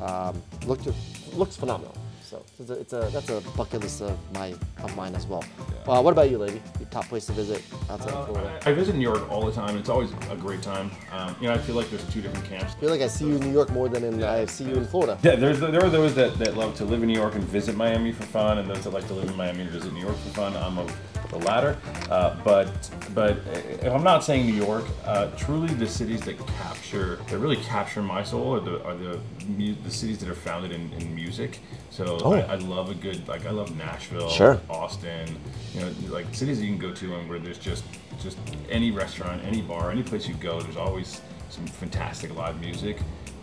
Um, 0.00 0.42
looked 0.66 0.88
looks 1.34 1.56
phenomenal. 1.56 1.94
So 2.30 2.44
it's 2.60 2.70
a, 2.70 2.74
it's 2.74 2.92
a 2.92 3.10
that's 3.12 3.28
a 3.28 3.40
bucket 3.56 3.80
list 3.80 4.02
of 4.02 4.16
my 4.32 4.54
of 4.84 4.94
mine 4.94 5.16
as 5.16 5.26
well. 5.26 5.42
Uh, 5.84 6.00
what 6.00 6.12
about 6.12 6.30
you, 6.30 6.38
lady? 6.38 6.62
Your 6.78 6.88
top 6.88 7.06
place 7.06 7.26
to 7.26 7.32
visit 7.32 7.60
outside 7.90 8.12
of 8.12 8.28
Florida? 8.28 8.60
I 8.64 8.72
visit 8.72 8.94
New 8.94 9.02
York 9.02 9.28
all 9.32 9.44
the 9.44 9.50
time. 9.50 9.76
It's 9.76 9.88
always 9.88 10.12
a 10.30 10.36
great 10.36 10.62
time. 10.62 10.92
Um, 11.10 11.34
you 11.40 11.48
know, 11.48 11.54
I 11.54 11.58
feel 11.58 11.74
like 11.74 11.90
there's 11.90 12.08
two 12.08 12.22
different 12.22 12.44
camps. 12.44 12.76
I 12.76 12.78
feel 12.78 12.90
like 12.90 13.00
I 13.00 13.08
see 13.08 13.26
you 13.26 13.34
in 13.34 13.40
New 13.40 13.52
York 13.52 13.70
more 13.70 13.88
than 13.88 14.04
in, 14.04 14.22
I 14.22 14.44
see 14.44 14.62
you 14.62 14.74
in 14.74 14.84
Florida. 14.84 15.18
Yeah, 15.24 15.34
there's 15.34 15.58
there 15.58 15.84
are 15.84 15.90
those 15.90 16.14
that, 16.14 16.38
that 16.38 16.56
love 16.56 16.76
to 16.76 16.84
live 16.84 17.02
in 17.02 17.08
New 17.08 17.18
York 17.18 17.34
and 17.34 17.42
visit 17.42 17.76
Miami 17.76 18.12
for 18.12 18.22
fun, 18.22 18.58
and 18.58 18.70
those 18.70 18.84
that 18.84 18.90
like 18.90 19.08
to 19.08 19.14
live 19.14 19.28
in 19.28 19.34
Miami 19.34 19.62
and 19.62 19.70
visit 19.70 19.92
New 19.92 20.02
York 20.02 20.16
for 20.18 20.30
fun. 20.30 20.56
I'm 20.56 20.78
of 20.78 20.96
the 21.30 21.38
latter. 21.38 21.76
Uh, 22.10 22.36
but 22.44 22.90
but 23.14 23.38
if 23.54 23.84
I'm 23.92 24.02
not 24.04 24.22
saying 24.24 24.46
New 24.46 24.54
York, 24.54 24.84
uh, 25.04 25.28
truly 25.36 25.72
the 25.74 25.86
cities 25.86 26.20
that 26.22 26.38
capture 26.46 27.16
that 27.28 27.38
really 27.38 27.56
capture 27.56 28.02
my 28.02 28.22
soul 28.22 28.54
are 28.56 28.60
the 28.60 28.84
are 28.84 28.94
the 28.96 29.20
mu- 29.48 29.74
the 29.84 29.90
cities 29.90 30.18
that 30.18 30.28
are 30.28 30.34
founded 30.34 30.72
in, 30.72 30.92
in 30.94 31.14
music. 31.14 31.58
So 31.90 32.18
I, 32.32 32.40
I 32.52 32.54
love 32.56 32.90
a 32.90 32.94
good 32.94 33.26
like 33.28 33.46
I 33.46 33.50
love 33.50 33.76
Nashville, 33.76 34.28
Sure. 34.28 34.60
Austin, 34.68 35.36
you 35.74 35.80
know, 35.80 35.90
like 36.08 36.32
cities 36.34 36.60
you 36.60 36.68
can 36.68 36.78
go 36.78 36.92
to 36.94 37.14
and 37.16 37.28
where 37.28 37.38
there's 37.38 37.58
just 37.58 37.84
just 38.20 38.38
any 38.68 38.90
restaurant, 38.90 39.42
any 39.44 39.62
bar, 39.62 39.90
any 39.90 40.02
place 40.02 40.28
you 40.28 40.34
go, 40.34 40.60
there's 40.60 40.76
always 40.76 41.20
some 41.48 41.66
fantastic 41.66 42.34
live 42.36 42.60
music. 42.60 42.98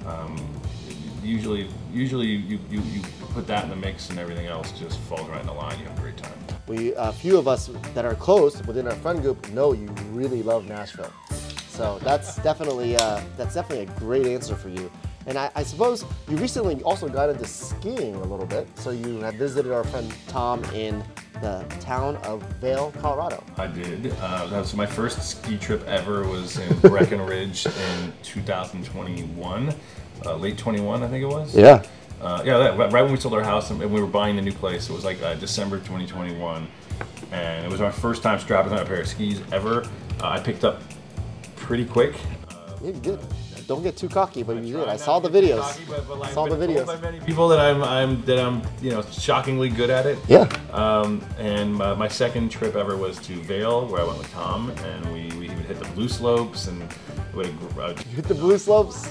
Um, 0.06 0.38
usually, 1.24 1.68
usually 1.92 2.28
you, 2.28 2.60
you, 2.70 2.82
you 2.82 3.02
put 3.34 3.48
that 3.48 3.64
in 3.64 3.70
the 3.70 3.76
mix 3.76 4.10
and 4.10 4.20
everything 4.20 4.48
else 4.48 4.72
just 4.72 5.00
falls 5.02 5.28
right 5.30 5.42
in 5.42 5.48
the 5.48 5.54
line. 5.54 5.78
You 5.80 5.86
have 5.86 5.98
a 5.98 6.02
great 6.02 6.18
time. 6.18 6.38
We 6.68 6.94
a 6.96 7.14
few 7.14 7.38
of 7.38 7.48
us 7.48 7.70
that 7.94 8.04
are 8.04 8.16
close 8.16 8.62
within 8.66 8.88
our 8.88 8.96
friend 8.96 9.22
group 9.22 9.50
know 9.52 9.74
you 9.74 9.88
really 10.12 10.44
love 10.44 10.66
Nashville. 10.68 11.14
So 11.70 12.00
that's 12.04 12.36
definitely 12.44 12.98
uh, 12.98 13.22
that's 13.38 13.56
definitely 13.56 13.86
a 13.86 14.00
great 14.00 14.26
answer 14.26 14.56
for 14.56 14.70
you. 14.70 14.92
And 15.28 15.38
I, 15.38 15.52
I 15.56 15.64
suppose 15.64 16.06
you 16.30 16.38
recently 16.38 16.82
also 16.84 17.10
got 17.10 17.30
into 17.30 17.46
skiing 17.46 18.16
a 18.16 18.24
little 18.24 18.46
bit. 18.46 18.68
So 18.80 18.92
you 18.92 19.20
have 19.20 19.36
visited 19.36 19.74
our 19.74 19.84
friend 19.84 20.12
Tom 20.28 20.64
in 20.74 21.04
the 21.42 21.66
town 21.82 22.16
of 22.18 22.42
Vail, 22.62 22.94
Colorado. 23.00 23.44
I 23.58 23.68
did. 23.68 24.14
Uh, 24.20 24.48
that 24.48 24.60
was 24.60 24.74
my 24.74 24.86
first 24.86 25.22
ski 25.22 25.58
trip 25.58 25.86
ever. 25.86 26.26
Was 26.28 26.58
in 26.58 26.80
Breckenridge 26.80 27.66
in 27.66 28.14
2021, 28.24 29.76
uh, 30.26 30.36
late 30.36 30.58
21, 30.58 31.04
I 31.04 31.08
think 31.08 31.24
it 31.24 31.28
was. 31.28 31.56
Yeah. 31.56 31.84
Uh, 32.22 32.42
yeah, 32.44 32.58
that, 32.58 32.78
right 32.92 33.04
when 33.04 33.12
we 33.12 33.18
sold 33.20 33.34
our 33.36 33.44
house 33.44 33.70
and 33.70 33.80
we 33.80 34.02
were 34.02 34.08
buying 34.08 34.36
the 34.36 34.42
new 34.42 34.52
place, 34.52 34.90
it 34.90 34.94
was 34.94 35.06
like 35.06 35.22
uh, 35.22 35.36
December 35.36 35.78
2021, 35.78 36.68
and 37.32 37.66
it 37.66 37.70
was 37.72 37.80
my 37.80 37.92
first 37.92 38.24
time 38.24 38.40
strapping 38.40 38.74
on 38.74 38.80
a 38.80 38.86
pair 38.86 39.02
of 39.02 39.08
skis 39.08 39.42
ever. 39.52 39.84
Uh, 40.22 40.30
I 40.30 40.40
picked 40.40 40.64
up 40.64 40.82
pretty 41.56 41.86
quick. 41.86 42.16
Yeah, 42.82 42.88
you 42.88 42.94
did. 42.94 43.20
Don't 43.68 43.84
get 43.84 43.98
too 43.98 44.08
cocky, 44.08 44.44
but 44.44 44.64
you 44.64 44.78
did. 44.78 44.88
I 44.88 44.96
saw 44.96 45.20
the 45.20 45.30
videos. 45.30 45.60
cocky, 45.60 45.84
but- 45.90 46.08
but 46.08 46.22
I 46.22 46.28
I've 46.28 46.34
saw 46.34 46.46
the 46.48 46.56
videos. 46.56 46.86
by 46.88 46.96
many 47.02 47.20
people 47.20 47.50
that 47.50 47.60
I'm, 47.60 47.84
I'm 47.84 48.24
that 48.24 48.40
I'm, 48.40 48.62
you 48.82 48.92
know, 48.92 49.02
shockingly 49.12 49.68
good 49.70 49.90
at 49.90 50.06
it. 50.06 50.18
Yeah. 50.30 50.48
Um, 50.72 51.22
and 51.38 51.76
my, 51.76 51.94
my 51.94 52.08
second 52.08 52.50
trip 52.50 52.76
ever 52.78 52.96
was 52.96 53.20
to 53.28 53.34
Vail, 53.42 53.86
where 53.88 54.02
I 54.02 54.06
went 54.06 54.20
with 54.20 54.32
Tom, 54.32 54.70
and 54.70 55.06
we, 55.14 55.38
we 55.38 55.46
even 55.46 55.64
hit 55.66 55.80
the 55.80 55.90
blue 55.90 56.08
slopes 56.08 56.68
and 56.68 56.82
we 57.36 57.46
had 57.46 57.54
a, 57.78 57.82
uh, 57.82 57.90
You 58.10 58.16
hit 58.16 58.26
the 58.26 58.36
blue 58.36 58.58
slopes. 58.58 59.10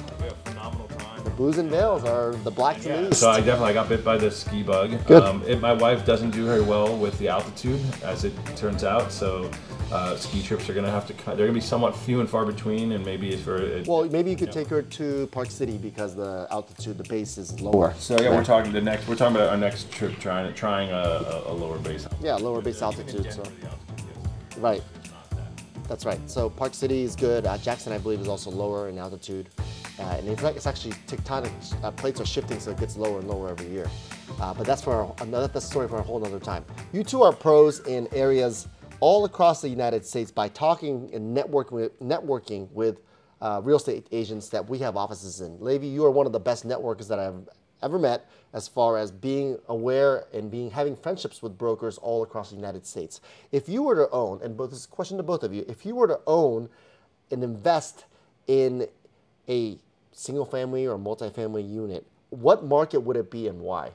Blues 1.36 1.58
and 1.58 1.70
Vales 1.70 2.02
are 2.04 2.32
the 2.44 2.50
black 2.50 2.78
to 2.78 2.82
the 2.84 2.88
Yeah, 3.02 3.08
east. 3.08 3.20
so 3.20 3.30
I 3.30 3.40
definitely 3.40 3.74
got 3.74 3.88
bit 3.90 4.02
by 4.02 4.16
the 4.16 4.30
ski 4.30 4.62
bug. 4.62 5.04
Good. 5.06 5.22
Um, 5.22 5.42
it, 5.46 5.60
my 5.60 5.72
wife 5.74 6.06
doesn't 6.06 6.30
do 6.30 6.46
very 6.46 6.62
well 6.62 6.96
with 6.96 7.18
the 7.18 7.28
altitude, 7.28 7.80
as 8.02 8.24
it 8.24 8.32
turns 8.56 8.84
out. 8.84 9.12
So 9.12 9.50
uh, 9.92 10.16
ski 10.16 10.42
trips 10.42 10.68
are 10.70 10.72
going 10.72 10.86
to 10.86 10.90
have 10.90 11.06
to. 11.08 11.12
cut- 11.12 11.36
They're 11.36 11.46
going 11.46 11.54
to 11.54 11.60
be 11.60 11.66
somewhat 11.66 11.94
few 11.94 12.20
and 12.20 12.28
far 12.28 12.46
between, 12.46 12.92
and 12.92 13.04
maybe 13.04 13.28
it's 13.28 13.42
for. 13.42 13.56
It, 13.56 13.86
well, 13.86 14.04
maybe 14.08 14.30
you 14.30 14.36
could 14.36 14.50
take 14.50 14.68
her 14.68 14.80
to 14.80 15.26
Park 15.26 15.50
City 15.50 15.76
because 15.76 16.16
the 16.16 16.46
altitude, 16.50 16.96
the 16.96 17.04
base 17.04 17.36
is 17.36 17.60
lower. 17.60 17.92
so 17.98 18.18
yeah, 18.18 18.30
we're 18.30 18.42
talking 18.42 18.72
the 18.72 18.80
next. 18.80 19.06
We're 19.06 19.16
talking 19.16 19.36
about 19.36 19.50
our 19.50 19.58
next 19.58 19.92
trip, 19.92 20.18
trying 20.18 20.52
trying 20.54 20.90
a, 20.90 20.94
a, 20.94 21.52
a 21.52 21.54
lower 21.54 21.78
base. 21.78 22.08
Yeah, 22.22 22.36
lower 22.36 22.62
base 22.62 22.80
altitude. 22.80 23.30
So 23.30 23.42
right, 24.56 24.82
that's 25.86 26.06
right. 26.06 26.18
So 26.30 26.48
Park 26.48 26.72
City 26.72 27.02
is 27.02 27.14
good. 27.14 27.44
Uh, 27.46 27.58
Jackson, 27.58 27.92
I 27.92 27.98
believe, 27.98 28.20
is 28.20 28.28
also 28.28 28.50
lower 28.50 28.88
in 28.88 28.98
altitude, 28.98 29.50
uh, 29.98 30.02
and 30.18 30.28
it's 30.28 30.42
like 30.42 30.56
it's 30.56 30.66
actually 30.66 30.92
tectonic 31.06 31.52
uh, 31.84 31.90
plates 31.90 32.20
are 32.20 32.26
shifting, 32.26 32.60
so 32.60 32.70
it 32.70 32.78
gets 32.78 32.96
lower 32.96 33.18
and 33.18 33.28
lower 33.28 33.48
every 33.48 33.68
year. 33.68 33.88
Uh, 34.40 34.52
but 34.52 34.66
that's 34.66 34.82
for 34.82 35.14
another 35.20 35.48
that's 35.48 35.64
a 35.64 35.68
story 35.68 35.88
for 35.88 35.98
a 35.98 36.02
whole 36.02 36.24
other 36.24 36.40
time. 36.40 36.64
You 36.92 37.02
two 37.02 37.22
are 37.22 37.32
pros 37.32 37.80
in 37.80 38.08
areas 38.12 38.68
all 39.00 39.24
across 39.24 39.60
the 39.60 39.68
United 39.68 40.04
States 40.04 40.30
by 40.30 40.48
talking 40.48 41.10
and 41.12 41.36
networking 41.36 41.72
with, 41.72 42.00
networking 42.00 42.70
with 42.72 43.00
uh, 43.40 43.60
real 43.62 43.76
estate 43.76 44.06
agents 44.12 44.48
that 44.48 44.66
we 44.68 44.78
have 44.78 44.96
offices 44.96 45.40
in. 45.40 45.60
Levi, 45.60 45.86
you 45.86 46.04
are 46.04 46.10
one 46.10 46.26
of 46.26 46.32
the 46.32 46.40
best 46.40 46.66
networkers 46.66 47.08
that 47.08 47.18
I've 47.18 47.48
ever 47.82 47.98
met 47.98 48.28
as 48.54 48.66
far 48.66 48.96
as 48.96 49.10
being 49.10 49.58
aware 49.68 50.24
and 50.32 50.50
being 50.50 50.70
having 50.70 50.96
friendships 50.96 51.42
with 51.42 51.58
brokers 51.58 51.98
all 51.98 52.22
across 52.22 52.50
the 52.50 52.56
United 52.56 52.86
States. 52.86 53.20
If 53.52 53.68
you 53.68 53.82
were 53.82 53.94
to 53.96 54.10
own, 54.10 54.40
and 54.42 54.56
both 54.56 54.70
this 54.70 54.80
is 54.80 54.84
a 54.86 54.88
question 54.88 55.18
to 55.18 55.22
both 55.22 55.42
of 55.42 55.52
you, 55.52 55.64
if 55.68 55.84
you 55.84 55.94
were 55.94 56.08
to 56.08 56.20
own 56.26 56.68
and 57.30 57.44
invest 57.44 58.04
in 58.46 58.88
a 59.48 59.78
single 60.16 60.46
family 60.46 60.86
or 60.86 60.98
multifamily 60.98 61.70
unit, 61.70 62.06
what 62.30 62.64
market 62.64 63.00
would 63.00 63.16
it 63.16 63.30
be 63.30 63.46
and 63.48 63.60
why? 63.60 63.92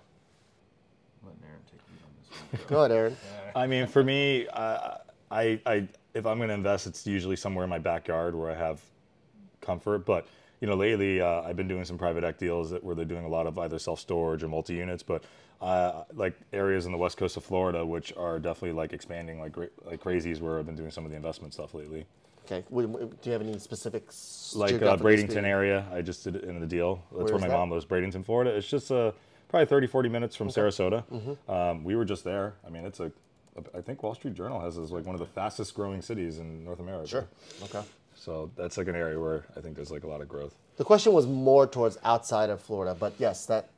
Let 1.23 1.33
Aaron 1.43 1.61
take 1.69 1.81
the 1.85 1.93
lead 1.93 2.03
on 2.05 2.11
this 2.19 2.59
one. 2.59 2.67
Go 2.69 2.79
ahead, 2.79 2.91
Aaron. 2.91 3.17
I 3.55 3.67
mean, 3.67 3.87
for 3.87 4.03
me, 4.03 4.47
uh, 4.53 4.97
I, 5.29 5.59
I, 5.65 5.87
if 6.13 6.25
I'm 6.25 6.37
going 6.37 6.49
to 6.49 6.53
invest, 6.53 6.87
it's 6.87 7.05
usually 7.05 7.35
somewhere 7.35 7.63
in 7.63 7.69
my 7.69 7.79
backyard 7.79 8.35
where 8.35 8.51
I 8.51 8.55
have 8.55 8.79
comfort. 9.61 10.05
But 10.05 10.27
you 10.59 10.67
know, 10.67 10.75
lately 10.75 11.21
uh, 11.21 11.41
I've 11.41 11.55
been 11.55 11.67
doing 11.67 11.85
some 11.85 11.97
private 11.97 12.23
ec 12.23 12.37
deals 12.37 12.69
that, 12.69 12.83
where 12.83 12.95
they're 12.95 13.03
doing 13.03 13.25
a 13.25 13.29
lot 13.29 13.47
of 13.47 13.57
either 13.57 13.79
self 13.79 13.99
storage 13.99 14.43
or 14.43 14.47
multi 14.47 14.75
units. 14.75 15.03
But 15.03 15.23
uh, 15.59 16.03
like 16.13 16.35
areas 16.53 16.85
in 16.85 16.91
the 16.91 16.97
west 16.97 17.17
coast 17.17 17.35
of 17.35 17.43
Florida, 17.43 17.85
which 17.85 18.13
are 18.15 18.39
definitely 18.39 18.73
like 18.73 18.93
expanding 18.93 19.39
like 19.39 19.53
gra- 19.53 19.69
like 19.85 19.99
crazy, 19.99 20.31
is 20.31 20.39
where 20.39 20.59
I've 20.59 20.67
been 20.67 20.75
doing 20.75 20.91
some 20.91 21.03
of 21.03 21.11
the 21.11 21.17
investment 21.17 21.53
stuff 21.53 21.73
lately. 21.73 22.05
Okay. 22.51 22.65
Do 22.69 23.09
you 23.23 23.31
have 23.31 23.41
any 23.41 23.57
specifics? 23.59 24.53
Like 24.55 24.73
uh, 24.73 24.79
geographically 24.79 25.15
Bradenton 25.15 25.31
speaking? 25.31 25.45
area, 25.45 25.85
I 25.93 26.01
just 26.01 26.23
did 26.23 26.35
it 26.35 26.43
in 26.43 26.59
the 26.59 26.65
deal. 26.65 27.03
That's 27.17 27.31
Where 27.31 27.39
my 27.39 27.47
that? 27.47 27.53
mom 27.53 27.71
lives, 27.71 27.85
Bradenton, 27.85 28.25
Florida. 28.25 28.51
It's 28.51 28.67
just 28.67 28.91
uh, 28.91 29.11
probably 29.47 29.67
30, 29.67 29.87
40 29.87 30.09
minutes 30.09 30.35
from 30.35 30.49
Sarasota. 30.49 31.03
Mm-hmm. 31.05 31.51
Um, 31.51 31.83
we 31.83 31.95
were 31.95 32.05
just 32.05 32.23
there. 32.23 32.55
I 32.65 32.69
mean, 32.69 32.85
it's 32.85 32.99
a, 32.99 33.11
I 33.73 33.81
think 33.81 34.03
Wall 34.03 34.15
Street 34.15 34.33
Journal 34.33 34.59
has 34.59 34.77
it 34.77 34.81
as 34.81 34.91
like 34.91 35.05
one 35.05 35.15
of 35.15 35.19
the 35.19 35.27
fastest 35.27 35.73
growing 35.75 36.01
cities 36.01 36.39
in 36.39 36.65
North 36.65 36.79
America. 36.79 37.07
Sure. 37.07 37.27
Okay. 37.63 37.81
So 38.15 38.51
that's 38.55 38.77
like 38.77 38.87
an 38.87 38.95
area 38.95 39.19
where 39.19 39.45
I 39.55 39.61
think 39.61 39.75
there's 39.75 39.91
like 39.91 40.03
a 40.03 40.07
lot 40.07 40.21
of 40.21 40.27
growth. 40.27 40.55
The 40.77 40.83
question 40.83 41.13
was 41.13 41.27
more 41.27 41.67
towards 41.67 41.97
outside 42.03 42.49
of 42.49 42.61
Florida, 42.61 42.95
but 42.99 43.13
yes, 43.17 43.45
that 43.45 43.69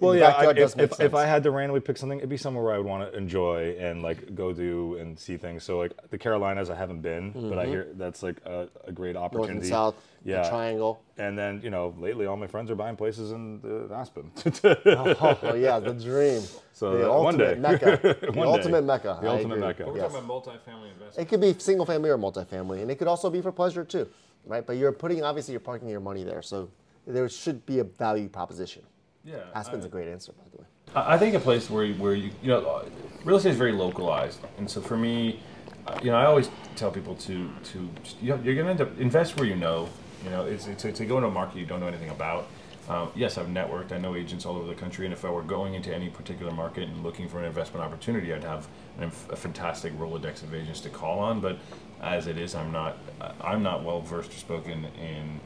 Well, 0.00 0.12
the 0.12 0.20
yeah. 0.20 0.36
I, 0.36 0.52
does 0.52 0.72
if, 0.72 0.76
make 0.76 0.84
if, 0.84 0.90
sense. 0.96 1.00
if 1.00 1.14
I 1.14 1.24
had 1.26 1.42
to 1.42 1.50
randomly 1.50 1.80
pick 1.80 1.96
something, 1.96 2.18
it'd 2.18 2.30
be 2.30 2.36
somewhere 2.36 2.64
where 2.64 2.74
I 2.74 2.78
would 2.78 2.86
want 2.86 3.10
to 3.10 3.16
enjoy 3.18 3.76
and 3.78 4.02
like 4.02 4.34
go 4.34 4.52
do 4.52 4.96
and 4.96 5.18
see 5.18 5.36
things. 5.36 5.64
So 5.64 5.78
like 5.78 5.92
the 6.10 6.18
Carolinas, 6.18 6.70
I 6.70 6.74
haven't 6.76 7.00
been, 7.00 7.32
but 7.50 7.58
I 7.58 7.66
hear 7.66 7.88
that's 7.94 8.22
like 8.22 8.36
a, 8.46 8.68
a 8.84 8.92
great 8.92 9.14
North 9.14 9.24
opportunity. 9.32 9.58
and 9.58 9.66
South, 9.66 9.94
Yeah. 10.24 10.42
the 10.42 10.48
triangle. 10.50 11.02
And 11.16 11.36
then 11.38 11.60
you 11.62 11.70
know, 11.70 11.94
lately 11.98 12.26
all 12.26 12.36
my 12.36 12.46
friends 12.46 12.70
are 12.70 12.74
buying 12.76 12.96
places 12.96 13.32
in 13.32 13.60
uh, 13.90 13.94
Aspen. 13.94 14.30
Oh 14.86 15.54
yeah, 15.54 15.78
the 15.80 15.92
dream. 15.94 16.42
So, 16.72 16.96
the 16.96 17.10
uh, 17.10 17.18
one 17.22 17.40
ultimate 17.40 17.54
day. 17.54 17.60
mecca. 17.60 18.16
The 18.20 18.32
One 18.32 18.46
day. 18.48 18.52
ultimate 18.54 18.84
mecca. 18.84 19.18
The 19.20 19.28
I 19.28 19.30
ultimate 19.32 19.54
agree. 19.54 19.66
mecca. 19.66 19.86
We're 19.86 19.96
Yes. 19.96 20.12
talking 20.12 20.24
about 20.26 20.44
multifamily 20.44 20.92
investment. 20.92 21.18
It 21.18 21.28
could 21.28 21.40
be 21.40 21.54
single 21.58 21.84
family 21.86 22.10
or 22.10 22.18
multifamily, 22.18 22.82
and 22.82 22.90
it 22.90 22.96
could 22.98 23.08
also 23.08 23.30
be 23.30 23.40
for 23.40 23.50
pleasure 23.50 23.84
too, 23.84 24.06
right? 24.46 24.64
But 24.64 24.76
you're 24.76 24.92
putting 24.92 25.24
obviously 25.24 25.52
you're 25.52 25.60
parking 25.60 25.88
your 25.88 26.00
money 26.00 26.22
there, 26.24 26.40
so 26.42 26.68
there 27.06 27.28
should 27.28 27.66
be 27.66 27.80
a 27.80 27.84
value 27.84 28.28
proposition. 28.28 28.82
Yeah, 29.24 29.36
Aspen's 29.54 29.84
I- 29.84 29.88
a 29.88 29.90
great 29.90 30.08
answer, 30.08 30.32
by 30.32 30.44
the 30.50 30.58
way. 30.58 30.64
I 30.94 31.18
think 31.18 31.34
a 31.34 31.40
place 31.40 31.68
where 31.68 31.84
you, 31.84 31.94
where 31.94 32.14
you 32.14 32.30
you 32.42 32.48
know 32.48 32.82
real 33.24 33.36
estate 33.36 33.50
is 33.50 33.56
very 33.56 33.72
localized, 33.72 34.40
and 34.56 34.70
so 34.70 34.80
for 34.80 34.96
me, 34.96 35.40
uh, 35.86 35.98
you 36.02 36.10
know, 36.10 36.16
I 36.16 36.24
always 36.24 36.50
tell 36.76 36.90
people 36.90 37.14
to 37.16 37.50
to 37.64 37.88
you 38.22 38.30
know, 38.30 38.40
you're 38.42 38.54
gonna 38.54 38.70
end 38.70 38.80
up 38.80 38.98
invest 38.98 39.36
where 39.36 39.46
you 39.46 39.56
know. 39.56 39.88
You 40.24 40.30
know, 40.30 40.46
it's, 40.46 40.66
it's 40.66 40.82
to 40.82 41.06
go 41.06 41.18
into 41.18 41.28
a 41.28 41.30
market 41.30 41.58
you 41.58 41.66
don't 41.66 41.78
know 41.78 41.86
anything 41.86 42.10
about. 42.10 42.48
Um, 42.88 43.12
yes, 43.14 43.38
I've 43.38 43.46
networked. 43.46 43.92
I 43.92 43.98
know 43.98 44.16
agents 44.16 44.44
all 44.46 44.56
over 44.56 44.66
the 44.66 44.74
country, 44.74 45.04
and 45.04 45.12
if 45.12 45.24
I 45.24 45.30
were 45.30 45.42
going 45.42 45.74
into 45.74 45.94
any 45.94 46.08
particular 46.08 46.50
market 46.50 46.88
and 46.88 47.04
looking 47.04 47.28
for 47.28 47.38
an 47.38 47.44
investment 47.44 47.84
opportunity, 47.84 48.32
I'd 48.32 48.42
have 48.42 48.66
an, 48.98 49.12
a 49.30 49.36
fantastic 49.36 49.92
rolodex 49.96 50.42
of 50.42 50.54
agents 50.54 50.80
to 50.80 50.88
call 50.88 51.18
on. 51.20 51.40
But 51.40 51.58
as 52.00 52.26
it 52.26 52.36
is, 52.38 52.54
I'm 52.54 52.72
not 52.72 52.96
I'm 53.40 53.62
not 53.62 53.84
well 53.84 54.00
versed 54.00 54.32
or 54.32 54.38
spoken 54.38 54.86
in 55.00 55.40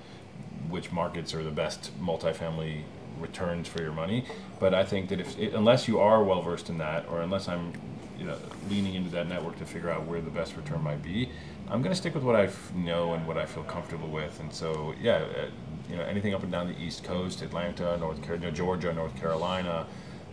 which 0.70 0.90
markets 0.92 1.34
are 1.34 1.42
the 1.42 1.50
best 1.50 1.90
multifamily 2.00 2.82
returns 3.22 3.68
for 3.68 3.80
your 3.80 3.92
money. 3.92 4.24
But 4.60 4.74
I 4.74 4.84
think 4.84 5.08
that 5.08 5.20
if 5.20 5.38
unless 5.54 5.88
you 5.88 6.00
are 6.00 6.22
well 6.22 6.42
versed 6.42 6.68
in 6.68 6.78
that, 6.78 7.08
or 7.08 7.22
unless 7.22 7.48
I'm 7.48 7.72
you 8.18 8.26
know 8.26 8.36
leaning 8.68 8.94
into 8.94 9.10
that 9.10 9.28
network 9.28 9.58
to 9.58 9.64
figure 9.64 9.90
out 9.90 10.06
where 10.06 10.20
the 10.20 10.30
best 10.30 10.56
return 10.56 10.82
might 10.82 11.02
be, 11.02 11.30
I'm 11.68 11.80
going 11.82 11.92
to 11.94 12.00
stick 12.00 12.14
with 12.14 12.24
what 12.24 12.36
I 12.36 12.50
know 12.74 13.14
and 13.14 13.26
what 13.26 13.38
I 13.38 13.46
feel 13.46 13.64
comfortable 13.64 14.08
with. 14.08 14.38
And 14.40 14.52
so 14.52 14.94
yeah, 15.00 15.16
uh, 15.16 15.46
you 15.88 15.96
know 15.96 16.02
anything 16.02 16.34
up 16.34 16.42
and 16.42 16.52
down 16.52 16.68
the 16.68 16.78
East 16.78 17.04
Coast, 17.04 17.42
Atlanta, 17.42 17.96
North 17.96 18.22
Carolina, 18.22 18.52
Georgia, 18.52 18.92
North 18.92 19.16
Carolina. 19.16 19.86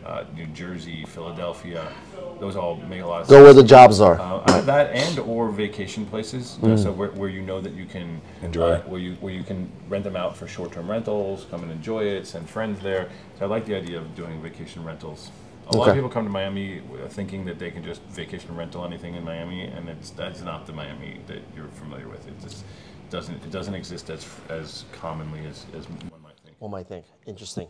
Uh, 0.06 0.24
New 0.36 0.48
Jersey, 0.48 1.06
Philadelphia, 1.06 1.92
those 2.40 2.56
all 2.56 2.78
make 2.78 3.02
a 3.02 3.06
lot 3.06 3.22
of 3.22 3.28
sense. 3.28 3.38
Go 3.38 3.44
where 3.44 3.54
the 3.54 3.64
jobs 3.64 4.00
are. 4.00 4.20
Uh, 4.20 4.62
that 4.62 4.96
and 4.96 5.20
or 5.20 5.50
vacation 5.50 6.06
places, 6.06 6.58
you 6.62 6.70
know, 6.70 6.76
so 6.76 6.92
where, 6.92 7.12
where 7.12 7.30
you 7.30 7.42
know 7.42 7.60
that 7.60 7.74
you 7.74 7.86
can 7.86 8.22
Enjoy. 8.42 8.72
uh, 8.72 8.82
where 8.84 9.00
you 9.00 9.16
where 9.16 9.34
you 9.34 9.44
can 9.44 9.70
rent 9.90 10.04
them 10.04 10.16
out 10.16 10.38
for 10.38 10.48
short-term 10.48 10.90
rentals, 10.90 11.46
come 11.52 11.64
and 11.64 11.72
enjoy 11.72 12.06
it, 12.06 12.26
send 12.26 12.50
friends 12.50 12.82
there. 12.82 13.10
So 13.38 13.46
I 13.46 13.48
like 13.50 13.66
the 13.66 13.76
idea 13.76 13.98
of 13.98 14.16
doing 14.16 14.42
vacation 14.42 14.84
rentals. 14.84 15.32
A 15.72 15.78
lot 15.78 15.90
of 15.90 15.96
people 15.96 16.10
come 16.10 16.24
to 16.24 16.32
Miami 16.32 16.80
uh, 16.80 17.08
thinking 17.10 17.46
that 17.46 17.60
they 17.60 17.70
can 17.70 17.84
just 17.84 18.02
vacation 18.04 18.56
rental 18.56 18.86
anything 18.86 19.14
in 19.14 19.24
Miami, 19.24 19.66
and 19.66 19.88
it's 19.88 20.10
that's 20.12 20.42
not 20.42 20.66
the 20.66 20.74
Miami 20.74 21.20
that 21.28 21.42
you're 21.56 21.68
familiar 21.68 22.08
with. 22.08 22.28
It 22.28 22.42
just 22.42 22.64
doesn't 23.12 23.36
it 23.44 23.52
doesn't 23.52 23.76
exist 23.76 24.10
as 24.10 24.28
as 24.50 24.86
commonly 24.94 25.46
as, 25.46 25.66
as 25.78 25.88
one 25.88 26.24
might 26.24 26.40
think. 26.44 26.56
One 26.60 26.72
might 26.72 26.88
think. 26.88 27.06
Interesting. 27.28 27.68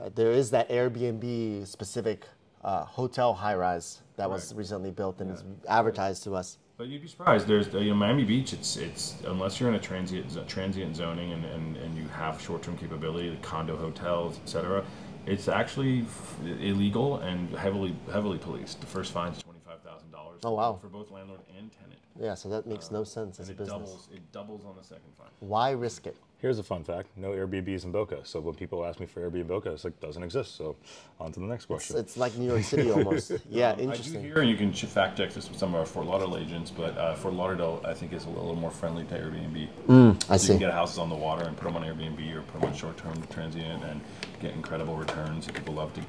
Uh, 0.00 0.10
there 0.14 0.30
is 0.30 0.50
that 0.50 0.68
Airbnb 0.68 1.66
specific 1.66 2.26
uh, 2.62 2.84
hotel 2.84 3.32
high 3.34 3.54
rise 3.54 4.02
that 4.16 4.28
was 4.28 4.52
Right. 4.52 4.58
recently 4.58 4.90
built 4.90 5.20
and 5.20 5.30
is 5.30 5.44
advertised 5.68 6.24
to 6.24 6.34
us. 6.34 6.58
But 6.76 6.88
you'd 6.88 7.00
be 7.00 7.08
surprised. 7.08 7.46
There's 7.46 7.74
uh, 7.74 7.78
you 7.78 7.90
know 7.90 7.96
Miami 7.96 8.24
Beach. 8.24 8.52
It's 8.52 8.76
it's 8.76 9.14
unless 9.26 9.58
you're 9.58 9.70
in 9.70 9.76
a 9.76 9.80
transient 9.80 10.36
transient 10.46 10.94
zoning 10.96 11.32
and, 11.32 11.44
and, 11.46 11.76
and 11.78 11.96
you 11.96 12.06
have 12.08 12.40
short 12.40 12.62
term 12.62 12.76
capability, 12.76 13.30
the 13.30 13.36
condo 13.36 13.76
hotels, 13.76 14.38
etc. 14.44 14.84
It's 15.24 15.48
actually 15.48 16.02
f- 16.02 16.36
illegal 16.60 17.16
and 17.18 17.50
heavily 17.56 17.96
heavily 18.12 18.36
policed. 18.36 18.80
The 18.82 18.86
first 18.86 19.12
fine 19.12 19.32
is 19.32 19.42
twenty 19.42 19.60
five 19.64 19.80
thousand 19.80 20.10
dollars. 20.10 20.40
Oh, 20.44 20.52
wow. 20.52 20.78
For 20.78 20.88
both 20.88 21.10
landlord 21.10 21.40
and 21.56 21.72
tenant. 21.72 21.98
Yeah, 22.20 22.34
so 22.34 22.50
that 22.50 22.66
makes 22.66 22.90
no 22.90 23.04
sense 23.04 23.40
as 23.40 23.48
a 23.48 23.52
business. 23.54 23.68
doubles 23.70 24.08
it 24.12 24.32
doubles 24.32 24.64
on 24.66 24.76
the 24.76 24.84
second 24.84 25.12
fine. 25.16 25.28
Why 25.40 25.70
risk 25.70 26.06
it? 26.06 26.16
Here's 26.46 26.60
a 26.60 26.62
fun 26.62 26.84
fact: 26.84 27.08
no 27.16 27.30
Airbnbs 27.30 27.82
in 27.82 27.90
Boca. 27.90 28.20
So 28.22 28.38
when 28.38 28.54
people 28.54 28.86
ask 28.86 29.00
me 29.00 29.06
for 29.06 29.20
Airbnb 29.20 29.40
in 29.40 29.46
Boca, 29.48 29.72
it's 29.72 29.82
like 29.82 29.98
doesn't 29.98 30.22
exist. 30.22 30.54
So 30.54 30.76
on 31.18 31.32
to 31.32 31.40
the 31.40 31.46
next 31.46 31.64
question. 31.64 31.96
it's 31.96 32.16
like 32.16 32.36
New 32.36 32.46
York 32.46 32.62
City 32.62 32.88
almost. 32.92 33.32
yeah, 33.50 33.70
Um, 33.70 33.72
I 33.72 33.74
do 33.78 33.82
interesting. 33.82 34.20
hear, 34.22 34.38
and 34.38 34.48
you 34.48 34.56
can 34.56 34.72
fact 34.72 35.18
check 35.18 35.32
this 35.32 35.48
with 35.48 35.58
some 35.58 35.74
of 35.74 35.80
our 35.80 35.84
Fort 35.84 36.06
Lauderdale 36.06 36.36
agents, 36.36 36.70
but 36.70 36.96
uh, 36.96 37.16
Fort 37.16 37.34
Lauderdale 37.34 37.82
I 37.84 37.94
think 37.94 38.12
is 38.12 38.26
a 38.26 38.28
little 38.28 38.54
more 38.54 38.70
friendly 38.70 39.02
to 39.06 39.18
Airbnb. 39.18 39.66
I 39.90 40.14
So 40.28 40.32
you 40.34 40.38
see. 40.38 40.46
can 40.50 40.58
get 40.58 40.72
houses 40.72 40.98
on 40.98 41.08
the 41.08 41.16
water 41.16 41.46
and 41.48 41.56
put 41.56 41.64
them 41.64 41.74
on 41.74 41.82
Airbnb 41.82 42.32
or 42.36 42.42
put 42.42 42.60
them 42.60 42.70
on 42.70 42.76
short-term 42.76 43.20
transient 43.28 43.82
and 43.82 44.00
get 44.40 44.52
incredible 44.54 44.94
returns. 44.94 45.48
People 45.48 45.74
love 45.74 45.92
to. 45.94 46.00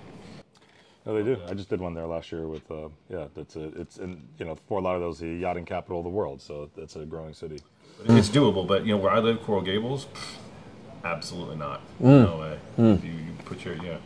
No, 1.08 1.15
they 1.15 1.23
do. 1.23 1.41
I 1.50 1.56
just 1.56 1.69
did 1.69 1.82
one 1.82 1.95
there 1.95 2.06
last 2.06 2.32
year 2.32 2.47
with, 2.47 2.69
uh, 2.69 2.89
yeah, 3.10 3.26
that's 3.34 3.56
a, 3.56 3.69
it's 3.82 3.97
in, 3.97 4.21
you 4.38 4.45
know, 4.45 4.54
Fort 4.67 4.84
Lauderdale's 4.84 5.17
the 5.17 5.30
yachting 5.30 5.65
capital 5.65 5.97
of 6.00 6.04
the 6.04 6.12
world, 6.12 6.43
so 6.43 6.69
it's 6.78 6.95
a 6.95 7.06
growing 7.06 7.34
city. 7.34 7.60
It's 8.05 8.29
doable, 8.29 8.67
but 8.67 8.86
you 8.86 8.91
know 8.91 8.97
where 8.97 9.12
I 9.12 9.19
live, 9.19 9.41
Coral 9.41 9.62
Gables, 9.62 10.07
absolutely 11.03 11.55
not. 11.55 11.81
No 11.99 12.38
way. 12.38 12.60
If 12.77 13.03
you, 13.03 13.12
you 13.12 13.31
put 13.45 13.65
your, 13.65 13.75
yeah, 13.75 13.97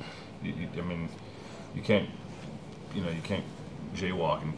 you, 0.41 0.53
you, 0.53 0.69
I 0.77 0.81
mean, 0.81 1.09
you 1.75 1.81
can't, 1.81 2.09
you 2.95 3.01
know, 3.01 3.09
you 3.09 3.21
can't 3.21 3.43
jaywalk 3.95 4.43
in 4.43 4.53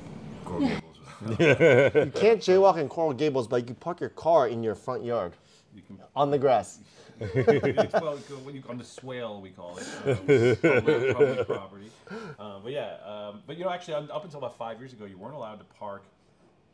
Coral 0.45 0.67
Gables. 0.67 0.79
You 1.25 2.11
can't 2.13 2.41
jaywalk 2.41 2.77
in 2.77 2.89
Coral 2.89 3.13
Gables, 3.13 3.47
but 3.47 3.57
you 3.57 3.65
can 3.65 3.75
park 3.75 3.99
your 3.99 4.09
car 4.09 4.47
in 4.47 4.61
your 4.61 4.75
front 4.75 5.03
yard 5.03 5.33
you 5.75 5.81
can. 5.81 5.99
on 6.15 6.31
the 6.31 6.37
grass. 6.37 6.79
Well, 7.19 8.17
when 8.43 8.55
you, 8.55 8.63
on 8.67 8.77
the 8.77 8.83
swale, 8.83 9.39
we 9.39 9.51
call 9.51 9.77
it. 9.77 9.87
Um, 10.03 10.15
public, 10.17 11.15
public 11.15 11.47
property. 11.47 11.91
Um, 12.39 12.61
but 12.63 12.71
yeah, 12.71 12.97
um, 13.05 13.43
but 13.45 13.57
you 13.57 13.63
know, 13.63 13.69
actually, 13.69 13.93
up 13.93 14.25
until 14.25 14.39
about 14.39 14.57
five 14.57 14.79
years 14.79 14.91
ago, 14.93 15.05
you 15.05 15.17
weren't 15.17 15.35
allowed 15.35 15.59
to 15.59 15.65
park 15.79 16.03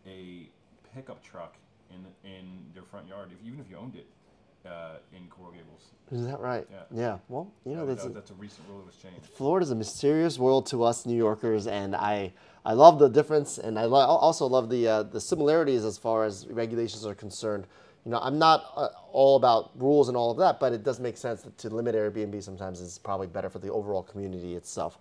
a 0.08 0.50
pickup 0.95 1.22
truck 1.22 1.56
in 1.93 2.30
in 2.30 2.45
your 2.73 2.84
front 2.84 3.08
yard, 3.08 3.30
if, 3.32 3.45
even 3.45 3.60
if 3.60 3.69
you 3.69 3.78
owned 3.78 3.95
it 3.95 4.08
uh, 4.67 4.97
in 5.15 5.28
Coral 5.28 5.52
Gables. 5.52 5.84
Is 6.12 6.25
that 6.25 6.39
right? 6.39 6.67
Yeah. 6.71 6.78
yeah. 6.91 7.17
Well, 7.28 7.52
you 7.65 7.75
know, 7.75 7.86
That- 7.86 7.93
that's 7.95 8.04
that- 8.06 8.13
that's 8.13 8.32
a 8.32 8.36
recent 8.36 8.67
rule 8.67 8.80
that 8.80 8.86
was 8.88 8.95
changed. 8.95 9.25
Florida's 9.36 9.71
a 9.71 9.75
mysterious 9.75 10.39
world 10.39 10.65
to 10.67 10.84
us 10.84 11.06
New 11.06 11.15
Yorkers, 11.17 11.67
and 11.67 11.95
I 11.95 12.34
I 12.65 12.73
love 12.73 12.99
the 12.99 13.08
difference, 13.10 13.58
and 13.58 13.80
I 13.80 13.86
lo- 13.86 13.99
also 13.99 14.45
love 14.45 14.69
the 14.69 14.88
uh, 14.88 15.04
the 15.04 15.21
similarities 15.21 15.86
as 15.86 15.97
far 15.97 16.25
as 16.25 16.47
regulations 16.47 17.06
are 17.06 17.15
concerned. 17.15 17.67
You 18.06 18.12
know, 18.12 18.19
I'm 18.21 18.39
not 18.39 18.71
uh, 18.75 18.89
all 19.12 19.36
about 19.36 19.71
rules 19.80 20.08
and 20.08 20.15
all 20.17 20.32
of 20.32 20.38
that, 20.38 20.60
but 20.60 20.71
it 20.73 20.84
does 20.84 20.99
make 20.99 21.17
sense 21.17 21.41
that 21.43 21.58
to 21.60 21.69
limit 21.69 21.95
Airbnb 21.95 22.41
sometimes 22.41 22.80
is 22.82 22.97
probably 22.97 23.28
better 23.28 23.49
for 23.49 23.60
the 23.60 23.71
overall 23.71 24.04
community 24.04 24.56
itself. 24.56 24.97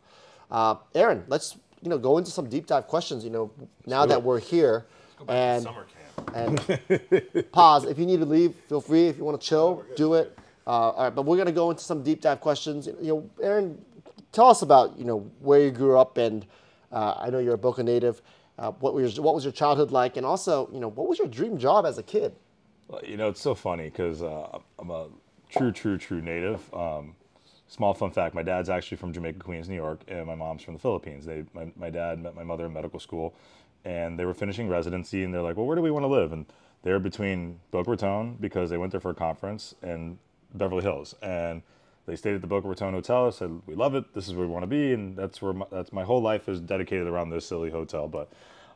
Uh, 0.51 0.77
Aaron, 0.95 1.25
let's 1.29 1.57
you 1.83 1.89
know 1.91 1.99
go 1.99 2.19
into 2.19 2.31
some 2.31 2.49
deep 2.49 2.67
dive 2.67 2.87
questions. 2.87 3.25
You 3.25 3.31
know, 3.31 3.51
now 3.87 4.05
that 4.07 4.23
we're 4.23 4.41
here, 4.41 4.87
and 5.29 5.63
Summer 5.63 5.85
camp. 5.85 5.98
And 6.35 7.51
pause. 7.53 7.85
If 7.85 7.99
you 7.99 8.07
need 8.07 8.21
to 8.21 8.27
leave, 8.27 8.55
feel 8.69 8.81
free. 8.81 9.07
If 9.07 9.19
you 9.19 9.25
want 9.25 9.41
to 9.41 9.47
chill, 9.47 9.85
do 9.97 10.15
it. 10.15 10.39
Uh, 10.67 10.71
all 10.71 11.05
right, 11.05 11.15
but 11.15 11.23
we're 11.23 11.37
gonna 11.39 11.53
go 11.53 11.71
into 11.71 11.83
some 11.83 12.03
deep 12.03 12.21
dive 12.21 12.41
questions. 12.41 12.87
You 12.87 12.95
know, 13.03 13.31
Aaron, 13.43 13.83
tell 14.33 14.47
us 14.49 14.63
about 14.63 14.99
you 14.99 15.05
know 15.05 15.21
where 15.41 15.61
you 15.61 15.71
grew 15.71 15.99
up, 15.99 16.19
and 16.19 16.47
uh, 16.93 17.15
I 17.19 17.31
know 17.31 17.39
you're 17.39 17.55
a 17.55 17.59
Boca 17.59 17.83
native. 17.83 18.21
Uh, 18.59 18.73
what 18.73 18.93
was 18.93 19.17
your, 19.17 19.25
what 19.25 19.35
was 19.35 19.45
your 19.45 19.53
childhood 19.53 19.91
like, 19.93 20.17
and 20.17 20.27
also 20.27 20.69
you 20.73 20.81
know 20.81 20.89
what 20.89 21.09
was 21.09 21.19
your 21.19 21.29
dream 21.29 21.59
job 21.59 21.87
as 21.87 21.97
a 21.99 22.03
kid? 22.03 22.35
Well, 22.89 23.03
You 23.05 23.17
know, 23.17 23.29
it's 23.29 23.41
so 23.41 23.55
funny 23.55 23.85
because 23.85 24.23
uh, 24.23 24.59
I'm 24.79 24.91
a 24.91 25.09
true, 25.49 25.73
true, 25.73 25.97
true 25.99 26.21
native. 26.21 26.61
Um, 26.75 27.15
small 27.69 27.95
fun 27.95 28.11
fact: 28.11 28.35
my 28.35 28.43
dad's 28.43 28.69
actually 28.69 28.97
from 28.97 29.13
Jamaica, 29.13 29.39
Queens, 29.39 29.69
New 29.69 29.75
York, 29.77 30.01
and 30.09 30.27
my 30.27 30.35
mom's 30.35 30.63
from 30.63 30.75
the 30.75 30.81
Philippines. 30.81 31.25
They, 31.25 31.45
my, 31.55 31.71
my 31.77 31.91
dad 31.91 32.23
met 32.23 32.35
my 32.35 32.45
mother 32.45 32.67
in 32.67 32.73
medical 32.73 33.01
school, 33.01 33.35
and 33.85 34.19
they 34.19 34.25
were 34.25 34.35
finishing 34.35 34.69
residency, 34.69 35.25
and 35.25 35.33
they're 35.33 35.43
like, 35.43 35.57
"Well, 35.57 35.67
where 35.67 35.77
do 35.77 35.83
we 35.83 35.91
want 35.91 36.05
to 36.05 36.09
live?" 36.09 36.33
And 36.33 36.47
they're 36.83 36.99
between 36.99 37.61
Boca 37.71 37.91
Raton 37.91 38.37
because 38.41 38.71
they 38.71 38.79
went 38.79 38.93
there 38.93 39.01
for 39.01 39.11
a 39.11 39.15
conference, 39.15 39.75
and 39.83 40.19
Beverly 40.55 40.83
Hills, 40.83 41.15
and 41.23 41.63
they 42.07 42.17
stayed 42.17 42.35
at 42.35 42.41
the 42.41 42.47
Boca 42.47 42.69
Raton 42.69 42.95
Hotel. 42.95 43.31
Said, 43.33 43.61
"We 43.67 43.75
love 43.75 43.95
it. 43.95 44.15
This 44.15 44.29
is 44.29 44.35
where 44.35 44.47
we 44.47 44.53
want 44.53 44.63
to 44.63 44.69
be," 44.69 44.93
and 44.93 45.17
that's 45.17 45.43
where 45.43 45.53
my, 45.53 45.67
that's 45.71 45.93
my 45.93 46.05
whole 46.05 46.23
life 46.23 46.49
is 46.49 46.61
dedicated 46.61 47.07
around 47.07 47.31
this 47.31 47.47
silly 47.47 47.71
hotel. 47.71 48.09
But 48.09 48.31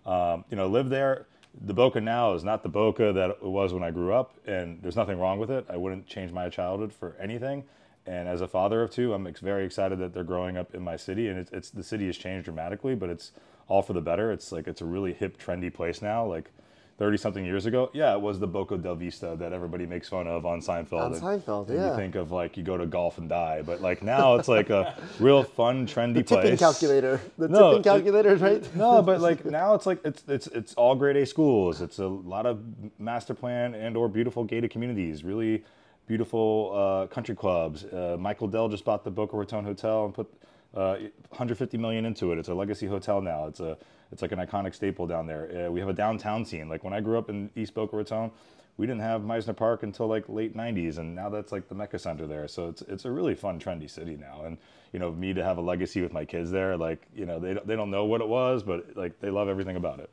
um, 0.07 0.45
you 0.51 0.57
know, 0.57 0.69
live 0.69 0.89
there. 0.89 1.27
The 1.67 1.75
Boca 1.75 2.01
now 2.01 2.33
is 2.33 2.45
not 2.45 2.63
the 2.63 2.69
Boca 2.71 3.13
that 3.13 3.31
it 3.31 3.43
was 3.43 3.75
when 3.75 3.83
I 3.83 3.91
grew 3.91 4.13
up, 4.13 4.35
and 4.47 4.81
there's 4.83 4.97
nothing 4.97 5.19
wrong 5.19 5.39
with 5.39 5.51
it. 5.51 5.67
I 5.69 5.77
wouldn't 5.77 6.07
change 6.07 6.33
my 6.33 6.49
childhood 6.49 6.93
for 6.93 7.15
anything. 7.21 7.65
And 8.07 8.27
as 8.27 8.41
a 8.41 8.49
father 8.49 8.83
of 8.83 8.91
two, 8.91 9.13
I'm 9.15 9.27
ex- 9.27 9.41
very 9.41 9.65
excited 9.65 9.99
that 10.01 10.13
they're 10.13 10.25
growing 10.25 10.57
up 10.57 10.75
in 10.75 10.83
my 10.83 10.97
city, 10.97 11.29
and 11.29 11.39
it's, 11.39 11.53
it's 11.53 11.71
the 11.71 11.85
city 11.85 12.07
has 12.07 12.17
changed 12.17 12.47
dramatically, 12.47 12.95
but 12.95 13.11
it's 13.11 13.33
all 13.69 13.83
for 13.83 13.93
the 13.93 14.01
better. 14.01 14.33
It's 14.33 14.53
like 14.53 14.67
it's 14.67 14.81
a 14.81 14.85
really 14.87 15.13
hip, 15.13 15.39
trendy 15.43 15.73
place 15.73 16.03
now. 16.03 16.25
Like 16.27 16.51
30 16.99 17.17
something 17.17 17.45
years 17.45 17.67
ago, 17.67 17.91
yeah, 17.95 18.13
it 18.15 18.21
was 18.21 18.39
the 18.39 18.47
Boca 18.47 18.77
del 18.77 18.95
Vista 18.95 19.35
that 19.39 19.53
everybody 19.53 19.87
makes 19.87 20.09
fun 20.09 20.27
of 20.29 20.45
on 20.47 20.61
Seinfeld. 20.61 21.01
On 21.01 21.13
and- 21.13 21.23
Seinfeld, 21.23 21.69
and 21.69 21.79
yeah. 21.79 21.91
You 21.91 21.97
think 21.97 22.15
of 22.15 22.31
like 22.31 22.57
you 22.57 22.63
go 22.63 22.77
to 22.77 22.87
golf 22.87 23.19
and 23.19 23.29
die, 23.29 23.63
but 23.63 23.81
like 23.81 24.03
now 24.03 24.37
it's 24.37 24.47
like 24.47 24.71
a 24.71 24.95
real 25.19 25.43
fun, 25.43 25.87
trendy 25.87 26.25
place. 26.27 26.43
Tipping 26.45 26.57
calculator. 26.59 27.21
The 27.39 27.49
No, 27.49 27.71
tipping 27.71 27.83
calculator, 27.85 28.37
right? 28.37 28.75
No, 28.77 29.03
but 29.03 29.21
like 29.21 29.45
now 29.45 29.75
it's 29.75 29.87
like 29.87 30.01
it's 30.05 30.23
it's 30.29 30.47
it's 30.49 30.75
all 30.75 30.95
grade 30.95 31.17
A 31.17 31.27
schools. 31.27 31.81
It's 31.81 31.99
a 31.99 32.07
lot 32.07 32.47
of 32.47 32.61
master 32.99 33.35
plan 33.35 33.75
and 33.75 33.97
or 33.97 34.09
beautiful 34.09 34.45
gated 34.45 34.71
communities. 34.71 35.25
Really 35.25 35.65
beautiful 36.07 36.73
uh, 36.75 37.07
country 37.13 37.35
clubs. 37.35 37.85
Uh, 37.85 38.17
Michael 38.19 38.49
Dell 38.49 38.69
just 38.69 38.85
bought 38.85 39.03
the 39.03 39.11
Boca 39.11 39.37
Raton 39.37 39.65
Hotel 39.65 40.05
and 40.05 40.13
put 40.15 40.33
uh, 40.75 40.97
150 41.29 41.77
million 41.79 42.05
into 42.05 42.33
it. 42.33 42.39
It's 42.39 42.49
a 42.49 42.55
legacy 42.55 42.87
hotel 42.87 43.21
now. 43.21 43.47
It's 43.47 43.61
a 43.61 43.77
it's 44.11 44.21
like 44.23 44.33
an 44.33 44.39
iconic 44.39 44.75
staple 44.75 45.07
down 45.07 45.27
there. 45.27 45.67
Uh, 45.67 45.71
we 45.71 45.81
have 45.81 45.89
a 45.89 45.95
downtown 45.95 46.45
scene. 46.45 46.69
Like 46.69 46.85
when 46.85 46.93
I 46.93 47.01
grew 47.01 47.19
up 47.19 47.31
in 47.31 47.51
East 47.57 47.73
Boca 47.73 47.97
Raton, 47.97 48.31
we 48.77 48.87
didn't 48.87 49.01
have 49.01 49.23
Mizner 49.23 49.57
Park 49.57 49.83
until 49.83 50.07
like 50.07 50.29
late 50.29 50.57
90s, 50.57 50.99
and 50.99 51.15
now 51.15 51.29
that's 51.29 51.53
like 51.53 51.69
the 51.69 51.75
Mecca 51.75 51.99
Center 51.99 52.27
there. 52.27 52.49
So 52.49 52.69
it's 52.69 52.83
it's 52.83 53.05
a 53.05 53.11
really 53.11 53.35
fun, 53.35 53.59
trendy 53.59 53.89
city 53.91 54.17
now. 54.17 54.43
And 54.45 54.59
you 54.93 54.99
know, 54.99 55.11
me 55.13 55.33
to 55.35 55.43
have 55.43 55.59
a 55.59 55.61
legacy 55.63 56.03
with 56.03 56.13
my 56.13 56.25
kids 56.25 56.51
there, 56.51 56.77
like 56.77 57.07
you 57.15 57.27
know, 57.27 57.39
they 57.39 57.55
they 57.65 57.77
don't 57.77 57.91
know 57.91 58.05
what 58.05 58.21
it 58.21 58.29
was, 58.29 58.63
but 58.63 58.97
like 58.97 59.21
they 59.21 59.31
love 59.31 59.49
everything 59.49 59.77
about 59.77 60.01
it. 60.01 60.11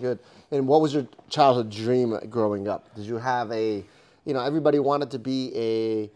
Good. 0.00 0.18
And 0.52 0.68
what 0.68 0.80
was 0.80 0.94
your 0.94 1.06
childhood 1.28 1.70
dream 1.70 2.16
growing 2.30 2.68
up? 2.68 2.94
Did 2.94 3.04
you 3.06 3.16
have 3.18 3.50
a, 3.50 3.84
you 4.24 4.32
know, 4.32 4.40
everybody 4.40 4.78
wanted 4.78 5.10
to 5.10 5.18
be 5.18 5.52
a 5.56 6.10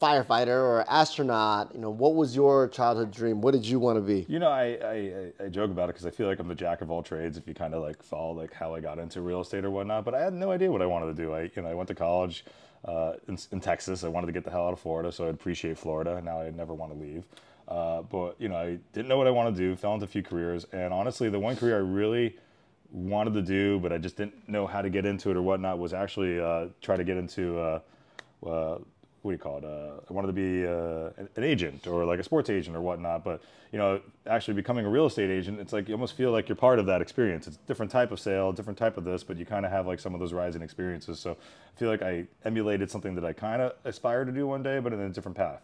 firefighter 0.00 0.48
or 0.48 0.84
astronaut. 0.88 1.70
You 1.74 1.80
know, 1.80 1.90
what 1.90 2.14
was 2.14 2.34
your 2.34 2.68
childhood 2.68 3.10
dream? 3.10 3.40
What 3.40 3.52
did 3.52 3.66
you 3.66 3.78
want 3.78 3.96
to 3.96 4.00
be? 4.00 4.26
You 4.28 4.38
know, 4.38 4.50
I, 4.50 4.78
I, 4.82 5.44
I- 5.44 5.48
joke 5.48 5.70
about 5.70 5.84
it 5.84 5.94
because 5.94 6.06
I 6.06 6.10
feel 6.10 6.26
like 6.26 6.38
I'm 6.38 6.48
the 6.48 6.54
jack 6.54 6.80
of 6.80 6.90
all 6.90 7.02
trades. 7.02 7.36
If 7.36 7.46
you 7.46 7.54
kind 7.54 7.74
of 7.74 7.82
like 7.82 8.02
follow 8.02 8.32
like 8.32 8.52
how 8.52 8.74
I 8.74 8.80
got 8.80 8.98
into 8.98 9.20
real 9.20 9.40
estate 9.40 9.64
or 9.64 9.70
whatnot, 9.70 10.04
but 10.04 10.14
I 10.14 10.20
had 10.22 10.32
no 10.32 10.50
idea 10.50 10.70
what 10.72 10.82
I 10.82 10.86
wanted 10.86 11.14
to 11.16 11.22
do. 11.22 11.32
I 11.34 11.50
you 11.54 11.62
know 11.62 11.68
I 11.68 11.74
went 11.74 11.88
to 11.88 11.94
college 11.94 12.44
uh, 12.84 13.14
in, 13.28 13.38
in 13.52 13.60
Texas. 13.60 14.04
I 14.04 14.08
wanted 14.08 14.26
to 14.26 14.32
get 14.32 14.44
the 14.44 14.50
hell 14.50 14.66
out 14.66 14.72
of 14.72 14.80
Florida, 14.80 15.12
so 15.12 15.26
I 15.26 15.28
appreciate 15.28 15.78
Florida. 15.78 16.20
Now 16.22 16.40
I 16.40 16.50
never 16.50 16.74
want 16.74 16.92
to 16.92 16.98
leave. 16.98 17.24
Uh, 17.68 18.02
but 18.02 18.36
you 18.40 18.48
know, 18.48 18.56
I 18.56 18.78
didn't 18.92 19.08
know 19.08 19.16
what 19.18 19.26
I 19.26 19.30
wanted 19.30 19.54
to 19.56 19.60
do. 19.60 19.76
Fell 19.76 19.94
into 19.94 20.04
a 20.04 20.08
few 20.08 20.22
careers, 20.22 20.66
and 20.72 20.92
honestly, 20.92 21.28
the 21.30 21.38
one 21.40 21.56
career 21.56 21.76
I 21.76 21.80
really 21.80 22.36
wanted 22.90 23.34
to 23.34 23.42
do, 23.42 23.80
but 23.80 23.92
I 23.92 23.98
just 23.98 24.16
didn't 24.16 24.48
know 24.48 24.66
how 24.66 24.80
to 24.82 24.88
get 24.90 25.04
into 25.06 25.30
it 25.30 25.36
or 25.36 25.42
whatnot, 25.42 25.78
was 25.78 25.92
actually 25.94 26.38
uh, 26.40 26.66
try 26.80 26.96
to 26.96 27.04
get 27.04 27.16
into. 27.16 27.58
Uh, 27.58 27.80
uh, 28.46 28.78
what 29.24 29.30
do 29.30 29.36
you 29.36 29.38
call 29.38 29.56
it? 29.56 29.64
Uh, 29.64 30.00
I 30.08 30.12
wanted 30.12 30.26
to 30.26 30.32
be 30.34 30.66
uh, 30.66 31.28
an- 31.36 31.44
agent 31.44 31.86
or 31.86 32.04
like 32.04 32.20
a 32.20 32.22
sports 32.22 32.50
agent 32.50 32.76
or 32.76 32.82
whatnot. 32.82 33.24
But 33.24 33.40
you 33.72 33.78
know, 33.78 34.02
actually 34.26 34.52
becoming 34.52 34.84
a 34.84 34.88
real 34.90 35.06
estate 35.06 35.30
agent, 35.30 35.58
it's 35.60 35.72
like 35.72 35.88
you 35.88 35.94
almost 35.94 36.14
feel 36.14 36.30
like 36.30 36.46
you're 36.46 36.56
part 36.56 36.78
of 36.78 36.84
that 36.86 37.00
experience. 37.00 37.46
It's 37.46 37.56
a 37.56 37.60
different 37.66 37.90
type 37.90 38.12
of 38.12 38.20
sale, 38.20 38.52
different 38.52 38.78
type 38.78 38.98
of 38.98 39.04
this, 39.04 39.24
but 39.24 39.38
you 39.38 39.46
kind 39.46 39.64
of 39.64 39.72
have 39.72 39.86
like 39.86 39.98
some 39.98 40.12
of 40.12 40.20
those 40.20 40.34
rising 40.34 40.60
experiences. 40.60 41.18
So 41.20 41.30
I 41.32 41.78
feel 41.78 41.88
like 41.88 42.02
I 42.02 42.26
emulated 42.44 42.90
something 42.90 43.14
that 43.14 43.24
I 43.24 43.32
kind 43.32 43.62
of 43.62 43.72
aspire 43.84 44.26
to 44.26 44.30
do 44.30 44.46
one 44.46 44.62
day, 44.62 44.78
but 44.78 44.92
in 44.92 45.00
a 45.00 45.08
different 45.08 45.38
path. 45.38 45.62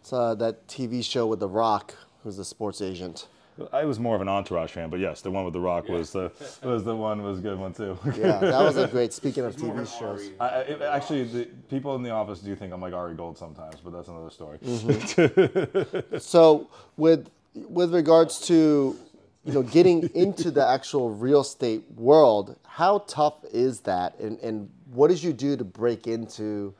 It's 0.00 0.12
uh, 0.12 0.36
that 0.36 0.68
TV 0.68 1.04
show 1.04 1.26
with 1.26 1.40
The 1.40 1.48
Rock, 1.48 1.96
who's 2.22 2.36
the 2.36 2.44
sports 2.44 2.80
agent. 2.80 3.26
I 3.72 3.84
was 3.84 3.98
more 3.98 4.14
of 4.14 4.22
an 4.22 4.28
Entourage 4.28 4.70
fan, 4.72 4.88
but 4.88 4.98
yes, 4.98 5.20
the 5.20 5.30
one 5.30 5.44
with 5.44 5.52
The 5.52 5.60
Rock 5.60 5.88
was 5.88 6.12
the 6.12 6.32
was 6.62 6.84
the 6.84 6.96
one 6.96 7.22
was 7.22 7.38
a 7.38 7.42
good 7.42 7.58
one 7.58 7.74
too. 7.74 7.98
Yeah, 8.16 8.38
that 8.38 8.62
was 8.62 8.76
a 8.76 8.88
great. 8.88 9.12
Speaking 9.12 9.44
of 9.44 9.56
TV 9.56 9.86
shows, 9.98 10.30
I, 10.40 10.48
I- 10.48 10.60
it, 10.60 10.82
actually, 10.82 11.24
the 11.24 11.44
people 11.68 11.94
in 11.96 12.02
the 12.02 12.10
office 12.10 12.40
do 12.40 12.54
think 12.56 12.72
I'm 12.72 12.80
like 12.80 12.94
Ari 12.94 13.14
Gold 13.14 13.36
sometimes, 13.36 13.76
but 13.84 13.92
that's 13.92 14.08
another 14.08 14.30
story. 14.30 14.58
Mm-hmm. 14.58 16.16
so 16.18 16.68
with 16.96 17.28
with 17.54 17.92
regards 17.94 18.40
to 18.48 18.96
you 19.44 19.52
know 19.52 19.62
getting 19.62 20.08
into 20.14 20.50
the 20.50 20.66
actual 20.66 21.10
real 21.10 21.40
estate 21.42 21.84
world, 21.96 22.56
how 22.66 23.00
tough 23.00 23.44
is 23.52 23.80
that, 23.80 24.18
and 24.18 24.38
and 24.40 24.70
what 24.92 25.08
did 25.08 25.22
you 25.22 25.32
do 25.32 25.56
to 25.56 25.64
break 25.64 26.06
into 26.06 26.74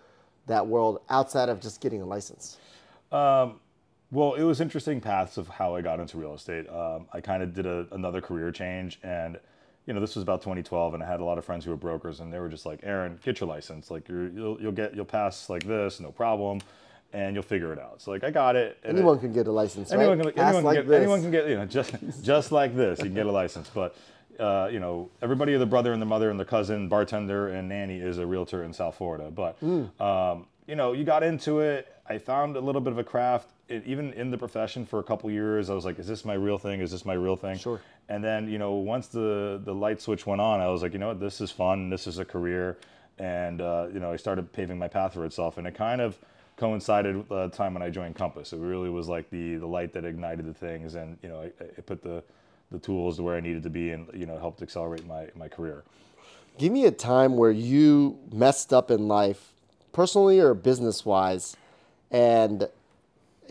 that 0.46 0.66
world 0.66 1.00
outside 1.10 1.48
of 1.48 1.60
just 1.60 1.80
getting 1.80 2.00
a 2.02 2.06
license? 2.06 2.56
Um, 3.10 3.60
Well, 4.12 4.34
it 4.34 4.42
was 4.42 4.60
interesting 4.60 5.00
paths 5.00 5.38
of 5.38 5.48
how 5.48 5.74
I 5.74 5.80
got 5.80 5.98
into 5.98 6.18
real 6.18 6.34
estate. 6.34 6.68
Um, 6.68 7.06
I 7.14 7.20
kind 7.22 7.42
of 7.42 7.54
did 7.54 7.64
a, 7.64 7.86
another 7.92 8.20
career 8.20 8.50
change, 8.52 8.98
and 9.02 9.38
you 9.86 9.94
know, 9.94 10.00
this 10.00 10.14
was 10.14 10.22
about 10.22 10.42
2012, 10.42 10.94
and 10.94 11.02
I 11.02 11.06
had 11.06 11.20
a 11.20 11.24
lot 11.24 11.38
of 11.38 11.44
friends 11.46 11.64
who 11.64 11.70
were 11.70 11.76
brokers, 11.78 12.20
and 12.20 12.30
they 12.32 12.38
were 12.38 12.50
just 12.50 12.66
like, 12.66 12.80
"Aaron, 12.82 13.18
get 13.24 13.40
your 13.40 13.48
license. 13.48 13.90
Like, 13.90 14.06
you're, 14.08 14.28
you'll 14.28 14.60
you'll 14.60 14.70
get 14.72 14.94
you'll 14.94 15.06
pass 15.06 15.48
like 15.48 15.64
this, 15.64 15.98
no 15.98 16.12
problem, 16.12 16.60
and 17.14 17.34
you'll 17.34 17.42
figure 17.42 17.72
it 17.72 17.78
out." 17.78 18.02
So 18.02 18.10
like, 18.10 18.22
I 18.22 18.30
got 18.30 18.54
it. 18.54 18.78
Anyone 18.84 19.16
it, 19.16 19.20
can 19.20 19.32
get 19.32 19.46
a 19.46 19.52
license, 19.52 19.90
right? 19.90 20.00
anyone 20.00 20.20
can, 20.22 20.32
Pass 20.34 20.44
anyone, 20.54 20.64
like 20.64 20.76
can 20.76 20.84
get, 20.84 20.90
this. 20.90 20.98
anyone 21.00 21.22
can 21.22 21.30
get 21.30 21.48
you 21.48 21.54
know 21.56 21.64
just 21.64 21.94
just 22.22 22.52
like 22.52 22.76
this 22.76 22.98
you 22.98 23.06
can 23.06 23.14
get 23.14 23.26
a 23.26 23.32
license 23.32 23.70
but 23.74 23.96
uh, 24.38 24.68
you 24.70 24.78
know 24.78 25.08
everybody 25.22 25.56
the 25.56 25.64
brother 25.66 25.94
and 25.94 26.02
the 26.02 26.06
mother 26.06 26.30
and 26.30 26.38
the 26.38 26.44
cousin 26.44 26.86
bartender 26.88 27.48
and 27.48 27.68
nanny 27.68 27.98
is 27.98 28.18
a 28.18 28.26
realtor 28.26 28.62
in 28.62 28.72
south 28.74 28.96
florida 28.96 29.30
but 29.30 29.56
Hmm. 29.60 29.84
um, 30.02 30.46
you 30.66 30.74
know 30.76 30.92
you 30.92 31.04
got 31.04 31.22
into 31.22 31.60
it 31.60 31.92
i 32.08 32.16
found 32.18 32.56
a 32.56 32.60
little 32.60 32.80
bit 32.80 32.92
of 32.92 32.98
a 32.98 33.04
craft 33.04 33.48
it, 33.72 33.82
even 33.86 34.12
in 34.12 34.30
the 34.30 34.38
profession 34.38 34.84
for 34.86 34.98
a 34.98 35.02
couple 35.02 35.30
years 35.30 35.70
i 35.70 35.74
was 35.74 35.84
like 35.84 35.98
is 35.98 36.06
this 36.06 36.24
my 36.24 36.34
real 36.34 36.58
thing? 36.58 36.80
Is 36.80 36.90
this 36.90 37.04
my 37.04 37.14
real 37.14 37.36
thing? 37.36 37.56
Sure. 37.58 37.80
and 38.08 38.22
then 38.22 38.48
you 38.48 38.58
know 38.58 38.72
once 38.74 39.06
the 39.08 39.60
the 39.64 39.74
light 39.74 40.00
switch 40.00 40.26
went 40.26 40.40
on 40.40 40.60
i 40.60 40.68
was 40.68 40.82
like 40.82 40.92
you 40.92 40.98
know 40.98 41.08
what? 41.08 41.20
This 41.20 41.40
is 41.40 41.50
fun. 41.50 41.90
This 41.90 42.06
is 42.06 42.18
a 42.18 42.24
career. 42.24 42.78
And 43.18 43.60
uh, 43.60 43.86
you 43.92 44.00
know 44.00 44.12
i 44.12 44.16
started 44.16 44.52
paving 44.52 44.78
my 44.78 44.88
path 44.88 45.14
for 45.14 45.24
itself. 45.24 45.58
And 45.58 45.66
it 45.66 45.74
kind 45.74 46.00
of 46.00 46.18
coincided 46.56 47.16
with 47.16 47.28
the 47.28 47.48
time 47.48 47.74
when 47.74 47.82
i 47.82 47.90
joined 47.90 48.14
compass. 48.14 48.52
It 48.52 48.58
really 48.58 48.90
was 48.90 49.08
like 49.08 49.30
the 49.30 49.56
the 49.56 49.66
light 49.66 49.92
that 49.94 50.04
ignited 50.04 50.46
the 50.46 50.54
things 50.54 50.94
and 50.94 51.18
you 51.22 51.28
know 51.28 51.40
i, 51.40 51.46
I 51.78 51.80
put 51.82 52.02
the 52.02 52.22
the 52.70 52.78
tools 52.78 53.16
to 53.16 53.22
where 53.22 53.36
i 53.36 53.40
needed 53.40 53.62
to 53.62 53.70
be 53.70 53.90
and 53.92 54.08
you 54.14 54.26
know 54.26 54.38
helped 54.38 54.62
accelerate 54.62 55.06
my 55.06 55.28
my 55.34 55.48
career. 55.48 55.84
Give 56.58 56.72
me 56.72 56.84
a 56.84 56.90
time 56.90 57.36
where 57.36 57.50
you 57.50 58.18
messed 58.30 58.72
up 58.74 58.90
in 58.90 59.08
life, 59.08 59.52
personally 59.92 60.38
or 60.38 60.52
business 60.54 61.04
wise, 61.04 61.56
and 62.10 62.68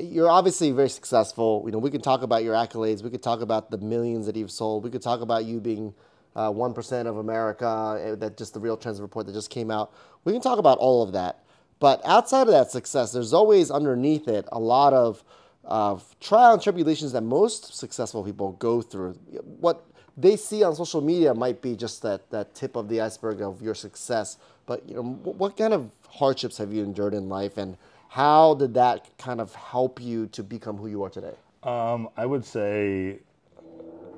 you're 0.01 0.29
obviously 0.29 0.71
very 0.71 0.89
successful. 0.89 1.63
You 1.65 1.71
know, 1.71 1.77
we 1.77 1.91
can 1.91 2.01
talk 2.01 2.21
about 2.23 2.43
your 2.43 2.55
accolades. 2.55 3.03
We 3.03 3.09
could 3.09 3.23
talk 3.23 3.41
about 3.41 3.71
the 3.71 3.77
millions 3.77 4.25
that 4.25 4.35
you've 4.35 4.51
sold. 4.51 4.83
We 4.83 4.89
could 4.89 5.01
talk 5.01 5.21
about 5.21 5.45
you 5.45 5.59
being 5.59 5.93
uh, 6.35 6.51
one 6.51 6.73
of 6.77 7.17
America. 7.17 7.65
uh, 7.67 8.15
That 8.15 8.37
just 8.37 8.53
the 8.53 8.59
Real 8.59 8.77
Trends 8.77 9.01
report 9.01 9.25
that 9.27 9.33
just 9.33 9.49
came 9.49 9.71
out. 9.71 9.93
We 10.23 10.33
can 10.33 10.41
talk 10.41 10.59
about 10.59 10.77
all 10.77 11.03
of 11.03 11.11
that. 11.13 11.43
But 11.79 12.01
outside 12.05 12.43
of 12.43 12.53
that 12.53 12.69
success, 12.69 13.11
there's 13.11 13.33
always 13.33 13.71
underneath 13.71 14.27
it 14.27 14.45
a 14.51 14.59
lot 14.59 14.93
of 14.93 15.23
of 15.63 16.15
trial 16.19 16.53
and 16.53 16.61
tribulations 16.61 17.11
that 17.11 17.21
most 17.21 17.75
successful 17.75 18.23
people 18.23 18.53
go 18.53 18.81
through. 18.81 19.13
What 19.59 19.85
they 20.17 20.35
see 20.35 20.63
on 20.63 20.75
social 20.75 21.01
media 21.01 21.33
might 21.33 21.61
be 21.61 21.75
just 21.75 22.01
that, 22.01 22.29
that 22.31 22.55
tip 22.55 22.75
of 22.75 22.89
the 22.89 22.99
iceberg 23.01 23.41
of 23.41 23.61
your 23.61 23.75
success. 23.75 24.37
But 24.65 24.87
you 24.89 24.95
know, 24.95 25.03
what 25.03 25.57
kind 25.57 25.73
of 25.73 25.91
hardships 26.07 26.57
have 26.57 26.73
you 26.73 26.83
endured 26.83 27.13
in 27.13 27.29
life, 27.29 27.57
and 27.57 27.77
how 28.11 28.55
did 28.55 28.73
that 28.73 29.07
kind 29.17 29.39
of 29.39 29.55
help 29.55 30.01
you 30.01 30.27
to 30.27 30.43
become 30.43 30.75
who 30.75 30.87
you 30.87 31.01
are 31.01 31.09
today? 31.09 31.31
Um, 31.63 32.09
I 32.17 32.25
would 32.25 32.43
say, 32.43 33.19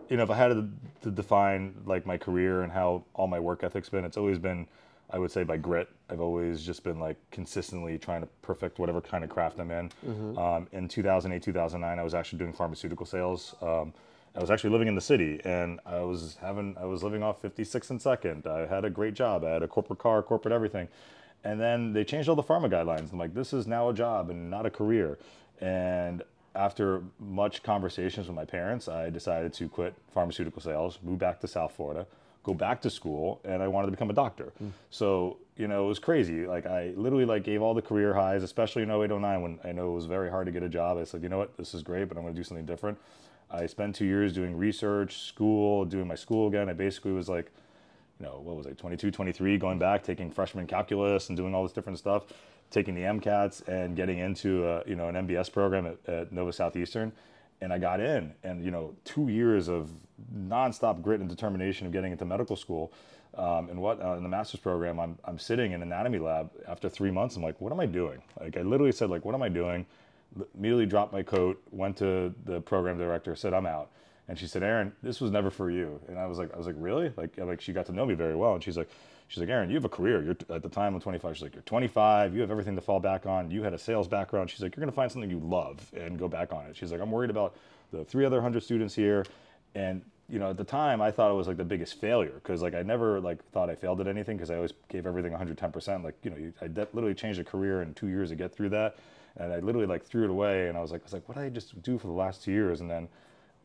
you 0.10 0.18
know, 0.18 0.24
if 0.24 0.32
I 0.32 0.36
had 0.36 0.48
to, 0.48 0.68
to 1.04 1.12
define 1.12 1.76
like 1.86 2.04
my 2.08 2.18
career 2.18 2.64
and 2.64 2.72
how 2.72 3.04
all 3.14 3.28
my 3.28 3.40
work 3.40 3.64
ethic's 3.64 3.90
been, 3.90 4.04
it's 4.04 4.18
always 4.18 4.40
been, 4.40 4.66
I 5.12 5.20
would 5.20 5.30
say, 5.32 5.44
by 5.44 5.58
grit. 5.58 5.90
I've 6.10 6.22
always 6.22 6.64
just 6.64 6.84
been 6.84 7.00
like 7.00 7.18
consistently 7.30 8.00
trying 8.00 8.22
to 8.22 8.28
perfect 8.42 8.80
whatever 8.80 9.00
kind 9.00 9.24
of 9.24 9.30
craft 9.30 9.60
I'm 9.60 9.70
in. 9.70 9.92
Um, 10.40 10.68
in 10.72 10.88
2008, 10.88 11.44
2009, 11.44 12.00
I 12.00 12.04
was 12.04 12.16
actually 12.16 12.40
doing 12.40 12.52
pharmaceutical 12.54 13.06
sales. 13.06 13.54
Um, 13.62 13.94
I 14.36 14.40
was 14.40 14.50
actually 14.50 14.72
living 14.72 14.88
in 14.88 14.96
the 14.96 15.02
city, 15.02 15.40
and 15.46 15.80
I 15.86 16.00
was 16.00 16.38
having, 16.42 16.76
I 16.80 16.86
was 16.86 17.04
living 17.04 17.22
off 17.22 17.40
56 17.44 17.92
and 17.92 18.02
second. 18.02 18.48
I 18.48 18.66
had 18.66 18.86
a 18.86 18.90
great 18.90 19.14
job. 19.14 19.44
I 19.44 19.52
had 19.52 19.62
a 19.62 19.68
corporate 19.68 20.00
car, 20.00 20.24
corporate 20.24 20.52
everything. 20.52 20.88
And 21.44 21.60
then 21.60 21.94
they 21.94 22.04
changed 22.04 22.30
all 22.30 22.36
the 22.36 22.44
pharma 22.44 22.70
guidelines. 22.70 23.12
I'm 23.12 23.20
like, 23.20 23.34
this 23.34 23.54
is 23.54 23.68
now 23.68 23.90
a 23.90 23.94
job 23.94 24.30
and 24.30 24.50
not 24.50 24.66
a 24.66 24.70
career. 24.70 25.18
And 25.60 26.24
after 26.56 27.04
much 27.20 27.64
conversations 27.64 28.28
with 28.28 28.36
my 28.36 28.46
parents, 28.46 28.88
I 28.88 29.10
decided 29.10 29.54
to 29.54 29.68
quit 29.68 29.96
pharmaceutical 30.14 30.62
sales, 30.62 31.00
move 31.04 31.20
back 31.20 31.40
to 31.42 31.48
South 31.48 31.74
Florida, 31.76 32.06
go 32.44 32.54
back 32.54 32.82
to 32.82 32.90
school, 32.90 33.42
and 33.44 33.64
I 33.64 33.68
wanted 33.68 33.88
to 33.88 33.92
become 33.92 34.10
a 34.10 34.14
doctor. 34.14 34.54
Hmm. 34.58 34.70
So, 34.90 35.38
you 35.58 35.68
know, 35.68 35.86
it 35.86 35.88
was 35.88 36.00
crazy. 36.00 36.46
Like 36.46 36.66
I 36.66 36.94
literally 36.96 37.26
like 37.26 37.44
gave 37.44 37.62
all 37.62 37.74
the 37.74 37.82
career 37.82 38.14
highs, 38.14 38.44
especially 38.44 38.84
in 38.84 38.92
08, 38.92 39.10
09 39.10 39.42
when 39.42 39.60
I 39.64 39.72
know 39.72 39.92
it 39.92 39.96
was 39.96 40.06
very 40.06 40.30
hard 40.30 40.46
to 40.46 40.52
get 40.52 40.64
a 40.64 40.70
job. 40.70 40.98
I 40.98 41.04
said, 41.04 41.24
you 41.24 41.30
know 41.30 41.38
what, 41.38 41.58
this 41.58 41.74
is 41.74 41.82
great, 41.82 42.08
but 42.08 42.18
I'm 42.18 42.24
gonna 42.24 42.36
do 42.36 42.44
something 42.44 42.66
different. 42.66 42.98
I 43.50 43.66
spent 43.68 43.96
two 43.96 44.06
years 44.06 44.34
doing 44.34 44.58
research, 44.58 45.20
school, 45.28 45.86
doing 45.86 46.08
my 46.08 46.16
school 46.16 46.48
again. 46.48 46.70
I 46.70 46.74
basically 46.74 47.12
was 47.12 47.30
like, 47.30 47.52
know, 48.24 48.40
what 48.44 48.56
was 48.56 48.68
I, 48.68 48.72
22, 48.72 49.12
23, 49.12 49.58
going 49.58 49.80
back, 49.80 50.04
taking 50.04 50.32
freshman 50.32 50.68
calculus 50.68 51.30
and 51.30 51.38
doing 51.38 51.54
all 51.54 51.64
this 51.64 51.74
different 51.74 52.00
stuff, 52.00 52.26
taking 52.72 52.96
the 52.96 53.02
MCATs 53.02 53.68
and 53.68 53.96
getting 53.96 54.20
into, 54.20 54.66
a, 54.68 54.84
you 54.88 54.96
know, 54.96 55.10
an 55.10 55.16
MBS 55.16 55.52
program 55.52 55.86
at, 55.86 56.10
at 56.10 56.32
Nova 56.32 56.52
Southeastern. 56.52 57.12
And 57.62 57.72
I 57.72 57.78
got 57.78 58.00
in 58.00 58.34
and, 58.44 58.64
you 58.64 58.72
know, 58.72 58.96
two 59.06 59.30
years 59.30 59.70
of 59.70 59.92
nonstop 60.36 61.02
grit 61.02 61.20
and 61.20 61.30
determination 61.30 61.88
of 61.88 61.94
getting 61.94 62.12
into 62.12 62.26
medical 62.26 62.56
school. 62.56 62.92
Um, 63.36 63.70
and 63.70 63.82
what, 63.82 64.04
uh, 64.04 64.14
in 64.14 64.24
the 64.24 64.30
master's 64.30 64.60
program, 64.60 65.00
I'm, 65.00 65.18
I'm 65.26 65.40
sitting 65.40 65.72
in 65.72 65.82
anatomy 65.82 66.20
lab 66.20 66.52
after 66.68 66.90
three 66.90 67.12
months. 67.12 67.36
I'm 67.36 67.44
like, 67.44 67.60
what 67.62 67.72
am 67.72 67.80
I 67.80 67.86
doing? 67.86 68.22
Like, 68.40 68.58
I 68.58 68.62
literally 68.62 68.92
said, 68.92 69.10
like, 69.10 69.26
what 69.26 69.34
am 69.34 69.42
I 69.42 69.50
doing? 69.50 69.86
L- 70.40 70.48
Immediately 70.58 70.86
dropped 70.88 71.14
my 71.14 71.24
coat, 71.24 71.62
went 71.72 71.98
to 71.98 72.34
the 72.46 72.62
program 72.62 72.98
director, 72.98 73.36
said, 73.36 73.54
I'm 73.54 73.66
out 73.66 73.90
And 74.28 74.40
she 74.40 74.48
said, 74.48 74.64
Aaron, 74.64 74.94
this 75.04 75.20
was 75.20 75.32
never 75.32 75.50
for 75.50 75.70
you. 75.70 76.00
And 76.08 76.18
I 76.18 76.28
was 76.28 76.38
like, 76.38 76.54
I 76.54 76.58
was 76.58 76.66
like, 76.66 76.76
really? 76.78 77.12
Like, 77.18 77.38
like 77.38 77.60
she 77.60 77.74
got 77.74 77.86
to 77.88 77.92
know 77.92 78.06
me 78.06 78.14
very 78.14 78.36
well. 78.36 78.54
And 78.54 78.64
she's 78.64 78.78
like, 78.78 78.90
she's 79.28 79.40
like, 79.40 79.50
Aaron, 79.50 79.70
you 79.70 79.76
have 79.76 79.86
a 79.86 79.90
career. 79.90 80.24
You're 80.24 80.38
at 80.56 80.64
the 80.64 80.70
time 80.70 80.96
I'm 80.96 81.02
25. 81.02 81.36
She's 81.36 81.44
like, 81.44 81.56
you're 81.56 81.64
25. 81.64 82.34
You 82.34 82.42
have 82.42 82.52
everything 82.52 82.76
to 82.76 82.82
fall 82.82 83.00
back 83.00 83.26
on. 83.26 83.52
You 83.52 83.64
had 83.64 83.74
a 83.74 83.78
sales 83.78 84.08
background. 84.08 84.50
She's 84.50 84.62
like, 84.62 84.76
you're 84.76 84.82
gonna 84.82 84.92
find 84.94 85.12
something 85.12 85.30
you 85.30 85.40
love 85.40 85.92
and 85.94 86.18
go 86.18 86.28
back 86.28 86.54
on 86.54 86.66
it. 86.68 86.78
She's 86.78 86.92
like, 86.92 87.02
I'm 87.02 87.12
worried 87.12 87.30
about 87.30 87.56
the 87.92 88.06
three 88.06 88.26
other 88.26 88.42
hundred 88.42 88.64
students 88.64 88.96
here, 88.96 89.26
and 89.76 90.02
you 90.30 90.40
know, 90.40 90.50
at 90.50 90.58
the 90.58 90.64
time 90.64 91.02
I 91.02 91.12
thought 91.12 91.30
it 91.32 91.36
was 91.36 91.48
like 91.48 91.58
the 91.58 91.66
biggest 91.66 92.00
failure 92.00 92.34
because 92.36 92.62
like 92.62 92.74
I 92.74 92.82
never 92.82 93.20
like 93.20 93.44
thought 93.52 93.70
I 93.70 93.76
failed 93.76 94.00
at 94.02 94.08
anything 94.08 94.38
because 94.38 94.50
I 94.50 94.56
always 94.56 94.74
gave 94.90 95.06
everything 95.06 95.34
110%. 95.34 96.04
Like, 96.04 96.16
you 96.24 96.32
know, 96.32 96.52
I 96.62 96.68
de- 96.68 96.88
literally 96.94 97.14
changed 97.14 97.40
a 97.40 97.44
career 97.44 97.82
in 97.82 97.94
two 97.94 98.08
years 98.08 98.30
to 98.30 98.36
get 98.36 98.56
through 98.56 98.70
that. 98.70 98.96
And 99.36 99.52
I 99.52 99.60
literally 99.60 99.88
like 99.88 100.04
threw 100.04 100.24
it 100.24 100.30
away 100.30 100.70
and 100.70 100.78
I 100.78 100.82
was 100.82 100.92
like, 100.92 101.02
I 101.02 101.04
was 101.04 101.14
like, 101.14 101.28
what 101.28 101.38
did 101.38 101.44
I 101.44 101.50
just 101.50 101.80
do 101.82 101.98
for 101.98 102.08
the 102.08 102.14
last 102.14 102.44
two 102.44 102.52
years? 102.52 102.82
And 102.82 102.90
then 102.90 103.10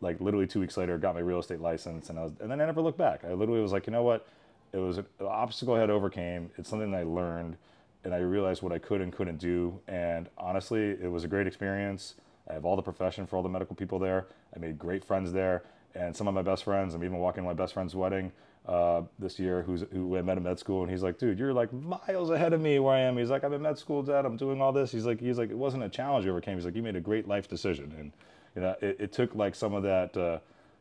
like 0.01 0.21
literally 0.21 0.47
two 0.47 0.61
weeks 0.61 0.77
later, 0.77 0.99
got 0.99 1.15
my 1.15 1.21
real 1.21 1.41
estate 1.41 1.61
license 1.61 2.11
and 2.11 2.19
I 2.19 2.25
was, 2.25 2.33
and 2.41 2.51
then 2.51 2.61
I 2.61 2.67
never 2.67 2.81
looked 2.81 2.99
back. 2.99 3.25
I 3.25 3.33
literally 3.33 3.61
was 3.61 3.73
like, 3.73 3.87
you 3.87 3.93
know 3.93 4.03
what? 4.03 4.27
It 4.73 4.79
was 4.79 4.99
an 4.99 5.07
obstacle 5.21 5.75
I 5.75 5.81
had 5.81 5.91
overcame. 5.91 6.51
It's 6.59 6.69
something 6.69 6.91
that 6.91 6.99
I 6.99 7.03
learned 7.05 7.57
and 8.05 8.15
I 8.15 8.19
realized 8.19 8.63
what 8.63 8.73
I 8.73 8.79
could 8.79 9.01
and 9.01 9.13
couldn't 9.13 9.39
do. 9.39 9.81
And 9.89 10.29
honestly, 10.39 10.91
it 10.91 11.11
was 11.11 11.25
a 11.25 11.29
great 11.29 11.47
experience. 11.47 12.15
I 12.49 12.55
have 12.55 12.65
all 12.65 12.77
the 12.77 12.83
profession 12.83 13.27
for 13.27 13.37
all 13.37 13.43
the 13.43 13.49
medical 13.49 13.75
people 13.75 13.99
there. 13.99 14.27
I 14.55 14.59
made 14.59 14.79
great 14.79 15.05
friends 15.05 15.33
there 15.33 15.65
and 15.95 16.17
some 16.17 16.29
of 16.29 16.35
my 16.35 16.43
best 16.43 16.65
friends. 16.65 16.95
I'm 16.95 17.05
even 17.05 17.19
walking 17.19 17.45
my 17.45 17.55
best 17.55 17.75
friend's 17.75 17.95
wedding 17.95 18.33
uh, 18.67 19.03
this 19.19 19.39
year, 19.39 19.63
who's 19.63 19.85
who 19.93 20.17
I 20.17 20.23
met 20.23 20.37
in 20.37 20.43
med 20.43 20.59
school, 20.59 20.83
and 20.83 20.91
he's 20.91 21.03
like, 21.03 21.19
"Dude, 21.19 21.39
you're 21.39 21.55
like 21.55 21.73
miles 21.73 22.31
ahead 22.31 22.53
of 22.53 22.61
me 22.61 22.79
where 22.79 22.95
I 22.95 23.01
am." 23.01 23.17
He's 23.17 23.31
like, 23.31 23.43
"I'm 23.43 23.53
in 23.55 23.63
med 23.63 23.79
school, 23.79 24.03
Dad. 24.03 24.27
I'm 24.27 24.37
doing 24.37 24.61
all 24.61 24.73
this." 24.73 24.93
He's 24.93 25.07
like, 25.07 25.21
"He's 25.21 25.39
like, 25.39 25.51
it 25.51 25.57
wasn't 25.57 25.85
a 25.85 25.89
challenge 25.89 26.27
you 26.27 26.31
overcame." 26.31 26.57
He's 26.57 26.67
like, 26.67 26.77
"You 26.77 26.83
made 26.83 26.97
a 26.97 27.01
great 27.01 27.27
life 27.27 27.49
decision," 27.49 27.95
and 27.99 28.13
you 28.59 28.65
know, 28.65 28.75
it, 28.81 28.97
it 28.99 29.13
took 29.13 29.37
like 29.37 29.55
some 29.55 29.73
of 29.73 29.85
that, 29.85 30.17
uh, 30.17 30.41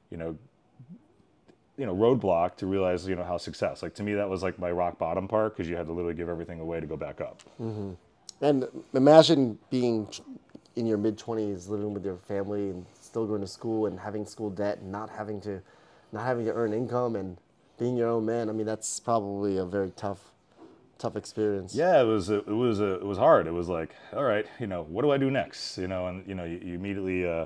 you 0.10 0.18
know, 0.18 0.36
you 1.78 1.86
know, 1.86 1.96
roadblock 1.96 2.56
to 2.56 2.66
realize, 2.66 3.08
you 3.08 3.16
know, 3.16 3.24
how 3.24 3.38
success. 3.38 3.84
Like 3.84 3.94
to 3.96 4.04
me, 4.04 4.16
that 4.16 4.28
was 4.28 4.42
like 4.42 4.58
my 4.58 4.72
rock 4.72 4.98
bottom 4.98 5.28
part 5.28 5.56
because 5.56 5.70
you 5.70 5.76
had 5.76 5.86
to 5.86 5.94
literally 5.94 6.16
give 6.16 6.28
everything 6.28 6.60
away 6.60 6.80
to 6.80 6.88
go 6.88 6.98
back 6.98 7.22
up. 7.22 7.44
And 8.42 8.68
imagine 8.96 9.60
being 9.70 10.08
in 10.76 10.88
your 10.88 10.98
mid 10.98 11.20
20s, 11.20 11.70
living 11.70 11.94
with 11.94 12.04
your 12.04 12.18
family 12.18 12.72
and 12.72 12.84
still 13.00 13.28
going 13.28 13.42
to 13.42 13.48
school 13.48 13.86
and 13.86 14.00
having 14.00 14.26
school 14.26 14.50
debt 14.50 14.80
and 14.80 14.92
not 14.92 15.12
having 15.12 15.40
to, 15.42 15.62
not 16.12 16.26
having 16.26 16.46
to 16.46 16.54
earn 16.54 16.74
income 16.74 17.16
and 17.16 17.38
being 17.78 17.96
your 17.96 18.10
own 18.10 18.26
man. 18.26 18.50
I 18.50 18.54
mean, 18.54 18.66
that's 18.66 19.00
probably 19.00 19.58
a 19.58 19.66
very 19.66 19.92
tough, 19.92 20.32
tough 20.98 21.16
experience. 21.16 21.76
Yeah, 21.76 22.02
it 22.02 22.06
was 22.06 22.32
it 22.32 22.48
was 22.48 22.80
it 22.80 23.06
was 23.06 23.20
hard. 23.20 23.46
It 23.46 23.54
was 23.54 23.70
like, 23.70 23.96
all 24.14 24.24
right, 24.24 24.48
you 24.60 24.66
know, 24.66 24.82
what 24.82 25.04
do 25.04 25.12
I 25.12 25.20
do 25.20 25.30
next? 25.30 25.78
You 25.78 25.88
know, 25.88 26.08
and 26.08 26.28
you 26.28 26.34
know, 26.34 26.44
you, 26.44 26.60
you 26.64 26.74
immediately, 26.74 27.28
uh, 27.28 27.46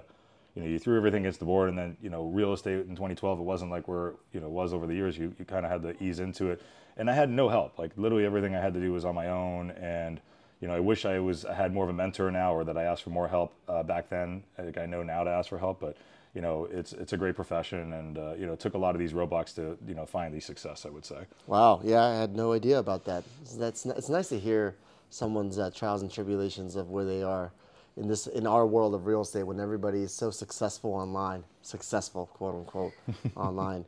you 0.56 0.62
know, 0.62 0.68
you 0.68 0.80
threw 0.80 0.98
everything 0.98 1.24
against 1.24 1.40
the 1.40 1.46
board, 1.46 1.70
and 1.70 1.78
then 1.78 1.98
you 2.02 2.10
know, 2.10 2.26
real 2.26 2.54
estate 2.54 2.80
in 2.80 2.96
2012, 2.96 3.40
it 3.40 3.44
wasn't 3.44 3.72
like 3.72 3.88
where 3.88 4.14
you 4.34 4.40
know 4.40 4.50
was 4.50 4.74
over 4.74 4.86
the 4.86 4.94
years. 4.94 5.18
You 5.18 5.34
you 5.40 5.46
kind 5.46 5.66
of 5.66 5.72
had 5.72 5.82
to 5.84 6.04
ease 6.04 6.20
into 6.20 6.50
it, 6.52 6.62
and 6.98 7.10
I 7.10 7.14
had 7.14 7.30
no 7.30 7.50
help. 7.50 7.80
Like 7.80 7.92
literally 7.96 8.26
everything 8.26 8.56
I 8.56 8.62
had 8.62 8.74
to 8.74 8.80
do 8.80 8.92
was 8.92 9.06
on 9.06 9.16
my 9.16 9.30
own, 9.30 9.72
and 9.72 10.20
you 10.60 10.68
know, 10.68 10.76
I 10.76 10.80
wish 10.80 11.06
I 11.06 11.20
was 11.20 11.46
I 11.46 11.54
had 11.54 11.74
more 11.74 11.86
of 11.86 11.90
a 11.90 11.94
mentor 11.94 12.32
now, 12.32 12.54
or 12.54 12.64
that 12.64 12.78
I 12.78 12.84
asked 12.84 13.04
for 13.04 13.10
more 13.10 13.28
help 13.28 13.54
uh, 13.68 13.84
back 13.84 14.10
then. 14.10 14.44
I 14.58 14.64
think 14.64 14.78
I 14.78 14.86
know 14.86 15.04
now 15.04 15.24
to 15.24 15.30
ask 15.30 15.50
for 15.50 15.58
help, 15.58 15.80
but 15.80 15.98
you 16.36 16.42
know, 16.42 16.68
it's 16.72 16.94
it's 16.94 17.14
a 17.14 17.18
great 17.18 17.36
profession, 17.36 17.94
and 17.94 18.18
uh, 18.18 18.34
you 18.38 18.46
know, 18.46 18.54
it 18.54 18.60
took 18.60 18.74
a 18.74 18.78
lot 18.78 18.94
of 18.94 19.00
these 19.00 19.14
roadblocks 19.14 19.56
to 19.56 19.78
you 19.88 19.96
know 19.96 20.06
find 20.06 20.34
these 20.34 20.46
success. 20.46 20.86
I 20.86 20.90
would 20.90 21.06
say. 21.06 21.22
Wow. 21.48 21.82
Yeah, 21.84 22.04
I 22.04 22.16
had 22.16 22.36
no 22.36 22.54
idea 22.54 22.80
about 22.80 23.06
that. 23.06 23.24
That's 23.58 23.86
it's 23.86 24.10
nice 24.10 24.30
to 24.30 24.40
hear 24.40 24.76
someone's 25.10 25.58
uh, 25.58 25.72
trials 25.74 26.02
and 26.02 26.12
tribulations 26.12 26.76
of 26.76 26.90
where 26.90 27.06
they 27.06 27.24
are 27.24 27.52
in 27.98 28.08
this 28.08 28.28
in 28.28 28.48
our 28.48 28.66
world 28.66 28.94
of 28.94 29.06
real 29.06 29.22
estate 29.22 29.44
when 29.44 29.60
everybody 29.60 30.04
is 30.04 30.14
so 30.14 30.32
successful 30.32 30.94
online, 30.94 31.44
successful 31.62 32.28
quote 32.28 32.56
unquote 32.56 32.94
online. 33.36 33.86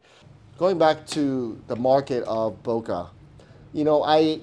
Going 0.57 0.77
back 0.77 1.05
to 1.07 1.59
the 1.67 1.75
market 1.75 2.23
of 2.23 2.61
Boca, 2.63 3.09
you 3.73 3.83
know, 3.83 4.03
I 4.03 4.41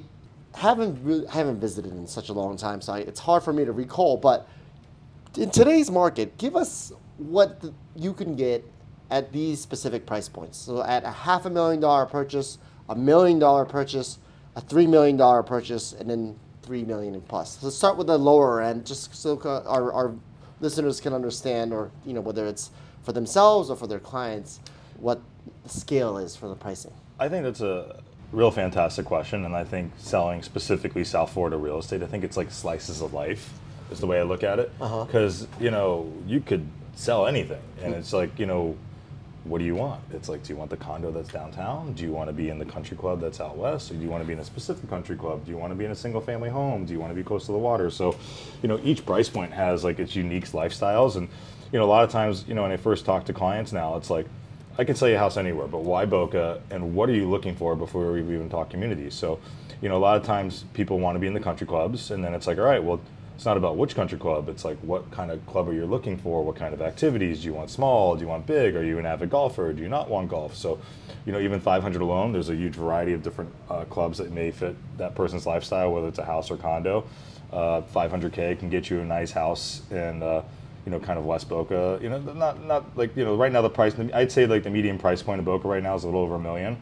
haven't 0.55 0.99
re- 1.05 1.27
haven't 1.31 1.61
visited 1.61 1.93
in 1.93 2.07
such 2.07 2.29
a 2.29 2.33
long 2.33 2.57
time, 2.57 2.81
so 2.81 2.95
I, 2.95 2.99
it's 3.01 3.21
hard 3.21 3.43
for 3.43 3.53
me 3.53 3.65
to 3.65 3.73
recall. 3.73 4.17
But 4.17 4.49
in 5.37 5.51
today's 5.51 5.91
market, 5.91 6.37
give 6.39 6.57
us 6.57 6.93
what 7.19 7.61
the, 7.61 7.73
you 7.95 8.13
can 8.13 8.35
get 8.35 8.65
at 9.11 9.33
these 9.33 9.61
specific 9.61 10.07
price 10.07 10.29
points. 10.29 10.59
So 10.59 10.83
at 10.83 11.05
a 11.05 11.11
half 11.11 11.45
a 11.47 11.51
million 11.51 11.81
dollar 11.81 12.07
purchase, 12.07 12.59
a 12.89 12.95
million 12.97 13.39
dollar 13.39 13.65
purchase, 13.65 14.19
a 14.57 14.61
three 14.61 14.87
million 14.87 15.17
dollar 15.17 15.43
purchase, 15.43 15.93
and 15.93 16.09
then 16.09 16.39
three 16.71 16.85
million 16.85 17.15
and 17.15 17.27
plus. 17.27 17.59
So 17.59 17.69
start 17.69 17.97
with 17.97 18.07
the 18.07 18.17
lower 18.17 18.63
end, 18.63 18.87
just 18.87 19.13
so 19.13 19.37
our, 19.67 19.93
our 19.93 20.15
listeners 20.61 21.01
can 21.01 21.13
understand, 21.13 21.73
or 21.73 21.91
you 22.07 22.13
know 22.13 22.21
whether 22.21 22.47
it's 22.47 22.71
for 23.03 23.13
themselves 23.13 23.71
or 23.71 23.77
for 23.77 23.89
their 23.89 23.99
clients, 23.99 24.61
what 25.01 25.21
the 25.65 25.69
scale 25.69 26.17
is 26.17 26.37
for 26.37 26.47
the 26.47 26.55
pricing. 26.55 26.93
I 27.19 27.29
think 27.29 27.43
that's 27.43 27.61
a 27.61 28.01
real 28.31 28.53
fantastic 28.53 29.05
question, 29.05 29.45
and 29.45 29.57
I 29.57 29.65
think 29.65 29.91
selling 29.99 30.45
specifically 30.45 31.03
South 31.03 31.33
Florida 31.33 31.57
real 31.57 31.81
estate, 31.81 32.05
I 32.05 32.07
think 32.07 32.23
it's 32.23 32.37
like 32.37 32.53
slices 32.53 33.03
of 33.03 33.13
life 33.13 33.53
is 33.91 33.99
the 33.99 34.07
way 34.07 34.21
I 34.21 34.23
look 34.23 34.45
at 34.45 34.61
it. 34.61 34.71
Uh-huh. 34.81 35.07
Because 35.07 35.49
you 35.59 35.73
know 35.73 36.13
you 36.25 36.39
could 36.39 36.69
sell 36.95 37.27
anything, 37.27 37.63
and 37.83 37.97
it's 37.97 38.13
like 38.13 38.39
you 38.39 38.47
know, 38.47 38.77
what 39.45 39.59
do 39.59 39.65
you 39.65 39.75
want? 39.75 40.03
It's 40.13 40.29
like, 40.29 40.43
do 40.43 40.53
you 40.53 40.59
want 40.59 40.71
the 40.71 40.77
condo 40.77 41.11
that's 41.11 41.31
downtown? 41.31 41.95
Do 41.95 42.03
you 42.03 42.13
want 42.13 42.29
to 42.29 42.33
be 42.33 42.51
in 42.51 42.59
the 42.59 42.65
country 42.65 42.97
club 42.97 43.21
that's 43.21 43.41
out 43.41 43.57
west? 43.57 43.91
Or 43.91 43.95
do 43.95 44.03
you 44.03 44.11
want 44.11 44.23
to 44.23 44.27
be 44.27 44.35
in 44.35 44.39
a 44.39 44.45
specific 44.45 44.89
country 44.91 45.17
club? 45.17 45.45
Do 45.47 45.51
you 45.51 45.57
want 45.57 45.71
to 45.71 45.75
be 45.75 45.87
in 45.87 45.91
a 45.91 45.97
single 45.97 46.21
family 46.21 46.51
home? 46.51 46.85
Do 46.85 46.93
you 46.93 47.01
want 47.01 47.11
to 47.11 47.15
be 47.15 47.23
close 47.23 47.47
to 47.47 47.53
the 47.53 47.59
water? 47.59 47.91
So, 47.91 48.17
you 48.63 48.69
know, 48.69 48.79
each 48.85 49.07
price 49.07 49.29
point 49.29 49.53
has 49.53 49.83
like 49.83 49.99
its 49.99 50.15
unique 50.15 50.45
lifestyles, 50.47 51.17
and 51.17 51.29
you 51.73 51.79
know, 51.79 51.85
a 51.85 51.87
lot 51.87 52.05
of 52.05 52.11
times, 52.11 52.45
you 52.49 52.55
know, 52.55 52.63
when 52.63 52.73
I 52.73 52.77
first 52.77 53.05
talk 53.05 53.25
to 53.27 53.33
clients 53.33 53.73
now, 53.73 53.97
it's 53.97 54.11
like 54.11 54.27
I 54.79 54.85
can 54.85 54.95
sell 54.95 55.09
you 55.09 55.17
a 55.17 55.19
house 55.19 55.37
anywhere, 55.37 55.67
but 55.67 55.83
why 55.83 56.05
Boca? 56.05 56.61
And 56.71 56.95
what 56.95 57.09
are 57.09 57.15
you 57.15 57.29
looking 57.29 57.55
for 57.55 57.77
before 57.77 58.13
we 58.13 58.21
even 58.21 58.51
talk 58.51 58.71
communities? 58.71 59.15
So, 59.15 59.39
you 59.81 59.89
know, 59.89 59.97
a 59.97 59.99
lot 59.99 60.17
of 60.17 60.25
times 60.25 60.65
people 60.75 60.99
want 60.99 61.17
to 61.17 61.21
be 61.21 61.27
in 61.27 61.35
the 61.35 61.41
country 61.41 61.67
clubs, 61.67 62.11
and 62.11 62.23
then 62.23 62.35
it's 62.35 62.47
like, 62.47 62.59
all 62.59 62.65
right, 62.65 62.83
well, 62.83 63.01
it's 63.41 63.47
not 63.47 63.57
about 63.57 63.79
which 63.79 63.95
country 63.95 64.19
club. 64.19 64.51
It's 64.51 64.67
like 64.67 64.77
what 64.81 65.11
kind 65.11 65.31
of 65.31 65.47
club 65.47 65.67
are 65.67 65.73
you 65.73 65.87
looking 65.87 66.19
for? 66.19 66.45
What 66.45 66.57
kind 66.57 66.75
of 66.75 66.83
activities 66.83 67.41
do 67.41 67.47
you 67.47 67.55
want? 67.55 67.71
Small? 67.71 68.15
Do 68.15 68.21
you 68.21 68.29
want 68.29 68.45
big? 68.45 68.77
Are 68.77 68.85
you 68.85 68.99
an 68.99 69.07
avid 69.07 69.31
golfer? 69.31 69.73
Do 69.73 69.81
you 69.81 69.89
not 69.89 70.11
want 70.11 70.29
golf? 70.29 70.55
So, 70.55 70.79
you 71.25 71.33
know, 71.33 71.41
even 71.41 71.59
500 71.59 72.03
alone, 72.03 72.33
there's 72.33 72.51
a 72.51 72.55
huge 72.55 72.75
variety 72.75 73.15
of 73.15 73.23
different 73.23 73.51
uh, 73.71 73.87
clubs 73.87 74.19
that 74.19 74.31
may 74.31 74.51
fit 74.51 74.77
that 74.99 75.15
person's 75.15 75.47
lifestyle, 75.47 75.91
whether 75.91 76.09
it's 76.09 76.19
a 76.19 76.25
house 76.27 76.51
or 76.51 76.59
condo. 76.59 77.09
Uh, 77.51 77.81
500k 77.95 78.59
can 78.59 78.69
get 78.69 78.91
you 78.91 79.01
a 79.01 79.07
nice 79.07 79.31
house 79.31 79.81
in, 79.91 80.23
uh, 80.23 80.43
you 80.85 80.93
know, 80.93 81.01
kind 81.01 81.19
of 81.19 81.25
West 81.25 81.49
Boca. 81.49 81.99
You 82.03 82.11
know, 82.11 82.19
not 82.19 82.63
not 82.67 82.95
like 82.95 83.17
you 83.17 83.25
know, 83.25 83.37
right 83.37 83.51
now 83.51 83.63
the 83.63 83.71
price. 83.71 83.95
I'd 84.13 84.31
say 84.31 84.45
like 84.45 84.65
the 84.65 84.71
median 84.71 84.99
price 84.99 85.23
point 85.23 85.39
of 85.39 85.47
Boca 85.47 85.67
right 85.67 85.83
now 85.83 85.95
is 85.95 86.05
a 86.05 86.09
little 86.09 86.21
over 86.21 86.35
a 86.35 86.39
million. 86.39 86.77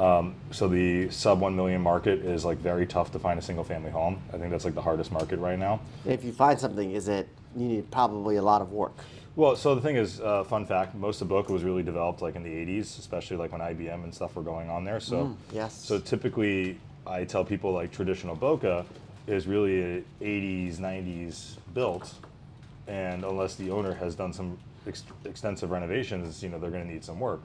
Um, 0.00 0.34
so 0.50 0.66
the 0.66 1.10
sub 1.10 1.40
one 1.40 1.54
million 1.54 1.82
market 1.82 2.20
is 2.20 2.42
like 2.42 2.56
very 2.56 2.86
tough 2.86 3.12
to 3.12 3.18
find 3.18 3.38
a 3.38 3.42
single 3.42 3.64
family 3.64 3.90
home. 3.90 4.22
I 4.32 4.38
think 4.38 4.50
that's 4.50 4.64
like 4.64 4.74
the 4.74 4.80
hardest 4.80 5.12
market 5.12 5.38
right 5.38 5.58
now. 5.58 5.80
If 6.06 6.24
you 6.24 6.32
find 6.32 6.58
something, 6.58 6.92
is 6.92 7.08
it 7.08 7.28
you 7.54 7.68
need 7.68 7.90
probably 7.90 8.36
a 8.36 8.42
lot 8.42 8.62
of 8.62 8.72
work? 8.72 8.96
Well, 9.36 9.56
so 9.56 9.74
the 9.74 9.82
thing 9.82 9.96
is, 9.96 10.18
uh, 10.18 10.44
fun 10.44 10.64
fact: 10.64 10.94
most 10.94 11.20
of 11.20 11.28
Boca 11.28 11.52
was 11.52 11.64
really 11.64 11.82
developed 11.82 12.22
like 12.22 12.34
in 12.34 12.42
the 12.42 12.48
'80s, 12.48 12.98
especially 12.98 13.36
like 13.36 13.52
when 13.52 13.60
IBM 13.60 14.02
and 14.02 14.14
stuff 14.14 14.36
were 14.36 14.42
going 14.42 14.70
on 14.70 14.84
there. 14.84 15.00
So, 15.00 15.36
yes. 15.52 15.74
So 15.74 15.98
typically, 15.98 16.78
I 17.06 17.24
tell 17.24 17.44
people 17.44 17.72
like 17.72 17.92
traditional 17.92 18.34
Boca 18.34 18.86
is 19.26 19.46
really 19.46 19.98
a 19.98 20.02
'80s, 20.22 20.78
'90s 20.78 21.56
built, 21.74 22.14
and 22.88 23.22
unless 23.22 23.54
the 23.56 23.70
owner 23.70 23.92
has 23.92 24.14
done 24.14 24.32
some 24.32 24.56
ex- 24.86 25.04
extensive 25.26 25.70
renovations, 25.70 26.42
you 26.42 26.48
know, 26.48 26.58
they're 26.58 26.70
going 26.70 26.86
to 26.86 26.90
need 26.90 27.04
some 27.04 27.20
work. 27.20 27.42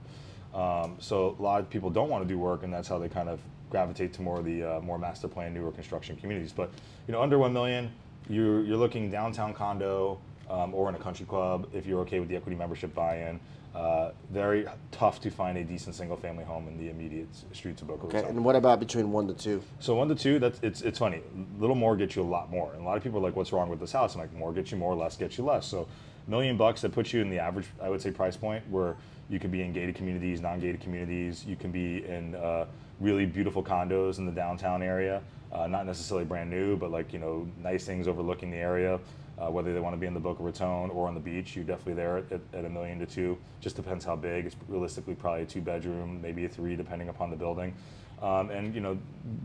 Um, 0.55 0.95
so 0.99 1.35
a 1.37 1.41
lot 1.41 1.59
of 1.59 1.69
people 1.69 1.89
don't 1.89 2.09
want 2.09 2.23
to 2.23 2.27
do 2.27 2.39
work, 2.39 2.63
and 2.63 2.73
that's 2.73 2.87
how 2.87 2.97
they 2.97 3.09
kind 3.09 3.27
of 3.27 3.39
gravitate 3.69 4.13
to 4.13 4.21
more 4.21 4.39
of 4.39 4.45
the 4.45 4.63
uh, 4.63 4.79
more 4.79 4.97
master 4.97 5.27
plan, 5.27 5.53
newer 5.53 5.71
construction 5.71 6.15
communities. 6.15 6.53
But 6.53 6.71
you 7.07 7.11
know, 7.11 7.21
under 7.21 7.37
one 7.37 7.51
million, 7.51 7.91
you're 8.29 8.63
you're 8.63 8.77
looking 8.77 9.11
downtown 9.11 9.53
condo 9.53 10.17
um, 10.49 10.73
or 10.73 10.87
in 10.87 10.95
a 10.95 10.99
country 10.99 11.25
club 11.25 11.67
if 11.73 11.85
you're 11.85 11.99
okay 12.01 12.19
with 12.19 12.29
the 12.29 12.37
equity 12.37 12.55
membership 12.55 12.95
buy-in. 12.95 13.39
Uh, 13.75 14.11
very 14.31 14.65
tough 14.91 15.19
to 15.19 15.29
find 15.29 15.57
a 15.57 15.63
decent 15.65 15.93
single-family 15.93 16.45
home 16.45 16.65
in 16.69 16.77
the 16.77 16.89
immediate 16.89 17.27
streets 17.51 17.81
of 17.81 17.89
Boca 17.89 18.05
Okay, 18.05 18.23
and 18.25 18.45
what 18.45 18.55
about 18.55 18.79
between 18.79 19.11
one 19.11 19.27
to 19.27 19.33
two? 19.33 19.61
So 19.81 19.95
one 19.95 20.07
to 20.07 20.15
two, 20.15 20.39
that's 20.39 20.57
it's 20.63 20.81
it's 20.81 20.99
funny. 20.99 21.21
Little 21.59 21.75
more 21.75 21.97
gets 21.97 22.15
you 22.15 22.21
a 22.21 22.23
lot 22.23 22.49
more, 22.49 22.71
and 22.71 22.81
a 22.81 22.85
lot 22.85 22.95
of 22.95 23.03
people 23.03 23.19
are 23.19 23.23
like, 23.23 23.35
"What's 23.35 23.51
wrong 23.51 23.67
with 23.67 23.81
this 23.81 23.91
house?" 23.91 24.15
I'm 24.15 24.21
like, 24.21 24.31
"More 24.31 24.53
gets 24.53 24.71
you 24.71 24.77
more, 24.77 24.95
less 24.95 25.17
gets 25.17 25.37
you 25.37 25.43
less." 25.43 25.67
So, 25.67 25.89
million 26.25 26.55
bucks 26.55 26.79
that 26.81 26.93
puts 26.93 27.11
you 27.11 27.19
in 27.19 27.29
the 27.29 27.39
average, 27.39 27.65
I 27.81 27.89
would 27.89 28.01
say, 28.01 28.11
price 28.11 28.37
point 28.37 28.63
where 28.69 28.95
you 29.29 29.39
can 29.39 29.51
be 29.51 29.61
in 29.61 29.73
gated 29.73 29.95
communities, 29.95 30.41
non-gated 30.41 30.81
communities. 30.81 31.45
You 31.45 31.55
can 31.55 31.71
be 31.71 32.05
in 32.05 32.35
uh, 32.35 32.65
really 32.99 33.25
beautiful 33.25 33.63
condos 33.63 34.19
in 34.19 34.25
the 34.25 34.31
downtown 34.31 34.81
area, 34.81 35.21
uh, 35.51 35.67
not 35.67 35.85
necessarily 35.85 36.25
brand 36.25 36.49
new, 36.49 36.77
but 36.77 36.91
like 36.91 37.11
you 37.13 37.19
know, 37.19 37.47
nice 37.61 37.85
things 37.85 38.07
overlooking 38.07 38.51
the 38.51 38.57
area. 38.57 38.99
Uh, 39.37 39.51
whether 39.51 39.73
they 39.73 39.81
want 39.81 39.93
to 39.93 39.99
be 39.99 40.07
in 40.07 40.13
the 40.13 40.19
Boca 40.19 40.41
Raton 40.41 40.89
or 40.91 41.09
on 41.09 41.13
the 41.13 41.19
beach, 41.19 41.57
you're 41.57 41.65
definitely 41.65 41.95
there 41.95 42.17
at, 42.17 42.39
at 42.53 42.63
a 42.63 42.69
million 42.69 42.99
to 42.99 43.05
two. 43.05 43.37
Just 43.59 43.75
depends 43.75 44.05
how 44.05 44.15
big. 44.15 44.45
It's 44.45 44.55
realistically 44.69 45.13
probably 45.13 45.41
a 45.41 45.45
two 45.45 45.59
bedroom, 45.59 46.21
maybe 46.21 46.45
a 46.45 46.49
three, 46.49 46.77
depending 46.77 47.09
upon 47.09 47.31
the 47.31 47.35
building. 47.35 47.73
Um, 48.21 48.49
and 48.49 48.73
you 48.73 48.79
know, 48.79 48.97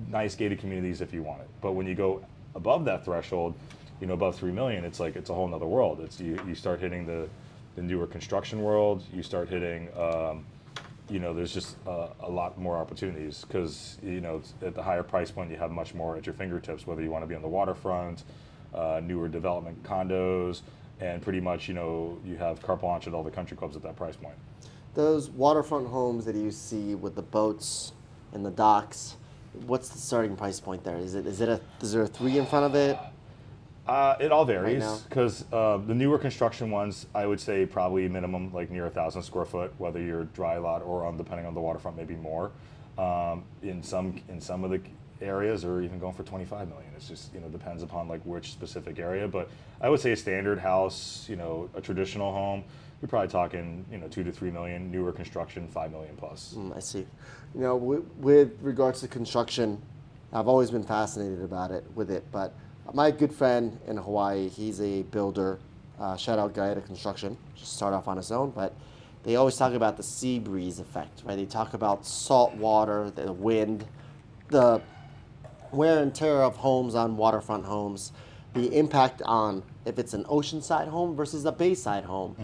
nice 0.08 0.36
gated 0.36 0.60
communities 0.60 1.00
if 1.00 1.12
you 1.12 1.24
want 1.24 1.40
it. 1.40 1.48
But 1.60 1.72
when 1.72 1.86
you 1.86 1.96
go 1.96 2.24
above 2.54 2.84
that 2.84 3.04
threshold, 3.04 3.54
you 4.00 4.06
know, 4.06 4.14
above 4.14 4.36
three 4.36 4.52
million, 4.52 4.84
it's 4.84 5.00
like 5.00 5.16
it's 5.16 5.28
a 5.28 5.34
whole 5.34 5.48
nother 5.48 5.66
world. 5.66 6.00
It's 6.00 6.20
you, 6.20 6.38
you 6.46 6.54
start 6.54 6.80
hitting 6.80 7.04
the 7.04 7.28
the 7.80 7.86
newer 7.86 8.06
construction 8.06 8.62
world, 8.62 9.02
you 9.10 9.22
start 9.22 9.48
hitting. 9.48 9.88
Um, 9.96 10.44
you 11.08 11.18
know, 11.18 11.32
there's 11.32 11.52
just 11.52 11.76
uh, 11.86 12.08
a 12.20 12.30
lot 12.30 12.58
more 12.58 12.76
opportunities 12.76 13.44
because 13.46 13.96
you 14.02 14.20
know 14.20 14.42
at 14.62 14.74
the 14.74 14.82
higher 14.82 15.02
price 15.02 15.30
point, 15.30 15.50
you 15.50 15.56
have 15.56 15.72
much 15.72 15.94
more 15.94 16.16
at 16.16 16.26
your 16.26 16.34
fingertips. 16.34 16.86
Whether 16.86 17.02
you 17.02 17.10
want 17.10 17.22
to 17.22 17.26
be 17.26 17.34
on 17.34 17.42
the 17.42 17.48
waterfront, 17.48 18.24
uh, 18.74 19.00
newer 19.02 19.28
development 19.28 19.82
condos, 19.82 20.60
and 21.00 21.22
pretty 21.22 21.40
much 21.40 21.68
you 21.68 21.74
know 21.74 22.18
you 22.24 22.36
have 22.36 22.62
carte 22.62 22.82
blanche 22.82 23.06
at 23.06 23.14
all 23.14 23.24
the 23.24 23.30
country 23.30 23.56
clubs 23.56 23.76
at 23.76 23.82
that 23.82 23.96
price 23.96 24.16
point. 24.16 24.36
Those 24.94 25.30
waterfront 25.30 25.88
homes 25.88 26.26
that 26.26 26.36
you 26.36 26.50
see 26.50 26.94
with 26.94 27.14
the 27.14 27.22
boats 27.22 27.92
and 28.34 28.44
the 28.44 28.50
docks, 28.50 29.16
what's 29.66 29.88
the 29.88 29.98
starting 29.98 30.36
price 30.36 30.60
point 30.60 30.84
there? 30.84 30.98
Is 30.98 31.14
it 31.14 31.26
is 31.26 31.40
it 31.40 31.48
a 31.48 31.60
is 31.80 31.92
there 31.92 32.02
a 32.02 32.06
three 32.06 32.36
in 32.36 32.44
front 32.44 32.66
of 32.66 32.74
it? 32.74 32.98
Uh, 33.90 34.16
it 34.20 34.30
all 34.30 34.44
varies 34.44 34.84
because 35.08 35.44
uh, 35.52 35.76
the 35.78 35.92
newer 35.92 36.16
construction 36.16 36.70
ones, 36.70 37.06
I 37.12 37.26
would 37.26 37.40
say 37.40 37.66
probably 37.66 38.06
minimum 38.06 38.54
like 38.54 38.70
near 38.70 38.86
a 38.86 38.90
thousand 38.90 39.24
square 39.24 39.44
foot, 39.44 39.74
whether 39.78 40.00
you're 40.00 40.26
dry 40.26 40.58
lot 40.58 40.82
or 40.82 41.04
on 41.04 41.16
depending 41.16 41.44
on 41.44 41.54
the 41.54 41.60
waterfront, 41.60 41.96
maybe 41.96 42.14
more. 42.14 42.52
Um, 42.96 43.42
in 43.62 43.82
some 43.82 44.20
in 44.28 44.40
some 44.40 44.62
of 44.62 44.70
the 44.70 44.80
areas, 45.20 45.64
or 45.64 45.82
even 45.82 45.98
going 45.98 46.14
for 46.14 46.22
25 46.22 46.68
million. 46.68 46.88
It's 46.94 47.08
just 47.08 47.34
you 47.34 47.40
know 47.40 47.48
depends 47.48 47.82
upon 47.82 48.06
like 48.06 48.22
which 48.22 48.52
specific 48.52 49.00
area. 49.00 49.26
But 49.26 49.50
I 49.80 49.88
would 49.88 49.98
say 49.98 50.12
a 50.12 50.16
standard 50.16 50.60
house, 50.60 51.26
you 51.28 51.34
know, 51.34 51.68
a 51.74 51.80
traditional 51.80 52.32
home, 52.32 52.62
you're 53.02 53.08
probably 53.08 53.26
talking 53.26 53.84
you 53.90 53.98
know 53.98 54.06
two 54.06 54.22
to 54.22 54.30
three 54.30 54.52
million. 54.52 54.92
Newer 54.92 55.10
construction, 55.10 55.66
five 55.66 55.90
million 55.90 56.14
plus. 56.16 56.54
Mm, 56.56 56.76
I 56.76 56.78
see. 56.78 57.04
You 57.56 57.60
know, 57.62 57.74
with, 57.74 58.04
with 58.18 58.52
regards 58.62 59.00
to 59.00 59.08
construction, 59.08 59.82
I've 60.32 60.46
always 60.46 60.70
been 60.70 60.84
fascinated 60.84 61.42
about 61.42 61.72
it 61.72 61.84
with 61.96 62.12
it. 62.12 62.22
But 62.30 62.54
my 62.92 63.10
good 63.10 63.32
friend 63.32 63.78
in 63.86 63.96
Hawaii, 63.96 64.48
he's 64.48 64.80
a 64.80 65.02
builder. 65.02 65.58
Uh, 65.98 66.16
shout 66.16 66.38
out 66.38 66.54
guy 66.54 66.70
at 66.70 66.86
construction. 66.86 67.36
Just 67.54 67.74
start 67.76 67.92
off 67.92 68.08
on 68.08 68.16
his 68.16 68.32
own, 68.32 68.50
but 68.50 68.74
they 69.22 69.36
always 69.36 69.56
talk 69.56 69.74
about 69.74 69.96
the 69.96 70.02
sea 70.02 70.38
breeze 70.38 70.78
effect, 70.80 71.22
right? 71.24 71.36
They 71.36 71.44
talk 71.44 71.74
about 71.74 72.06
salt 72.06 72.54
water, 72.54 73.10
the 73.10 73.32
wind, 73.32 73.84
the 74.48 74.80
wear 75.72 76.02
and 76.02 76.14
tear 76.14 76.42
of 76.42 76.56
homes 76.56 76.94
on 76.94 77.16
waterfront 77.16 77.64
homes, 77.64 78.12
the 78.54 78.76
impact 78.76 79.22
on 79.22 79.62
if 79.84 79.98
it's 79.98 80.14
an 80.14 80.24
oceanside 80.24 80.88
home 80.88 81.14
versus 81.14 81.44
a 81.44 81.52
bayside 81.52 82.04
home. 82.04 82.34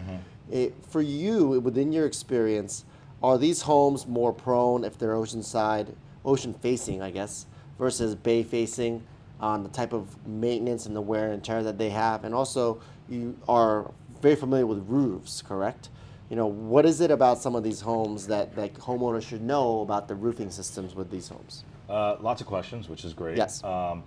It, 0.51 0.74
for 0.88 1.03
you, 1.03 1.61
within 1.61 1.92
your 1.92 2.07
experience, 2.07 2.84
are 3.22 3.38
these 3.38 3.62
homes 3.62 4.07
more 4.07 4.32
prone 4.32 4.84
if 4.84 4.99
they're 4.99 5.14
oceanside, 5.14 5.94
ocean 6.24 6.55
facing, 6.55 7.03
I 7.03 7.11
guess, 7.11 7.47
versus 7.78 8.14
bay 8.14 8.42
facing 8.44 9.03
on 9.41 9.62
the 9.62 9.68
type 9.68 9.93
of 9.93 10.26
maintenance 10.26 10.87
and 10.87 10.95
the 10.97 11.01
wear 11.01 11.32
and 11.32 11.43
tear 11.43 11.62
that 11.62 11.78
they 11.78 11.91
have? 11.91 12.24
And 12.24 12.34
also, 12.34 12.80
you 13.09 13.37
are 13.49 13.91
very 14.20 14.37
familiar 14.37 14.66
with 14.66 14.84
roofs, 14.89 15.43
correct? 15.43 15.91
You 16.30 16.37
know, 16.37 16.47
what 16.47 16.84
is 16.84 17.01
it 17.01 17.11
about 17.11 17.39
some 17.39 17.55
of 17.55 17.62
these 17.62 17.80
homes 17.80 18.26
that, 18.26 18.57
that 18.57 18.74
homeowners 18.74 19.22
should 19.28 19.43
know 19.43 19.82
about 19.82 20.09
the 20.09 20.14
roofing 20.14 20.51
systems 20.51 20.95
with 20.95 21.11
these 21.11 21.28
homes? 21.28 21.64
Uh, 21.89 22.16
lots 22.20 22.41
of 22.41 22.47
questions, 22.49 22.89
which 22.89 23.05
is 23.05 23.12
great. 23.12 23.37
Yes. 23.37 23.62
Um, 23.62 24.03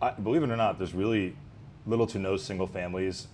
I, 0.00 0.10
believe 0.12 0.42
it 0.44 0.50
or 0.50 0.56
not, 0.56 0.78
there's 0.78 0.94
really 0.94 1.34
little 1.86 2.06
to 2.08 2.18
no 2.18 2.36
single 2.36 2.66
families 2.68 3.26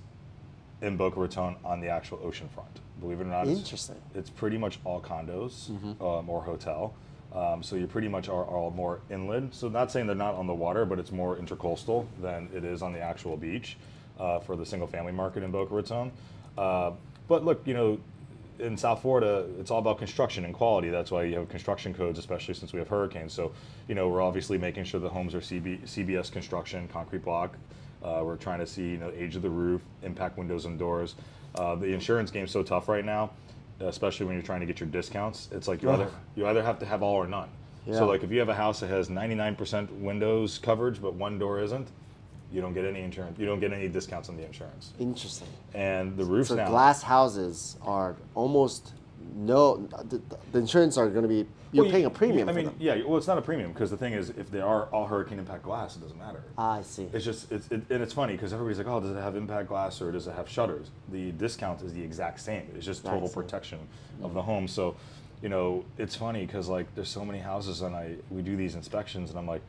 in 0.80 0.96
Boca 0.96 1.20
Raton 1.20 1.56
on 1.64 1.80
the 1.80 1.88
actual 1.88 2.18
ocean 2.22 2.48
front. 2.48 2.80
Believe 3.00 3.20
it 3.20 3.24
or 3.24 3.26
not, 3.26 3.42
it's- 3.42 3.58
Interesting. 3.58 3.96
It's, 4.14 4.30
pretty 4.30 4.56
much 4.56 4.78
all 4.84 5.00
condos 5.00 5.68
um, 6.00 6.30
or 6.30 6.42
hotel. 6.42 6.94
Um, 7.34 7.62
so 7.62 7.74
you 7.76 7.86
pretty 7.86 8.08
much 8.08 8.28
are 8.28 8.44
all 8.44 8.70
more 8.70 9.00
inland. 9.10 9.54
So 9.54 9.68
not 9.68 9.90
saying 9.90 10.06
they're 10.06 10.14
not 10.14 10.34
on 10.34 10.46
the 10.46 10.54
water, 10.54 10.84
but 10.84 10.98
it's 10.98 11.10
more 11.10 11.36
intercoastal 11.36 12.06
than 12.20 12.48
it 12.54 12.64
is 12.64 12.80
on 12.80 12.92
the 12.92 13.00
actual 13.00 13.36
beach 13.36 13.76
uh, 14.20 14.38
for 14.38 14.56
the 14.56 14.64
single 14.64 14.86
family 14.86 15.12
market 15.12 15.42
in 15.42 15.50
Boca 15.50 15.74
Raton. 15.74 16.12
Uh, 16.56 16.92
but 17.26 17.44
look, 17.44 17.66
you 17.66 17.74
know, 17.74 17.98
in 18.58 18.76
South 18.76 19.02
Florida, 19.02 19.46
it's 19.58 19.70
all 19.70 19.80
about 19.80 19.98
construction 19.98 20.44
and 20.44 20.54
quality. 20.54 20.90
That's 20.90 21.10
why 21.10 21.24
you 21.24 21.36
have 21.38 21.48
construction 21.48 21.92
codes, 21.92 22.18
especially 22.18 22.54
since 22.54 22.72
we 22.72 22.78
have 22.78 22.88
hurricanes. 22.88 23.32
So, 23.32 23.52
you 23.88 23.96
know, 23.96 24.08
we're 24.08 24.22
obviously 24.22 24.58
making 24.58 24.84
sure 24.84 25.00
the 25.00 25.08
homes 25.08 25.34
are 25.34 25.40
CB, 25.40 25.82
CBS 25.82 26.30
construction, 26.30 26.86
concrete 26.88 27.24
block. 27.24 27.56
Uh, 28.02 28.20
we're 28.22 28.36
trying 28.36 28.60
to 28.60 28.66
see, 28.66 28.90
you 28.90 28.98
know, 28.98 29.10
age 29.16 29.34
of 29.34 29.42
the 29.42 29.50
roof, 29.50 29.82
impact 30.02 30.38
windows 30.38 30.66
and 30.66 30.78
doors. 30.78 31.16
Uh, 31.56 31.74
the 31.74 31.86
insurance 31.86 32.30
game's 32.30 32.50
so 32.50 32.62
tough 32.62 32.88
right 32.88 33.04
now, 33.04 33.30
especially 33.80 34.26
when 34.26 34.34
you're 34.34 34.44
trying 34.44 34.60
to 34.60 34.66
get 34.66 34.80
your 34.80 34.88
discounts. 34.88 35.48
It's 35.52 35.68
like 35.68 35.82
you 35.82 35.90
either 35.90 36.10
you 36.36 36.46
either 36.46 36.62
have 36.62 36.78
to 36.80 36.86
have 36.86 37.02
all 37.02 37.14
or 37.14 37.26
none. 37.26 37.48
Yeah. 37.86 37.94
So, 37.98 38.06
like, 38.06 38.22
if 38.22 38.30
you 38.30 38.38
have 38.38 38.48
a 38.48 38.54
house 38.54 38.80
that 38.80 38.88
has 38.88 39.08
99% 39.08 39.90
windows 40.00 40.58
coverage 40.58 41.02
but 41.02 41.14
one 41.14 41.38
door 41.38 41.60
isn't, 41.60 41.88
you 42.50 42.60
don't 42.62 42.72
get 42.72 42.84
any 42.86 43.02
insurance. 43.02 43.38
You 43.38 43.46
don't 43.46 43.60
get 43.60 43.72
any 43.72 43.88
discounts 43.88 44.28
on 44.28 44.36
the 44.36 44.46
insurance. 44.46 44.92
Interesting. 44.98 45.48
And 45.74 46.16
the 46.16 46.24
roofs 46.24 46.48
So 46.48 46.54
now. 46.54 46.68
glass 46.70 47.02
houses 47.02 47.76
are 47.82 48.16
almost 48.34 48.92
no. 49.34 49.76
The, 50.08 50.20
the 50.52 50.58
insurance 50.58 50.96
are 50.98 51.08
going 51.08 51.22
to 51.22 51.28
be 51.28 51.46
you're 51.72 51.82
Well, 51.82 51.86
you- 51.86 51.92
paying 51.92 52.04
a 52.06 52.10
premium 52.10 52.48
I 52.48 52.52
mean, 52.52 52.64
them. 52.66 52.74
yeah. 52.78 53.02
Well, 53.04 53.16
it's 53.18 53.26
not 53.26 53.38
a 53.38 53.42
premium 53.42 53.72
because 53.72 53.90
the 53.90 53.96
thing 53.96 54.12
is, 54.12 54.30
if 54.30 54.50
they 54.50 54.60
are 54.60 54.84
all 54.86 55.06
hurricane 55.06 55.38
impact 55.38 55.62
glass, 55.64 55.96
it 55.96 56.00
doesn't 56.00 56.18
matter. 56.18 56.42
I 56.56 56.82
see. 56.82 57.08
It's 57.12 57.24
just 57.24 57.50
it's 57.50 57.66
it, 57.68 57.82
and 57.90 58.02
it's 58.02 58.12
funny 58.12 58.34
because 58.34 58.52
everybody's 58.52 58.78
like, 58.78 58.86
oh, 58.86 59.00
does 59.00 59.10
it 59.10 59.20
have 59.20 59.34
impact 59.36 59.68
glass 59.68 60.00
or 60.00 60.12
does 60.12 60.26
it 60.26 60.34
have 60.34 60.48
shutters? 60.48 60.90
The 61.10 61.32
discount 61.32 61.82
is 61.82 61.92
the 61.92 62.02
exact 62.02 62.40
same. 62.40 62.68
It's 62.76 62.86
just 62.86 63.04
total 63.04 63.28
protection 63.28 63.80
of 64.22 64.34
the 64.34 64.42
home. 64.42 64.68
So, 64.68 64.94
you 65.42 65.48
know, 65.48 65.84
it's 65.98 66.14
funny 66.14 66.46
because 66.46 66.68
like 66.68 66.86
there's 66.94 67.08
so 67.08 67.24
many 67.24 67.38
houses 67.40 67.82
and 67.82 67.96
I 67.96 68.14
we 68.30 68.40
do 68.42 68.56
these 68.56 68.74
inspections 68.76 69.30
and 69.30 69.38
I'm 69.38 69.46
like, 69.46 69.62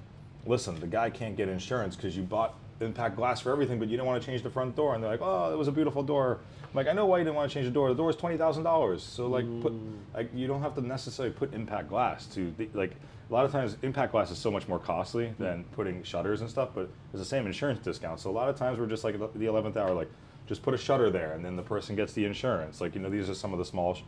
listen, 0.45 0.79
the 0.79 0.87
guy 0.87 1.09
can't 1.09 1.35
get 1.35 1.49
insurance 1.49 1.95
because 1.95 2.15
you 2.15 2.23
bought 2.23 2.53
impact 2.81 3.15
glass 3.15 3.39
for 3.39 3.51
everything, 3.51 3.79
but 3.79 3.89
you 3.89 3.97
don't 3.97 4.05
want 4.05 4.21
to 4.21 4.25
change 4.25 4.43
the 4.43 4.49
front 4.49 4.75
door. 4.75 4.95
And 4.95 5.03
they're 5.03 5.11
like, 5.11 5.21
oh, 5.21 5.51
it 5.51 5.57
was 5.57 5.67
a 5.67 5.71
beautiful 5.71 6.03
door. 6.03 6.39
I'm 6.63 6.73
like, 6.73 6.87
I 6.87 6.93
know 6.93 7.05
why 7.05 7.19
you 7.19 7.23
didn't 7.23 7.35
want 7.35 7.49
to 7.49 7.53
change 7.53 7.65
the 7.65 7.71
door. 7.71 7.89
The 7.89 7.95
door 7.95 8.09
is 8.09 8.15
twenty 8.15 8.37
thousand 8.37 8.63
dollars. 8.63 9.03
So 9.03 9.27
like, 9.27 9.45
put 9.61 9.73
mm. 9.73 9.97
like 10.13 10.29
you 10.33 10.47
don't 10.47 10.61
have 10.61 10.75
to 10.75 10.81
necessarily 10.81 11.33
put 11.33 11.53
impact 11.53 11.89
glass 11.89 12.25
to 12.27 12.53
the, 12.57 12.69
like. 12.73 12.91
A 13.27 13.33
lot 13.33 13.43
of 13.43 13.51
times, 13.51 13.75
impact 13.81 14.11
glass 14.11 14.29
is 14.29 14.37
so 14.37 14.51
much 14.51 14.67
more 14.67 14.77
costly 14.77 15.33
than 15.39 15.63
mm. 15.63 15.71
putting 15.71 16.03
shutters 16.03 16.41
and 16.41 16.49
stuff, 16.49 16.69
but 16.75 16.87
it's 17.11 17.17
the 17.17 17.25
same 17.25 17.47
insurance 17.47 17.79
discount. 17.83 18.19
So 18.19 18.29
a 18.29 18.31
lot 18.31 18.49
of 18.49 18.55
times, 18.55 18.77
we're 18.77 18.85
just 18.85 19.03
like 19.03 19.15
at 19.15 19.33
the 19.33 19.47
eleventh 19.47 19.77
hour, 19.77 19.95
like 19.95 20.11
just 20.47 20.61
put 20.61 20.75
a 20.75 20.77
shutter 20.77 21.09
there, 21.09 21.33
and 21.33 21.43
then 21.43 21.55
the 21.55 21.63
person 21.63 21.95
gets 21.95 22.13
the 22.13 22.23
insurance. 22.23 22.81
Like 22.81 22.93
you 22.93 23.01
know, 23.01 23.09
these 23.09 23.27
are 23.27 23.33
some 23.33 23.51
of 23.51 23.57
the 23.57 23.65
small 23.65 23.95
sh- 23.95 24.01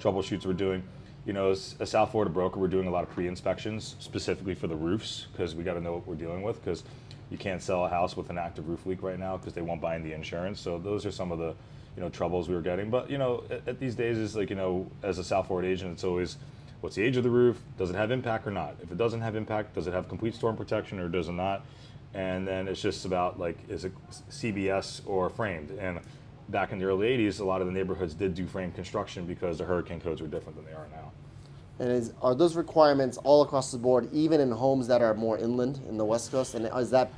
troubleshoots 0.00 0.46
we're 0.46 0.54
doing. 0.54 0.82
You 1.26 1.32
know, 1.32 1.50
as 1.50 1.76
a 1.78 1.86
South 1.86 2.12
Florida 2.12 2.32
broker, 2.32 2.58
we're 2.58 2.68
doing 2.68 2.88
a 2.88 2.90
lot 2.90 3.04
of 3.04 3.10
pre-inspections 3.10 3.94
specifically 4.00 4.54
for 4.54 4.66
the 4.66 4.74
roofs 4.74 5.26
because 5.32 5.54
we 5.54 5.62
got 5.62 5.74
to 5.74 5.80
know 5.80 5.92
what 5.92 6.06
we're 6.06 6.14
dealing 6.16 6.42
with 6.42 6.64
because 6.64 6.82
you 7.32 7.38
can't 7.38 7.62
sell 7.62 7.86
a 7.86 7.88
house 7.88 8.16
with 8.16 8.28
an 8.30 8.36
active 8.36 8.68
roof 8.68 8.84
leak 8.84 9.02
right 9.02 9.18
now 9.18 9.38
because 9.38 9.54
they 9.54 9.62
won't 9.62 9.80
buy 9.80 9.96
in 9.96 10.04
the 10.04 10.12
insurance. 10.12 10.60
So 10.60 10.78
those 10.78 11.06
are 11.06 11.10
some 11.10 11.32
of 11.32 11.38
the 11.38 11.54
you 11.96 12.02
know 12.02 12.10
troubles 12.10 12.48
we 12.48 12.54
were 12.54 12.60
getting. 12.60 12.90
But 12.90 13.10
you 13.10 13.18
know, 13.18 13.42
at, 13.50 13.66
at 13.66 13.80
these 13.80 13.94
days 13.94 14.18
is 14.18 14.36
like 14.36 14.50
you 14.50 14.56
know, 14.56 14.86
as 15.02 15.18
a 15.18 15.24
South 15.24 15.46
Florida 15.46 15.68
agent, 15.68 15.92
it's 15.92 16.04
always 16.04 16.36
what's 16.82 16.96
the 16.96 17.02
age 17.02 17.16
of 17.16 17.24
the 17.24 17.30
roof? 17.30 17.58
Does 17.78 17.90
it 17.90 17.96
have 17.96 18.10
impact 18.10 18.46
or 18.46 18.50
not? 18.50 18.76
If 18.82 18.92
it 18.92 18.98
doesn't 18.98 19.22
have 19.22 19.34
impact, 19.34 19.74
does 19.74 19.86
it 19.86 19.94
have 19.94 20.08
complete 20.08 20.34
storm 20.34 20.56
protection 20.56 20.98
or 21.00 21.08
does 21.08 21.28
it 21.28 21.32
not? 21.32 21.64
And 22.14 22.46
then 22.46 22.68
it's 22.68 22.82
just 22.82 23.06
about 23.06 23.40
like, 23.40 23.56
is 23.70 23.86
it 23.86 23.92
CBS 24.30 25.00
or 25.06 25.30
framed? 25.30 25.70
And 25.70 26.00
back 26.50 26.72
in 26.72 26.78
the 26.78 26.84
early 26.84 27.08
80s, 27.16 27.40
a 27.40 27.44
lot 27.44 27.62
of 27.62 27.66
the 27.66 27.72
neighborhoods 27.72 28.14
did 28.14 28.34
do 28.34 28.46
frame 28.46 28.72
construction 28.72 29.24
because 29.24 29.58
the 29.58 29.64
hurricane 29.64 30.00
codes 30.00 30.20
were 30.20 30.28
different 30.28 30.56
than 30.56 30.66
they 30.66 30.72
are 30.72 30.88
now. 30.92 31.12
And 31.78 31.90
is, 31.90 32.12
are 32.20 32.34
those 32.34 32.54
requirements 32.54 33.16
all 33.18 33.42
across 33.42 33.72
the 33.72 33.78
board, 33.78 34.08
even 34.12 34.40
in 34.40 34.50
homes 34.50 34.86
that 34.88 35.00
are 35.00 35.14
more 35.14 35.38
inland 35.38 35.80
in 35.88 35.96
the 35.96 36.04
West 36.04 36.30
Coast? 36.30 36.54
And 36.54 36.68
is 36.76 36.90
that, 36.90 37.10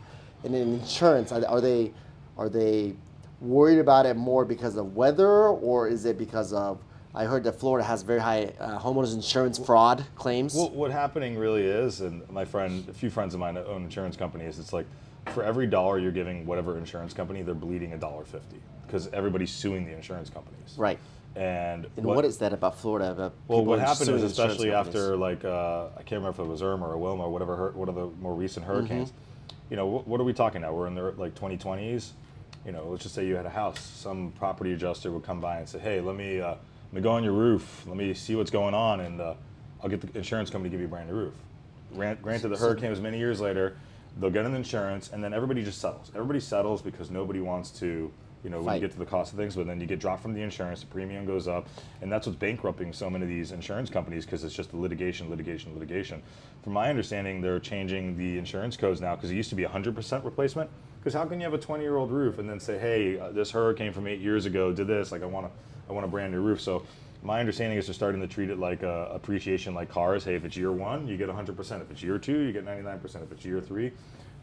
in 0.44 0.54
insurance, 0.54 1.32
are, 1.32 1.44
are 1.46 1.60
they, 1.60 1.92
are 2.36 2.48
they 2.48 2.94
worried 3.40 3.78
about 3.78 4.06
it 4.06 4.16
more 4.16 4.44
because 4.44 4.76
of 4.76 4.94
weather, 4.94 5.48
or 5.48 5.88
is 5.88 6.04
it 6.04 6.18
because 6.18 6.52
of? 6.52 6.80
I 7.14 7.24
heard 7.24 7.44
that 7.44 7.52
Florida 7.60 7.86
has 7.86 8.02
very 8.02 8.20
high 8.20 8.52
uh, 8.58 8.78
homeowners 8.78 9.14
insurance 9.14 9.56
fraud 9.56 10.04
claims. 10.16 10.54
Well, 10.54 10.70
what 10.70 10.90
happening 10.90 11.38
really 11.38 11.62
is, 11.62 12.00
and 12.00 12.28
my 12.30 12.44
friend, 12.44 12.86
a 12.88 12.92
few 12.92 13.08
friends 13.08 13.34
of 13.34 13.40
mine 13.40 13.54
that 13.54 13.66
own 13.66 13.84
insurance 13.84 14.16
companies, 14.16 14.58
it's 14.58 14.72
like 14.72 14.86
for 15.32 15.44
every 15.44 15.66
dollar 15.68 15.98
you're 15.98 16.10
giving 16.12 16.44
whatever 16.44 16.76
insurance 16.76 17.14
company, 17.14 17.42
they're 17.42 17.54
bleeding 17.54 17.92
a 17.92 17.96
dollar 17.96 18.24
fifty 18.24 18.60
because 18.86 19.08
everybody's 19.12 19.52
suing 19.52 19.86
the 19.86 19.92
insurance 19.94 20.28
companies. 20.28 20.74
right. 20.76 20.98
And, 21.36 21.88
And 21.96 22.06
what 22.06 22.24
is 22.24 22.38
that 22.38 22.52
about 22.52 22.78
Florida? 22.78 23.10
About 23.10 23.34
Well, 23.48 23.64
what 23.64 23.80
happened 23.80 24.08
is, 24.10 24.22
especially 24.22 24.70
companies? 24.70 24.94
after 24.94 25.16
like 25.16 25.44
uh, 25.44 25.86
I 25.96 26.02
can't 26.02 26.20
remember 26.22 26.30
if 26.30 26.38
it 26.38 26.48
was 26.48 26.62
Irma 26.62 26.86
or 26.86 26.96
Wilma 26.96 27.24
or 27.24 27.30
whatever, 27.32 27.72
one 27.72 27.88
of 27.88 27.94
the 27.96 28.06
more 28.20 28.34
recent 28.34 28.66
hurricanes. 28.66 29.12
You 29.70 29.76
know, 29.76 29.86
what, 29.86 30.06
what 30.06 30.20
are 30.20 30.24
we 30.24 30.32
talking 30.32 30.60
now? 30.60 30.72
We're 30.72 30.86
in 30.86 30.94
the 30.94 31.12
like 31.16 31.34
2020s. 31.34 32.10
You 32.64 32.72
know, 32.72 32.88
let's 32.88 33.02
just 33.02 33.14
say 33.14 33.26
you 33.26 33.36
had 33.36 33.46
a 33.46 33.50
house. 33.50 33.80
Some 33.80 34.32
property 34.32 34.72
adjuster 34.72 35.10
would 35.10 35.24
come 35.24 35.40
by 35.40 35.58
and 35.58 35.68
say, 35.68 35.78
"Hey, 35.78 36.00
let 36.00 36.16
me 36.16 36.40
uh, 36.40 36.50
let 36.50 36.92
me 36.92 37.00
go 37.00 37.10
on 37.10 37.24
your 37.24 37.32
roof. 37.32 37.84
Let 37.86 37.96
me 37.96 38.14
see 38.14 38.36
what's 38.36 38.50
going 38.50 38.74
on, 38.74 39.00
and 39.00 39.20
uh, 39.20 39.34
I'll 39.82 39.90
get 39.90 40.00
the 40.00 40.16
insurance 40.16 40.50
company 40.50 40.70
to 40.70 40.74
give 40.74 40.80
you 40.80 40.86
a 40.86 40.90
brand 40.90 41.08
new 41.08 41.14
roof." 41.14 41.34
Grant, 41.94 42.22
granted, 42.22 42.48
the 42.48 42.56
hurricane 42.56 42.90
was 42.90 43.00
many 43.00 43.18
years 43.18 43.40
later. 43.40 43.76
They'll 44.18 44.30
get 44.30 44.46
an 44.46 44.54
insurance, 44.54 45.10
and 45.12 45.22
then 45.22 45.34
everybody 45.34 45.62
just 45.64 45.80
settles. 45.80 46.10
Everybody 46.14 46.40
settles 46.40 46.82
because 46.82 47.10
nobody 47.10 47.40
wants 47.40 47.70
to, 47.80 48.12
you 48.44 48.50
know, 48.50 48.60
when 48.60 48.74
you 48.74 48.80
get 48.80 48.92
to 48.92 48.98
the 48.98 49.06
cost 49.06 49.32
of 49.32 49.38
things, 49.38 49.56
but 49.56 49.66
then 49.66 49.80
you 49.80 49.86
get 49.86 49.98
dropped 49.98 50.22
from 50.22 50.34
the 50.34 50.42
insurance, 50.42 50.80
the 50.80 50.86
premium 50.86 51.24
goes 51.24 51.48
up, 51.48 51.66
and 52.02 52.12
that's 52.12 52.26
what's 52.26 52.38
bankrupting 52.38 52.92
so 52.92 53.08
many 53.08 53.24
of 53.24 53.28
these 53.28 53.52
insurance 53.52 53.88
companies 53.88 54.26
because 54.26 54.44
it's 54.44 54.54
just 54.54 54.74
litigation, 54.74 55.30
litigation, 55.30 55.72
litigation. 55.72 56.22
From 56.62 56.74
my 56.74 56.90
understanding, 56.90 57.40
they're 57.40 57.58
changing 57.58 58.18
the 58.18 58.36
insurance 58.36 58.76
codes 58.76 59.00
now 59.00 59.16
because 59.16 59.30
it 59.30 59.34
used 59.34 59.48
to 59.48 59.56
be 59.56 59.64
100% 59.64 60.24
replacement. 60.24 60.68
Because 61.00 61.14
how 61.14 61.24
can 61.24 61.40
you 61.40 61.44
have 61.44 61.54
a 61.54 61.58
20-year-old 61.58 62.10
roof 62.10 62.38
and 62.38 62.48
then 62.48 62.60
say, 62.60 62.78
hey, 62.78 63.18
uh, 63.18 63.30
this 63.30 63.50
hurricane 63.50 63.92
from 63.92 64.06
eight 64.06 64.20
years 64.20 64.46
ago 64.46 64.72
did 64.72 64.86
this? 64.86 65.10
Like, 65.10 65.22
I 65.22 65.26
want 65.26 65.46
to, 65.46 65.52
I 65.88 65.92
want 65.92 66.04
a 66.04 66.08
brand 66.08 66.32
new 66.32 66.40
roof. 66.40 66.60
So 66.60 66.86
my 67.22 67.40
understanding 67.40 67.78
is 67.78 67.86
they're 67.86 67.94
starting 67.94 68.20
to 68.20 68.26
treat 68.26 68.50
it 68.50 68.58
like 68.58 68.82
a 68.82 69.10
appreciation 69.12 69.74
like 69.74 69.90
cars. 69.90 70.24
Hey, 70.24 70.34
if 70.34 70.44
it's 70.44 70.56
year 70.56 70.72
one, 70.72 71.08
you 71.08 71.16
get 71.16 71.28
100%. 71.28 71.82
If 71.82 71.90
it's 71.90 72.02
year 72.02 72.18
two, 72.18 72.40
you 72.40 72.52
get 72.52 72.66
99%. 72.66 73.22
If 73.22 73.32
it's 73.32 73.44
year 73.44 73.60
three, 73.60 73.92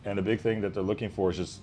and 0.05 0.17
the 0.17 0.21
big 0.21 0.39
thing 0.39 0.61
that 0.61 0.73
they're 0.73 0.83
looking 0.83 1.09
for 1.09 1.29
is 1.29 1.37
just 1.37 1.61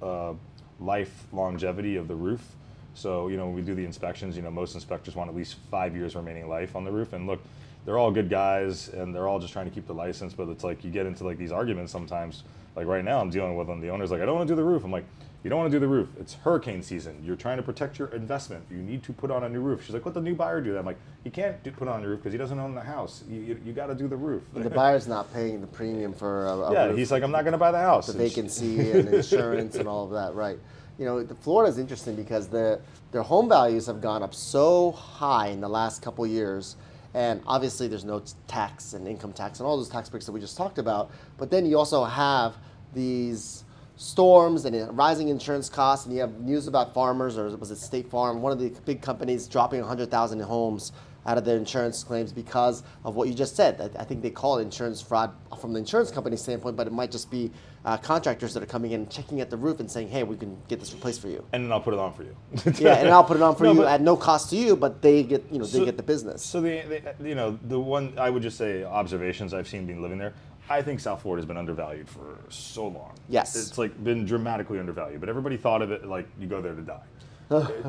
uh, 0.00 0.34
life 0.80 1.26
longevity 1.32 1.96
of 1.96 2.08
the 2.08 2.14
roof. 2.14 2.54
So 2.94 3.28
you 3.28 3.36
know 3.36 3.46
when 3.46 3.54
we 3.54 3.62
do 3.62 3.74
the 3.74 3.84
inspections, 3.84 4.36
you 4.36 4.42
know 4.42 4.50
most 4.50 4.74
inspectors 4.74 5.14
want 5.14 5.30
at 5.30 5.36
least 5.36 5.56
five 5.70 5.94
years 5.94 6.16
remaining 6.16 6.48
life 6.48 6.76
on 6.76 6.84
the 6.84 6.92
roof. 6.92 7.12
And 7.12 7.26
look, 7.26 7.40
they're 7.84 7.98
all 7.98 8.10
good 8.10 8.28
guys 8.28 8.88
and 8.88 9.14
they're 9.14 9.28
all 9.28 9.38
just 9.38 9.52
trying 9.52 9.66
to 9.66 9.70
keep 9.70 9.86
the 9.86 9.94
license. 9.94 10.34
But 10.34 10.48
it's 10.48 10.64
like 10.64 10.84
you 10.84 10.90
get 10.90 11.06
into 11.06 11.24
like 11.24 11.38
these 11.38 11.52
arguments 11.52 11.92
sometimes. 11.92 12.44
Like 12.76 12.86
right 12.86 13.04
now, 13.04 13.20
I'm 13.20 13.30
dealing 13.30 13.56
with 13.56 13.66
them. 13.66 13.80
The 13.80 13.88
owner's 13.88 14.10
like, 14.10 14.20
I 14.20 14.26
don't 14.26 14.36
want 14.36 14.46
to 14.46 14.52
do 14.52 14.56
the 14.56 14.64
roof. 14.64 14.84
I'm 14.84 14.92
like, 14.92 15.06
you 15.48 15.50
don't 15.50 15.60
want 15.60 15.72
to 15.72 15.76
do 15.76 15.80
the 15.80 15.88
roof. 15.88 16.10
It's 16.20 16.34
hurricane 16.34 16.82
season. 16.82 17.22
You're 17.24 17.34
trying 17.34 17.56
to 17.56 17.62
protect 17.62 17.98
your 17.98 18.08
investment. 18.08 18.66
You 18.70 18.76
need 18.76 19.02
to 19.04 19.14
put 19.14 19.30
on 19.30 19.44
a 19.44 19.48
new 19.48 19.62
roof. 19.62 19.82
She's 19.82 19.94
like, 19.94 20.04
let 20.04 20.12
the 20.14 20.20
new 20.20 20.34
buyer 20.34 20.60
do 20.60 20.74
that. 20.74 20.80
I'm 20.80 20.84
like, 20.84 20.98
he 21.24 21.30
can't 21.30 21.62
do, 21.62 21.70
put 21.70 21.88
on 21.88 22.04
a 22.04 22.06
roof 22.06 22.18
because 22.18 22.32
he 22.32 22.38
doesn't 22.38 22.58
own 22.58 22.74
the 22.74 22.82
house. 22.82 23.24
You, 23.26 23.40
you, 23.40 23.60
you 23.64 23.72
got 23.72 23.86
to 23.86 23.94
do 23.94 24.08
the 24.08 24.16
roof. 24.16 24.42
The 24.52 24.68
buyer's 24.68 25.08
not 25.08 25.32
paying 25.32 25.62
the 25.62 25.66
premium 25.66 26.12
for 26.12 26.44
a, 26.48 26.50
a 26.50 26.72
yeah, 26.74 26.84
roof, 26.88 26.98
he's 26.98 27.10
like, 27.10 27.22
I'm 27.22 27.30
not 27.30 27.44
going 27.44 27.52
to 27.52 27.58
buy 27.58 27.72
the 27.72 27.78
house. 27.78 28.08
the 28.08 28.12
And 28.12 28.20
she- 28.20 28.28
vacancy 28.28 28.90
and 28.90 29.08
insurance 29.08 29.76
and 29.76 29.88
all 29.88 30.04
of 30.04 30.10
that, 30.10 30.34
right? 30.34 30.58
You 30.98 31.06
know, 31.06 31.22
the 31.22 31.34
Florida 31.34 31.72
is 31.72 31.78
interesting 31.78 32.14
because 32.14 32.48
their 32.48 32.82
their 33.12 33.22
home 33.22 33.48
values 33.48 33.86
have 33.86 34.02
gone 34.02 34.22
up 34.22 34.34
so 34.34 34.90
high 34.92 35.46
in 35.46 35.62
the 35.62 35.68
last 35.68 36.02
couple 36.02 36.26
years, 36.26 36.76
and 37.14 37.40
obviously 37.46 37.88
there's 37.88 38.04
no 38.04 38.22
tax 38.48 38.92
and 38.92 39.08
income 39.08 39.32
tax 39.32 39.60
and 39.60 39.66
all 39.66 39.78
those 39.78 39.88
tax 39.88 40.10
breaks 40.10 40.26
that 40.26 40.32
we 40.32 40.40
just 40.40 40.58
talked 40.58 40.76
about. 40.76 41.10
But 41.38 41.50
then 41.50 41.64
you 41.64 41.78
also 41.78 42.04
have 42.04 42.54
these 42.92 43.64
storms 43.98 44.64
and 44.64 44.96
rising 44.96 45.28
insurance 45.28 45.68
costs, 45.68 46.06
and 46.06 46.14
you 46.14 46.20
have 46.20 46.40
news 46.40 46.68
about 46.68 46.94
farmers, 46.94 47.36
or 47.36 47.54
was 47.56 47.70
it 47.70 47.76
State 47.76 48.08
Farm, 48.08 48.40
one 48.40 48.52
of 48.52 48.58
the 48.58 48.70
big 48.86 49.02
companies 49.02 49.46
dropping 49.46 49.80
100,000 49.80 50.40
homes 50.40 50.92
out 51.26 51.36
of 51.36 51.44
their 51.44 51.58
insurance 51.58 52.02
claims 52.04 52.32
because 52.32 52.82
of 53.04 53.16
what 53.16 53.28
you 53.28 53.34
just 53.34 53.54
said. 53.54 53.94
I 53.98 54.04
think 54.04 54.22
they 54.22 54.30
call 54.30 54.58
it 54.58 54.62
insurance 54.62 55.02
fraud 55.02 55.32
from 55.60 55.72
the 55.74 55.78
insurance 55.78 56.10
company 56.10 56.36
standpoint, 56.36 56.76
but 56.76 56.86
it 56.86 56.92
might 56.92 57.10
just 57.10 57.30
be 57.30 57.50
uh, 57.84 57.96
contractors 57.96 58.54
that 58.54 58.62
are 58.62 58.66
coming 58.66 58.92
in, 58.92 59.08
checking 59.08 59.40
at 59.40 59.50
the 59.50 59.56
roof, 59.56 59.80
and 59.80 59.90
saying, 59.90 60.08
"Hey, 60.08 60.22
we 60.22 60.36
can 60.36 60.58
get 60.68 60.78
this 60.80 60.92
replaced 60.92 61.20
for 61.20 61.28
you." 61.28 61.44
and 61.52 61.64
then 61.64 61.72
I'll 61.72 61.80
put 61.80 61.94
it 61.94 62.00
on 62.00 62.12
for 62.12 62.22
you. 62.22 62.36
yeah, 62.78 62.94
and 62.94 63.08
I'll 63.08 63.24
put 63.24 63.36
it 63.36 63.42
on 63.42 63.56
for 63.56 63.64
No, 63.64 63.72
you 63.72 63.84
at 63.84 64.00
no 64.00 64.16
cost 64.16 64.50
to 64.50 64.56
you, 64.56 64.76
but 64.76 65.02
they 65.02 65.22
get 65.22 65.44
you 65.50 65.58
know 65.58 65.64
they 65.64 65.84
get 65.84 65.96
the 65.96 66.02
business. 66.02 66.42
So 66.42 66.60
the, 66.60 67.14
the 67.18 67.28
you 67.28 67.34
know 67.34 67.58
the 67.62 67.78
one 67.78 68.18
I 68.18 68.30
would 68.30 68.42
just 68.42 68.56
say 68.56 68.84
observations 68.84 69.52
I've 69.54 69.68
seen 69.68 69.86
being 69.86 70.02
living 70.02 70.18
there. 70.18 70.34
I 70.70 70.82
think 70.82 71.00
South 71.00 71.22
Florida 71.22 71.40
has 71.40 71.46
been 71.46 71.56
undervalued 71.56 72.08
for 72.08 72.38
so 72.48 72.88
long. 72.88 73.14
Yes. 73.28 73.56
it's 73.56 73.78
like 73.78 74.02
been 74.02 74.26
dramatically 74.26 74.78
undervalued. 74.78 75.20
But 75.20 75.28
everybody 75.28 75.56
thought 75.56 75.82
of 75.82 75.90
it 75.90 76.06
like 76.06 76.28
you 76.38 76.46
go 76.46 76.60
there 76.60 76.74
to 76.74 76.82
die. 76.82 77.02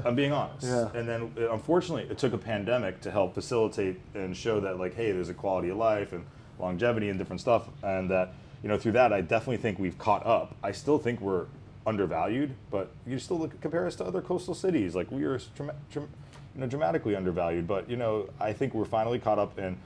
I'm 0.05 0.15
being 0.15 0.31
honest. 0.31 0.65
Yeah. 0.65 0.89
And 0.93 1.07
then 1.07 1.33
uh, 1.37 1.51
unfortunately, 1.51 2.03
it 2.09 2.17
took 2.17 2.31
a 2.33 2.37
pandemic 2.37 3.01
to 3.01 3.11
help 3.11 3.33
facilitate 3.33 3.99
and 4.13 4.35
show 4.35 4.61
that 4.61 4.79
like, 4.79 4.95
hey, 4.95 5.11
there's 5.11 5.29
a 5.29 5.33
quality 5.33 5.69
of 5.69 5.77
life 5.77 6.13
and 6.13 6.25
longevity 6.59 7.09
and 7.09 7.19
different 7.19 7.41
stuff, 7.41 7.67
and 7.83 8.09
that 8.09 8.33
you 8.63 8.69
know 8.69 8.77
through 8.77 8.93
that, 8.93 9.11
I 9.11 9.19
definitely 9.21 9.57
think 9.57 9.77
we've 9.77 9.97
caught 9.97 10.25
up. 10.25 10.55
I 10.63 10.71
still 10.71 10.97
think 10.97 11.19
we're 11.19 11.47
undervalued, 11.85 12.53
but 12.71 12.91
you 13.05 13.19
still 13.19 13.37
look 13.39 13.59
compare 13.59 13.85
us 13.85 13.95
to 13.97 14.05
other 14.05 14.21
coastal 14.21 14.53
cities. 14.53 14.95
Like 14.95 15.11
we 15.11 15.23
are, 15.25 15.37
drama- 15.55 15.75
dram- 15.91 16.09
you 16.55 16.61
know, 16.61 16.67
dramatically 16.67 17.15
undervalued. 17.15 17.67
But 17.67 17.89
you 17.89 17.97
know, 17.97 18.29
I 18.39 18.53
think 18.53 18.73
we're 18.73 18.85
finally 18.85 19.19
caught 19.19 19.39
up 19.39 19.59
in 19.59 19.77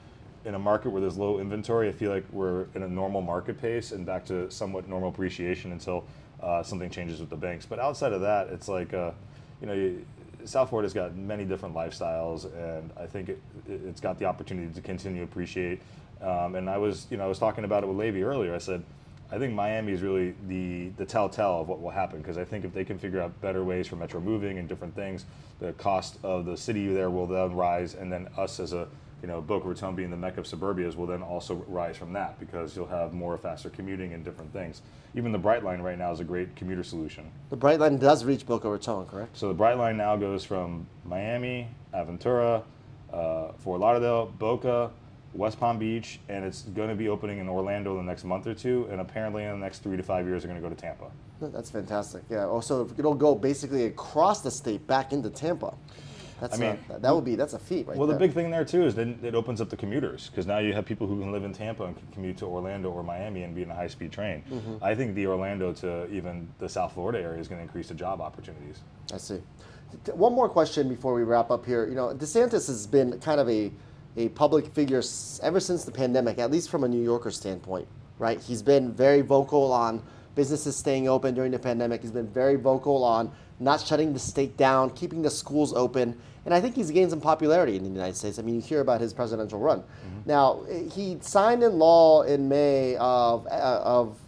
in 0.44 0.54
a 0.54 0.58
market 0.58 0.90
where 0.90 1.00
there's 1.00 1.16
low 1.16 1.38
inventory. 1.38 1.88
I 1.88 1.92
feel 1.92 2.10
like 2.10 2.24
we're 2.30 2.66
in 2.74 2.82
a 2.82 2.88
normal 2.88 3.22
market 3.22 3.60
pace 3.60 3.92
and 3.92 4.04
back 4.04 4.24
to 4.26 4.50
somewhat 4.50 4.88
normal 4.88 5.08
appreciation 5.08 5.72
until 5.72 6.04
uh, 6.42 6.62
something 6.62 6.90
changes 6.90 7.20
with 7.20 7.30
the 7.30 7.36
banks. 7.36 7.66
But 7.66 7.78
outside 7.78 8.12
of 8.12 8.20
that, 8.20 8.48
it's 8.48 8.68
like 8.68 8.94
uh, 8.94 9.12
you 9.60 9.66
know. 9.66 9.74
You, 9.74 10.04
South 10.46 10.68
Florida's 10.68 10.92
got 10.92 11.16
many 11.16 11.44
different 11.44 11.74
lifestyles, 11.74 12.52
and 12.54 12.90
I 12.98 13.06
think 13.06 13.30
it, 13.30 13.40
it's 13.66 14.00
got 14.00 14.18
the 14.18 14.26
opportunity 14.26 14.72
to 14.74 14.80
continue 14.80 15.20
to 15.20 15.24
appreciate. 15.24 15.80
Um, 16.20 16.54
and 16.54 16.68
I 16.68 16.78
was, 16.78 17.06
you 17.10 17.16
know, 17.16 17.24
I 17.24 17.28
was 17.28 17.38
talking 17.38 17.64
about 17.64 17.82
it 17.82 17.86
with 17.86 17.96
Levi 17.96 18.20
earlier. 18.20 18.54
I 18.54 18.58
said, 18.58 18.82
I 19.30 19.38
think 19.38 19.54
Miami 19.54 19.92
is 19.92 20.02
really 20.02 20.34
the 20.48 20.90
the 20.96 21.04
telltale 21.04 21.62
of 21.62 21.68
what 21.68 21.80
will 21.80 21.90
happen 21.90 22.20
because 22.20 22.38
I 22.38 22.44
think 22.44 22.64
if 22.64 22.72
they 22.72 22.84
can 22.84 22.98
figure 22.98 23.20
out 23.20 23.38
better 23.40 23.64
ways 23.64 23.88
for 23.88 23.96
metro 23.96 24.20
moving 24.20 24.58
and 24.58 24.68
different 24.68 24.94
things, 24.94 25.24
the 25.60 25.72
cost 25.72 26.18
of 26.22 26.44
the 26.44 26.56
city 26.56 26.86
there 26.92 27.10
will 27.10 27.26
then 27.26 27.54
rise, 27.54 27.94
and 27.94 28.12
then 28.12 28.28
us 28.36 28.60
as 28.60 28.72
a 28.72 28.86
you 29.24 29.28
know 29.28 29.40
Boca 29.40 29.66
Raton 29.66 29.94
being 29.94 30.10
the 30.10 30.18
mecca 30.18 30.40
of 30.40 30.46
suburbias 30.46 30.96
will 30.96 31.06
then 31.06 31.22
also 31.22 31.54
rise 31.66 31.96
from 31.96 32.12
that 32.12 32.38
because 32.38 32.76
you'll 32.76 32.86
have 32.86 33.14
more 33.14 33.38
faster 33.38 33.70
commuting 33.70 34.12
and 34.12 34.22
different 34.22 34.52
things. 34.52 34.82
Even 35.14 35.32
the 35.32 35.38
Brightline 35.38 35.82
right 35.82 35.96
now 35.96 36.12
is 36.12 36.20
a 36.20 36.24
great 36.24 36.54
commuter 36.56 36.82
solution. 36.82 37.30
The 37.48 37.56
Brightline 37.56 37.98
does 37.98 38.22
reach 38.22 38.44
Boca 38.44 38.68
Raton, 38.68 39.06
correct? 39.06 39.38
So 39.38 39.48
the 39.48 39.54
Brightline 39.54 39.96
now 39.96 40.14
goes 40.16 40.44
from 40.44 40.86
Miami, 41.06 41.68
Aventura, 41.94 42.64
uh, 43.14 43.52
Fort 43.52 43.80
Lauderdale, 43.80 44.26
Boca, 44.26 44.90
West 45.32 45.58
Palm 45.58 45.78
Beach, 45.78 46.20
and 46.28 46.44
it's 46.44 46.60
going 46.60 46.90
to 46.90 46.94
be 46.94 47.08
opening 47.08 47.38
in 47.38 47.48
Orlando 47.48 47.98
in 47.98 48.04
the 48.04 48.12
next 48.12 48.24
month 48.24 48.46
or 48.46 48.52
two. 48.52 48.86
And 48.90 49.00
apparently, 49.00 49.44
in 49.44 49.52
the 49.52 49.56
next 49.56 49.78
three 49.78 49.96
to 49.96 50.02
five 50.02 50.26
years, 50.26 50.42
they're 50.42 50.50
going 50.50 50.62
to 50.62 50.68
go 50.68 50.74
to 50.74 50.78
Tampa. 50.78 51.10
That's 51.40 51.70
fantastic. 51.70 52.24
Yeah. 52.28 52.44
Also, 52.44 52.90
it'll 52.98 53.14
go 53.14 53.34
basically 53.34 53.86
across 53.86 54.42
the 54.42 54.50
state 54.50 54.86
back 54.86 55.14
into 55.14 55.30
Tampa. 55.30 55.72
That's 56.40 56.56
I 56.56 56.60
mean, 56.60 56.78
uh, 56.90 56.98
that 56.98 57.14
would 57.14 57.24
be 57.24 57.36
that's 57.36 57.54
a 57.54 57.58
feat 57.58 57.86
right 57.86 57.96
Well, 57.96 58.08
the 58.08 58.16
big 58.16 58.32
thing 58.32 58.50
there 58.50 58.64
too 58.64 58.84
is 58.84 58.94
then 58.94 59.18
it 59.22 59.34
opens 59.34 59.60
up 59.60 59.70
the 59.70 59.76
commuters 59.76 60.28
because 60.28 60.46
now 60.46 60.58
you 60.58 60.72
have 60.72 60.84
people 60.84 61.06
who 61.06 61.18
can 61.20 61.32
live 61.32 61.44
in 61.44 61.52
Tampa 61.52 61.84
and 61.84 61.96
can 61.96 62.06
commute 62.08 62.36
to 62.38 62.46
Orlando 62.46 62.90
or 62.90 63.02
Miami 63.02 63.42
and 63.42 63.54
be 63.54 63.62
in 63.62 63.70
a 63.70 63.74
high-speed 63.74 64.12
train. 64.12 64.42
Mm-hmm. 64.50 64.82
I 64.82 64.94
think 64.94 65.14
the 65.14 65.26
Orlando 65.26 65.72
to 65.74 66.10
even 66.10 66.48
the 66.58 66.68
South 66.68 66.92
Florida 66.94 67.20
area 67.20 67.40
is 67.40 67.48
going 67.48 67.58
to 67.58 67.62
increase 67.62 67.88
the 67.88 67.94
job 67.94 68.20
opportunities. 68.20 68.80
I 69.12 69.18
see. 69.18 69.40
One 70.12 70.32
more 70.32 70.48
question 70.48 70.88
before 70.88 71.14
we 71.14 71.22
wrap 71.22 71.50
up 71.50 71.64
here. 71.64 71.86
You 71.86 71.94
know, 71.94 72.08
DeSantis 72.14 72.66
has 72.66 72.86
been 72.86 73.20
kind 73.20 73.40
of 73.40 73.48
a, 73.48 73.70
a 74.16 74.28
public 74.30 74.66
figure 74.74 75.02
ever 75.42 75.60
since 75.60 75.84
the 75.84 75.92
pandemic, 75.92 76.38
at 76.38 76.50
least 76.50 76.68
from 76.68 76.84
a 76.84 76.88
New 76.88 77.02
Yorker 77.02 77.30
standpoint, 77.30 77.86
right? 78.18 78.40
He's 78.40 78.62
been 78.62 78.92
very 78.92 79.20
vocal 79.20 79.72
on 79.72 80.02
businesses 80.34 80.76
staying 80.76 81.08
open 81.08 81.34
during 81.34 81.52
the 81.52 81.58
pandemic. 81.58 82.02
He's 82.02 82.10
been 82.10 82.28
very 82.28 82.56
vocal 82.56 83.04
on 83.04 83.30
not 83.60 83.80
shutting 83.80 84.12
the 84.12 84.18
state 84.18 84.56
down, 84.56 84.90
keeping 84.90 85.22
the 85.22 85.30
schools 85.30 85.72
open. 85.74 86.18
And 86.44 86.52
I 86.52 86.60
think 86.60 86.74
he's 86.74 86.90
gained 86.90 87.10
some 87.10 87.20
popularity 87.20 87.76
in 87.76 87.82
the 87.82 87.88
United 87.88 88.16
States. 88.16 88.38
I 88.38 88.42
mean, 88.42 88.56
you 88.56 88.60
hear 88.60 88.80
about 88.80 89.00
his 89.00 89.14
presidential 89.14 89.58
run. 89.58 89.82
Now, 90.26 90.62
eh, 90.68 90.82
he 90.90 91.16
signed 91.20 91.62
in 91.62 91.78
law 91.78 92.22
in 92.22 92.48
May 92.48 92.96
of, 92.96 93.46
uh, 93.46 93.80
of 93.82 94.18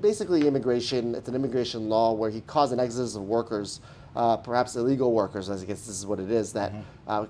basically 0.00 0.46
immigration. 0.46 1.14
It's 1.16 1.28
an 1.28 1.34
immigration 1.34 1.88
law 1.88 2.12
where 2.12 2.30
he 2.30 2.42
caused 2.42 2.72
an 2.72 2.78
exodus 2.78 3.16
of 3.16 3.22
workers 3.22 3.80
uh, 4.16 4.36
perhaps 4.36 4.74
illegal 4.76 5.12
workers, 5.12 5.48
as 5.48 5.62
I 5.62 5.66
guess 5.66 5.86
this 5.86 5.96
is 5.96 6.06
what 6.06 6.18
it 6.18 6.30
is, 6.30 6.52
that 6.52 6.72
uh, 7.06 7.26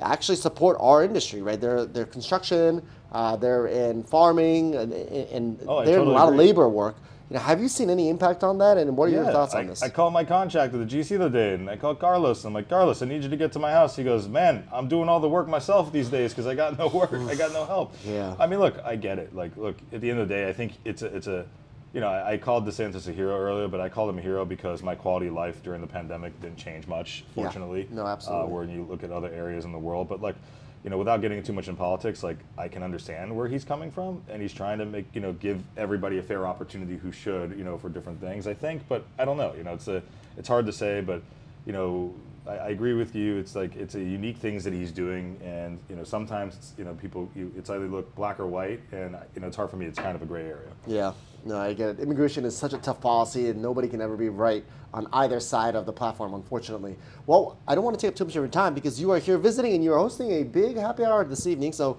actually 0.00 0.36
support 0.36 0.76
our 0.80 1.02
industry, 1.02 1.42
right? 1.42 1.60
They're, 1.60 1.84
they're 1.84 2.04
construction, 2.06 2.86
uh, 3.12 3.36
they're 3.36 3.66
in 3.66 4.04
farming, 4.04 4.76
and, 4.76 4.92
and 4.92 5.60
Oh, 5.66 5.84
they're 5.84 5.94
in 5.96 6.02
a 6.02 6.04
totally 6.04 6.14
lot 6.14 6.28
of 6.28 6.34
labor 6.36 6.68
work. 6.68 6.96
You 7.30 7.36
know, 7.36 7.42
have 7.42 7.60
you 7.60 7.68
seen 7.68 7.90
any 7.90 8.08
impact 8.08 8.42
on 8.42 8.58
that? 8.58 8.76
And 8.76 8.96
what 8.96 9.08
are 9.08 9.12
your 9.12 9.24
thoughts 9.24 9.54
I, 9.54 9.60
on 9.60 9.68
this? 9.68 9.84
I 9.84 9.88
called 9.88 10.12
my 10.12 10.24
contractor, 10.24 10.78
the 10.78 10.84
GC, 10.84 11.10
the 11.10 11.26
other 11.26 11.28
day, 11.28 11.54
and 11.54 11.70
I 11.70 11.76
called 11.76 12.00
Carlos. 12.00 12.44
I'm 12.44 12.52
like, 12.52 12.68
Carlos, 12.68 13.02
I 13.02 13.06
need 13.06 13.22
you 13.22 13.28
to 13.28 13.36
get 13.36 13.52
to 13.52 13.60
my 13.60 13.70
house. 13.70 13.94
He 13.94 14.02
goes, 14.02 14.26
Man, 14.26 14.66
I'm 14.72 14.88
doing 14.88 15.08
all 15.08 15.20
the 15.20 15.28
work 15.28 15.46
myself 15.46 15.92
these 15.92 16.08
days 16.08 16.32
because 16.32 16.48
I 16.48 16.56
got 16.56 16.76
no 16.76 16.88
work. 16.94 17.12
I 17.12 17.36
got 17.36 17.52
no 17.52 17.64
help. 17.64 17.94
Yeah. 18.04 18.34
I 18.40 18.48
mean, 18.48 18.58
look, 18.58 18.80
I 18.84 18.96
get 18.96 19.20
it. 19.20 19.32
Like, 19.32 19.56
look, 19.56 19.76
at 19.92 20.00
the 20.00 20.10
end 20.10 20.18
of 20.18 20.28
the 20.28 20.34
day, 20.34 20.48
I 20.48 20.52
think 20.52 20.72
it's 20.84 21.02
a, 21.02 21.16
it's 21.16 21.28
a, 21.28 21.46
you 21.92 22.00
know, 22.00 22.08
I, 22.08 22.32
I 22.32 22.36
called 22.36 22.66
DeSantis 22.66 23.06
a 23.06 23.12
hero 23.12 23.38
earlier, 23.38 23.68
but 23.68 23.80
I 23.80 23.88
called 23.88 24.10
him 24.10 24.18
a 24.18 24.22
hero 24.22 24.44
because 24.44 24.82
my 24.82 24.96
quality 24.96 25.28
of 25.28 25.34
life 25.34 25.62
during 25.62 25.80
the 25.80 25.86
pandemic 25.86 26.40
didn't 26.40 26.58
change 26.58 26.88
much, 26.88 27.22
fortunately. 27.36 27.86
Yeah. 27.90 27.96
No, 27.96 28.06
absolutely. 28.08 28.46
Uh, 28.46 28.48
when 28.48 28.70
you 28.70 28.82
look 28.90 29.04
at 29.04 29.12
other 29.12 29.32
areas 29.32 29.64
in 29.64 29.70
the 29.70 29.78
world, 29.78 30.08
but 30.08 30.20
like. 30.20 30.34
You 30.82 30.90
know, 30.90 30.96
without 30.96 31.20
getting 31.20 31.42
too 31.42 31.52
much 31.52 31.68
in 31.68 31.76
politics, 31.76 32.22
like 32.22 32.38
I 32.56 32.68
can 32.68 32.82
understand 32.82 33.36
where 33.36 33.48
he's 33.48 33.64
coming 33.64 33.90
from, 33.90 34.22
and 34.28 34.40
he's 34.40 34.52
trying 34.52 34.78
to 34.78 34.86
make 34.86 35.06
you 35.14 35.20
know 35.20 35.32
give 35.34 35.62
everybody 35.76 36.18
a 36.18 36.22
fair 36.22 36.46
opportunity 36.46 36.96
who 36.96 37.12
should 37.12 37.56
you 37.58 37.64
know 37.64 37.76
for 37.76 37.88
different 37.90 38.20
things. 38.20 38.46
I 38.46 38.54
think, 38.54 38.82
but 38.88 39.04
I 39.18 39.24
don't 39.24 39.36
know. 39.36 39.54
You 39.54 39.64
know, 39.64 39.74
it's 39.74 39.88
a 39.88 40.02
it's 40.38 40.48
hard 40.48 40.66
to 40.66 40.72
say, 40.72 41.00
but 41.02 41.22
you 41.66 41.72
know, 41.72 42.14
I, 42.46 42.50
I 42.50 42.68
agree 42.68 42.94
with 42.94 43.14
you. 43.14 43.36
It's 43.36 43.54
like 43.54 43.76
it's 43.76 43.94
a 43.94 44.00
unique 44.00 44.36
things 44.36 44.64
that 44.64 44.72
he's 44.72 44.90
doing, 44.90 45.38
and 45.44 45.78
you 45.88 45.96
know, 45.96 46.04
sometimes 46.04 46.74
you 46.78 46.84
know 46.84 46.94
people 46.94 47.30
you, 47.34 47.52
it's 47.56 47.70
either 47.70 47.86
look 47.86 48.14
black 48.14 48.40
or 48.40 48.46
white, 48.46 48.80
and 48.92 49.16
you 49.34 49.40
know, 49.40 49.46
it's 49.46 49.56
hard 49.56 49.70
for 49.70 49.76
me. 49.76 49.86
It's 49.86 49.98
kind 49.98 50.16
of 50.16 50.22
a 50.22 50.26
gray 50.26 50.46
area. 50.46 50.70
Yeah, 50.86 51.12
no, 51.44 51.58
I 51.58 51.72
get 51.74 51.90
it. 51.90 52.00
Immigration 52.00 52.44
is 52.44 52.56
such 52.56 52.72
a 52.72 52.78
tough 52.78 53.00
policy, 53.00 53.48
and 53.48 53.60
nobody 53.60 53.88
can 53.88 54.00
ever 54.00 54.16
be 54.16 54.28
right 54.28 54.64
on 54.92 55.06
either 55.12 55.38
side 55.38 55.76
of 55.76 55.86
the 55.86 55.92
platform, 55.92 56.34
unfortunately. 56.34 56.96
Well, 57.26 57.58
I 57.68 57.74
don't 57.74 57.84
want 57.84 57.98
to 57.98 58.00
take 58.00 58.14
up 58.14 58.16
too 58.16 58.24
much 58.24 58.36
of 58.36 58.42
your 58.42 58.48
time 58.48 58.74
because 58.74 59.00
you 59.00 59.10
are 59.12 59.18
here 59.18 59.38
visiting 59.38 59.74
and 59.74 59.84
you 59.84 59.92
are 59.92 59.98
hosting 59.98 60.32
a 60.32 60.42
big 60.42 60.76
happy 60.76 61.04
hour 61.04 61.24
this 61.24 61.46
evening. 61.46 61.72
So, 61.72 61.98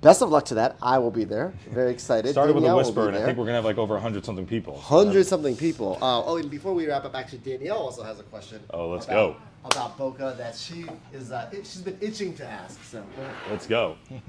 best 0.00 0.22
of 0.22 0.30
luck 0.30 0.44
to 0.46 0.54
that. 0.54 0.76
I 0.82 0.98
will 0.98 1.10
be 1.10 1.24
there. 1.24 1.52
Very 1.70 1.90
excited. 1.90 2.32
Started 2.32 2.54
with 2.54 2.64
a 2.64 2.76
whisper, 2.76 3.08
and 3.08 3.16
I 3.16 3.24
think 3.24 3.38
we're 3.38 3.44
gonna 3.44 3.56
have 3.56 3.64
like 3.64 3.78
over 3.78 3.98
hundred 3.98 4.24
something 4.24 4.46
people. 4.46 4.78
Hundred 4.78 5.26
something 5.26 5.56
people. 5.56 5.98
Uh, 6.00 6.24
oh, 6.24 6.36
and 6.36 6.50
before 6.50 6.74
we 6.74 6.86
wrap 6.86 7.04
up, 7.04 7.14
actually, 7.14 7.38
Danielle 7.38 7.78
also 7.78 8.02
has 8.02 8.20
a 8.20 8.24
question. 8.24 8.60
Oh, 8.70 8.88
let's 8.90 9.06
about, 9.06 9.36
go. 9.64 9.68
About 9.70 9.98
Boca 9.98 10.34
that 10.38 10.54
she 10.56 10.86
is, 11.12 11.32
uh, 11.32 11.50
it, 11.52 11.66
she's 11.66 11.82
been 11.82 11.98
itching 12.00 12.34
to 12.36 12.46
ask. 12.46 12.82
So, 12.84 13.02
Let's 13.50 13.66
go. 13.66 13.96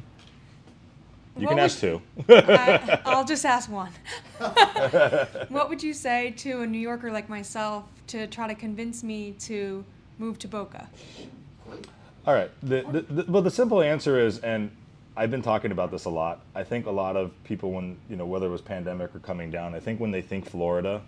You 1.38 1.43
What 1.45 1.49
can 1.49 1.63
was- 1.63 1.74
ask 1.74 1.82
two. 1.82 2.01
I, 2.30 2.99
I'll 3.05 3.24
just 3.24 3.45
ask 3.45 3.70
one. 3.70 3.91
what 5.49 5.70
would 5.70 5.84
you 5.84 5.93
say 5.93 6.32
to 6.38 6.61
a 6.61 6.65
New 6.65 6.80
Yorker 6.80 7.11
like 7.11 7.30
myself 7.30 7.86
to 8.07 8.26
try 8.26 8.47
to 8.47 8.55
convince 8.55 9.03
me 9.03 9.34
to 9.41 9.86
move 10.18 10.39
to 10.39 10.47
Boca? 10.47 10.89
All 12.26 12.34
right. 12.34 12.49
The, 12.61 12.82
the, 12.91 13.22
the, 13.22 13.32
well, 13.32 13.43
the 13.43 13.51
simple 13.51 13.82
answer 13.84 14.20
is, 14.20 14.39
and 14.39 14.72
I've 15.18 15.32
been 15.32 15.41
talking 15.41 15.72
about 15.72 15.89
this 15.89 16.05
a 16.05 16.11
lot. 16.11 16.41
I 16.53 16.63
think 16.63 16.86
a 16.86 16.91
lot 16.91 17.18
of 17.18 17.32
people, 17.43 17.72
when 17.72 17.97
you 18.07 18.15
know, 18.15 18.28
whether 18.28 18.45
it 18.45 18.51
was 18.51 18.61
pandemic 18.61 19.15
or 19.15 19.20
coming 19.20 19.49
down, 19.49 19.74
I 19.74 19.80
think 19.80 19.99
when 19.99 20.11
they 20.11 20.22
think 20.22 20.47
Florida, 20.47 21.01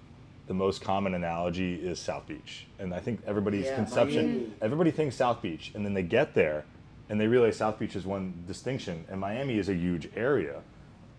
the 0.47 0.53
most 0.55 0.81
common 0.81 1.13
analogy 1.13 1.75
is 1.75 1.99
South 1.99 2.25
Beach, 2.25 2.65
and 2.79 2.91
I 2.91 2.99
think 2.99 3.21
everybody's 3.27 3.67
Yeah, 3.67 3.75
conception, 3.75 4.25
Miami. 4.25 4.53
everybody 4.63 4.89
thinks 4.89 5.15
South 5.15 5.43
Beach, 5.43 5.71
and 5.75 5.85
then 5.85 5.93
they 5.93 6.01
get 6.01 6.33
there, 6.33 6.65
and 7.07 7.21
they 7.21 7.27
realize 7.27 7.57
South 7.57 7.77
Beach 7.77 7.95
is 7.95 8.03
one 8.03 8.33
distinction, 8.47 9.05
and 9.11 9.21
Miami 9.21 9.59
is 9.59 9.69
a 9.69 9.75
huge 9.75 10.09
area, 10.15 10.61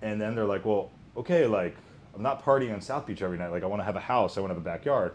and 0.03 0.21
then 0.21 0.35
they're 0.35 0.45
like, 0.45 0.65
well, 0.65 0.91
okay, 1.17 1.47
like 1.47 1.77
I'm 2.13 2.23
not 2.23 2.45
partying 2.45 2.75
on 2.75 2.81
South 2.81 3.07
Beach 3.07 3.23
every 3.23 3.39
night. 3.39 3.53
Like 3.53 3.63
I 3.63 3.67
want 3.67 3.79
to 3.79 3.85
have 3.85 3.95
a 3.95 4.01
house, 4.01 4.37
I 4.37 4.41
want 4.41 4.51
to 4.51 4.55
have 4.55 4.63
a 4.63 4.69
backyard, 4.69 5.13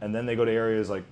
and 0.00 0.14
then 0.14 0.26
they 0.26 0.36
go 0.36 0.44
to 0.44 0.52
areas 0.52 0.88
like, 0.88 1.02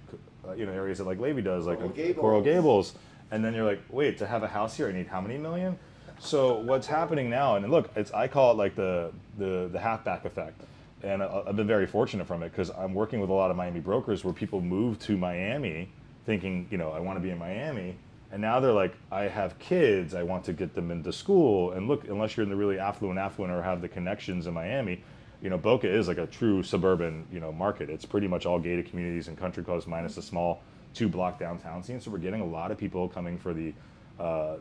uh, 0.47 0.53
you 0.53 0.65
know, 0.65 0.73
areas 0.73 0.99
that 0.99 1.09
like 1.09 1.19
Levi 1.19 1.41
does, 1.41 1.67
like 1.67 1.79
Coral 1.79 1.93
Gables. 1.93 2.21
Coral 2.21 2.41
Gables, 2.41 2.95
and 3.33 3.45
then 3.45 3.53
you're 3.53 3.65
like, 3.65 3.81
wait, 3.91 4.17
to 4.19 4.29
have 4.29 4.45
a 4.45 4.49
house 4.49 4.77
here, 4.77 4.87
I 4.89 4.93
need 4.93 5.09
how 5.09 5.21
many 5.21 5.39
million? 5.39 5.77
So 6.19 6.55
what's 6.59 6.87
happening 6.87 7.29
now? 7.29 7.57
And 7.57 7.71
look, 7.71 7.91
it's 7.97 8.12
I 8.12 8.29
call 8.29 8.53
it 8.53 8.57
like 8.57 8.75
the 8.75 9.12
the 9.39 9.69
the 9.73 9.79
halfback 9.79 10.25
effect, 10.25 10.61
and 11.03 11.23
I, 11.23 11.43
I've 11.47 11.57
been 11.57 11.67
very 11.67 11.87
fortunate 11.87 12.27
from 12.27 12.43
it 12.43 12.51
because 12.51 12.71
I'm 12.71 12.95
working 12.95 13.21
with 13.21 13.31
a 13.31 13.35
lot 13.35 13.51
of 13.51 13.57
Miami 13.57 13.81
brokers 13.81 14.25
where 14.25 14.33
people 14.35 14.61
move 14.61 14.99
to 15.01 15.17
Miami 15.17 15.89
thinking, 16.25 16.67
you 16.71 16.79
know, 16.79 16.91
I 16.91 17.01
want 17.01 17.19
to 17.19 17.21
be 17.21 17.31
in 17.31 17.39
Miami, 17.39 17.97
and 18.33 18.41
now 18.41 18.59
they're 18.59 18.73
like, 18.73 18.95
I 19.12 19.25
have 19.25 19.59
kids, 19.59 20.15
I 20.15 20.23
want 20.23 20.45
to 20.45 20.55
get 20.55 20.75
them 20.75 20.91
into 20.91 21.12
school, 21.12 21.73
and 21.73 21.87
look, 21.87 22.09
unless 22.09 22.37
you're 22.37 22.45
in 22.45 22.51
the 22.51 22.57
really 22.57 22.79
affluent, 22.79 23.19
affluent, 23.19 23.53
or 23.53 23.62
have 23.62 23.83
the 23.83 23.89
connections 23.89 24.47
in 24.47 24.55
Miami, 24.55 25.03
you 25.43 25.51
know, 25.51 25.59
Boca 25.59 25.87
is 25.87 26.09
like 26.09 26.17
a 26.17 26.27
true 26.27 26.62
suburban, 26.62 27.27
you 27.31 27.39
know, 27.39 27.53
market. 27.53 27.91
It's 27.91 28.07
pretty 28.07 28.27
much 28.27 28.47
all 28.47 28.59
gated 28.59 28.89
communities 28.89 29.29
and 29.29 29.37
country 29.37 29.62
clubs 29.62 29.87
minus 29.87 30.17
a 30.17 30.23
small 30.23 30.62
two 30.95 31.07
block 31.07 31.39
downtown 31.39 31.83
scene. 31.83 32.01
So 32.01 32.11
we're 32.11 32.19
getting 32.19 32.41
a 32.41 32.47
lot 32.47 32.71
of 32.71 32.79
people 32.79 33.09
coming 33.11 33.37
for 33.37 33.53
the 33.53 33.75
uh, 34.19 34.57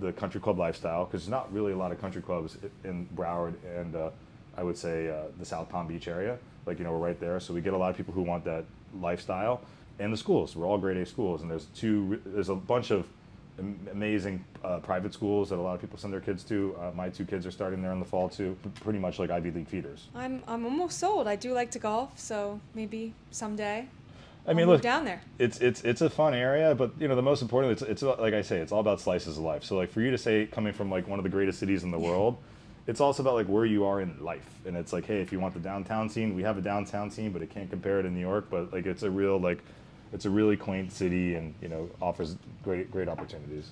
the 0.00 0.12
country 0.12 0.40
club 0.40 0.58
lifestyle 0.58 1.04
because 1.04 1.22
there's 1.22 1.30
not 1.30 1.52
really 1.52 1.72
a 1.72 1.76
lot 1.76 1.92
of 1.92 2.00
country 2.00 2.22
clubs 2.22 2.56
in 2.84 3.06
Broward 3.14 3.54
and 3.76 3.94
uh, 3.94 4.10
I 4.56 4.62
would 4.62 4.76
say 4.76 5.08
uh, 5.08 5.24
the 5.38 5.44
South 5.44 5.68
Palm 5.68 5.86
Beach 5.86 6.08
area. 6.08 6.38
Like 6.66 6.78
you 6.78 6.84
know, 6.84 6.92
we're 6.92 7.06
right 7.06 7.18
there, 7.18 7.40
so 7.40 7.52
we 7.54 7.60
get 7.60 7.72
a 7.72 7.76
lot 7.76 7.90
of 7.90 7.96
people 7.96 8.14
who 8.14 8.22
want 8.22 8.44
that 8.44 8.64
lifestyle. 9.00 9.62
And 9.98 10.12
the 10.12 10.16
schools, 10.16 10.56
we're 10.56 10.66
all 10.66 10.78
grade 10.78 10.96
A 10.96 11.06
schools, 11.06 11.42
and 11.42 11.50
there's 11.50 11.66
two. 11.74 12.20
There's 12.24 12.48
a 12.48 12.54
bunch 12.54 12.90
of 12.90 13.06
amazing 13.58 14.44
uh, 14.64 14.78
private 14.78 15.12
schools 15.12 15.50
that 15.50 15.56
a 15.56 15.62
lot 15.62 15.74
of 15.74 15.80
people 15.80 15.98
send 15.98 16.12
their 16.12 16.20
kids 16.20 16.42
to. 16.44 16.74
Uh, 16.80 16.90
my 16.94 17.08
two 17.08 17.24
kids 17.24 17.46
are 17.46 17.50
starting 17.50 17.82
there 17.82 17.92
in 17.92 17.98
the 17.98 18.04
fall 18.04 18.28
too. 18.28 18.56
Pretty 18.80 18.98
much 18.98 19.18
like 19.18 19.30
Ivy 19.30 19.50
League 19.50 19.68
feeders. 19.68 20.08
I'm 20.14 20.42
I'm 20.46 20.64
almost 20.64 20.98
sold. 20.98 21.26
I 21.26 21.36
do 21.36 21.52
like 21.52 21.70
to 21.72 21.78
golf, 21.78 22.18
so 22.18 22.60
maybe 22.74 23.14
someday. 23.30 23.88
I 24.46 24.54
mean, 24.54 24.64
I'll 24.64 24.74
look, 24.74 24.82
down 24.82 25.04
there. 25.04 25.20
it's 25.38 25.58
it's 25.58 25.82
it's 25.82 26.00
a 26.00 26.10
fun 26.10 26.34
area, 26.34 26.74
but 26.74 26.92
you 26.98 27.06
know 27.06 27.14
the 27.14 27.22
most 27.22 27.42
important 27.42 27.72
it's 27.72 27.82
it's 27.82 28.02
like 28.02 28.34
I 28.34 28.42
say, 28.42 28.58
it's 28.58 28.72
all 28.72 28.80
about 28.80 29.00
slices 29.00 29.38
of 29.38 29.44
life. 29.44 29.62
So 29.62 29.76
like 29.76 29.90
for 29.90 30.00
you 30.00 30.10
to 30.10 30.18
say 30.18 30.46
coming 30.46 30.72
from 30.72 30.90
like 30.90 31.06
one 31.06 31.18
of 31.18 31.22
the 31.22 31.28
greatest 31.28 31.58
cities 31.60 31.84
in 31.84 31.90
the 31.90 31.98
world, 31.98 32.38
it's 32.86 33.00
also 33.00 33.22
about 33.22 33.34
like 33.34 33.46
where 33.46 33.64
you 33.64 33.84
are 33.84 34.00
in 34.00 34.22
life. 34.22 34.48
And 34.66 34.76
it's 34.76 34.92
like, 34.92 35.06
hey, 35.06 35.20
if 35.20 35.30
you 35.30 35.38
want 35.38 35.54
the 35.54 35.60
downtown 35.60 36.08
scene, 36.08 36.34
we 36.34 36.42
have 36.42 36.58
a 36.58 36.60
downtown 36.60 37.10
scene, 37.10 37.30
but 37.30 37.42
it 37.42 37.50
can't 37.50 37.70
compare 37.70 38.00
it 38.00 38.02
to 38.02 38.10
New 38.10 38.20
York. 38.20 38.46
But 38.50 38.72
like 38.72 38.86
it's 38.86 39.04
a 39.04 39.10
real 39.10 39.38
like 39.38 39.58
it's 40.12 40.24
a 40.24 40.30
really 40.30 40.56
quaint 40.56 40.92
city 40.92 41.36
and 41.36 41.54
you 41.62 41.68
know 41.68 41.88
offers 42.00 42.36
great 42.64 42.90
great 42.90 43.08
opportunities. 43.08 43.70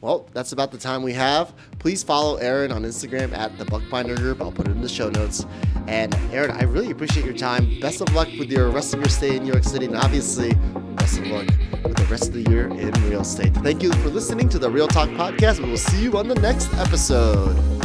Well, 0.00 0.28
that's 0.32 0.52
about 0.52 0.70
the 0.70 0.78
time 0.78 1.02
we 1.02 1.12
have. 1.14 1.52
Please 1.80 2.02
follow 2.02 2.36
Aaron 2.36 2.70
on 2.70 2.82
Instagram 2.82 3.32
at 3.36 3.58
the 3.58 3.64
Buchbinder 3.64 4.16
Group. 4.16 4.40
I'll 4.40 4.52
put 4.52 4.68
it 4.68 4.72
in 4.72 4.80
the 4.80 4.88
show 4.88 5.08
notes. 5.08 5.44
And 5.88 6.14
Aaron, 6.32 6.52
I 6.52 6.62
really 6.64 6.90
appreciate 6.90 7.24
your 7.24 7.36
time. 7.36 7.80
Best 7.80 8.00
of 8.00 8.12
luck 8.14 8.28
with 8.38 8.50
your 8.50 8.70
rest 8.70 8.94
of 8.94 9.00
your 9.00 9.08
stay 9.08 9.36
in 9.36 9.44
New 9.44 9.52
York 9.52 9.64
City, 9.64 9.86
and 9.86 9.96
obviously, 9.96 10.54
best 10.94 11.18
of 11.18 11.26
luck 11.26 11.46
with 11.82 11.96
the 11.96 12.06
rest 12.10 12.28
of 12.28 12.34
the 12.34 12.48
year 12.50 12.68
in 12.68 12.92
real 13.08 13.22
estate. 13.22 13.54
Thank 13.54 13.82
you 13.82 13.92
for 13.94 14.08
listening 14.08 14.48
to 14.50 14.58
the 14.58 14.70
Real 14.70 14.88
Talk 14.88 15.08
Podcast. 15.10 15.60
We 15.60 15.70
will 15.70 15.76
see 15.76 16.02
you 16.02 16.16
on 16.16 16.28
the 16.28 16.36
next 16.36 16.72
episode. 16.74 17.77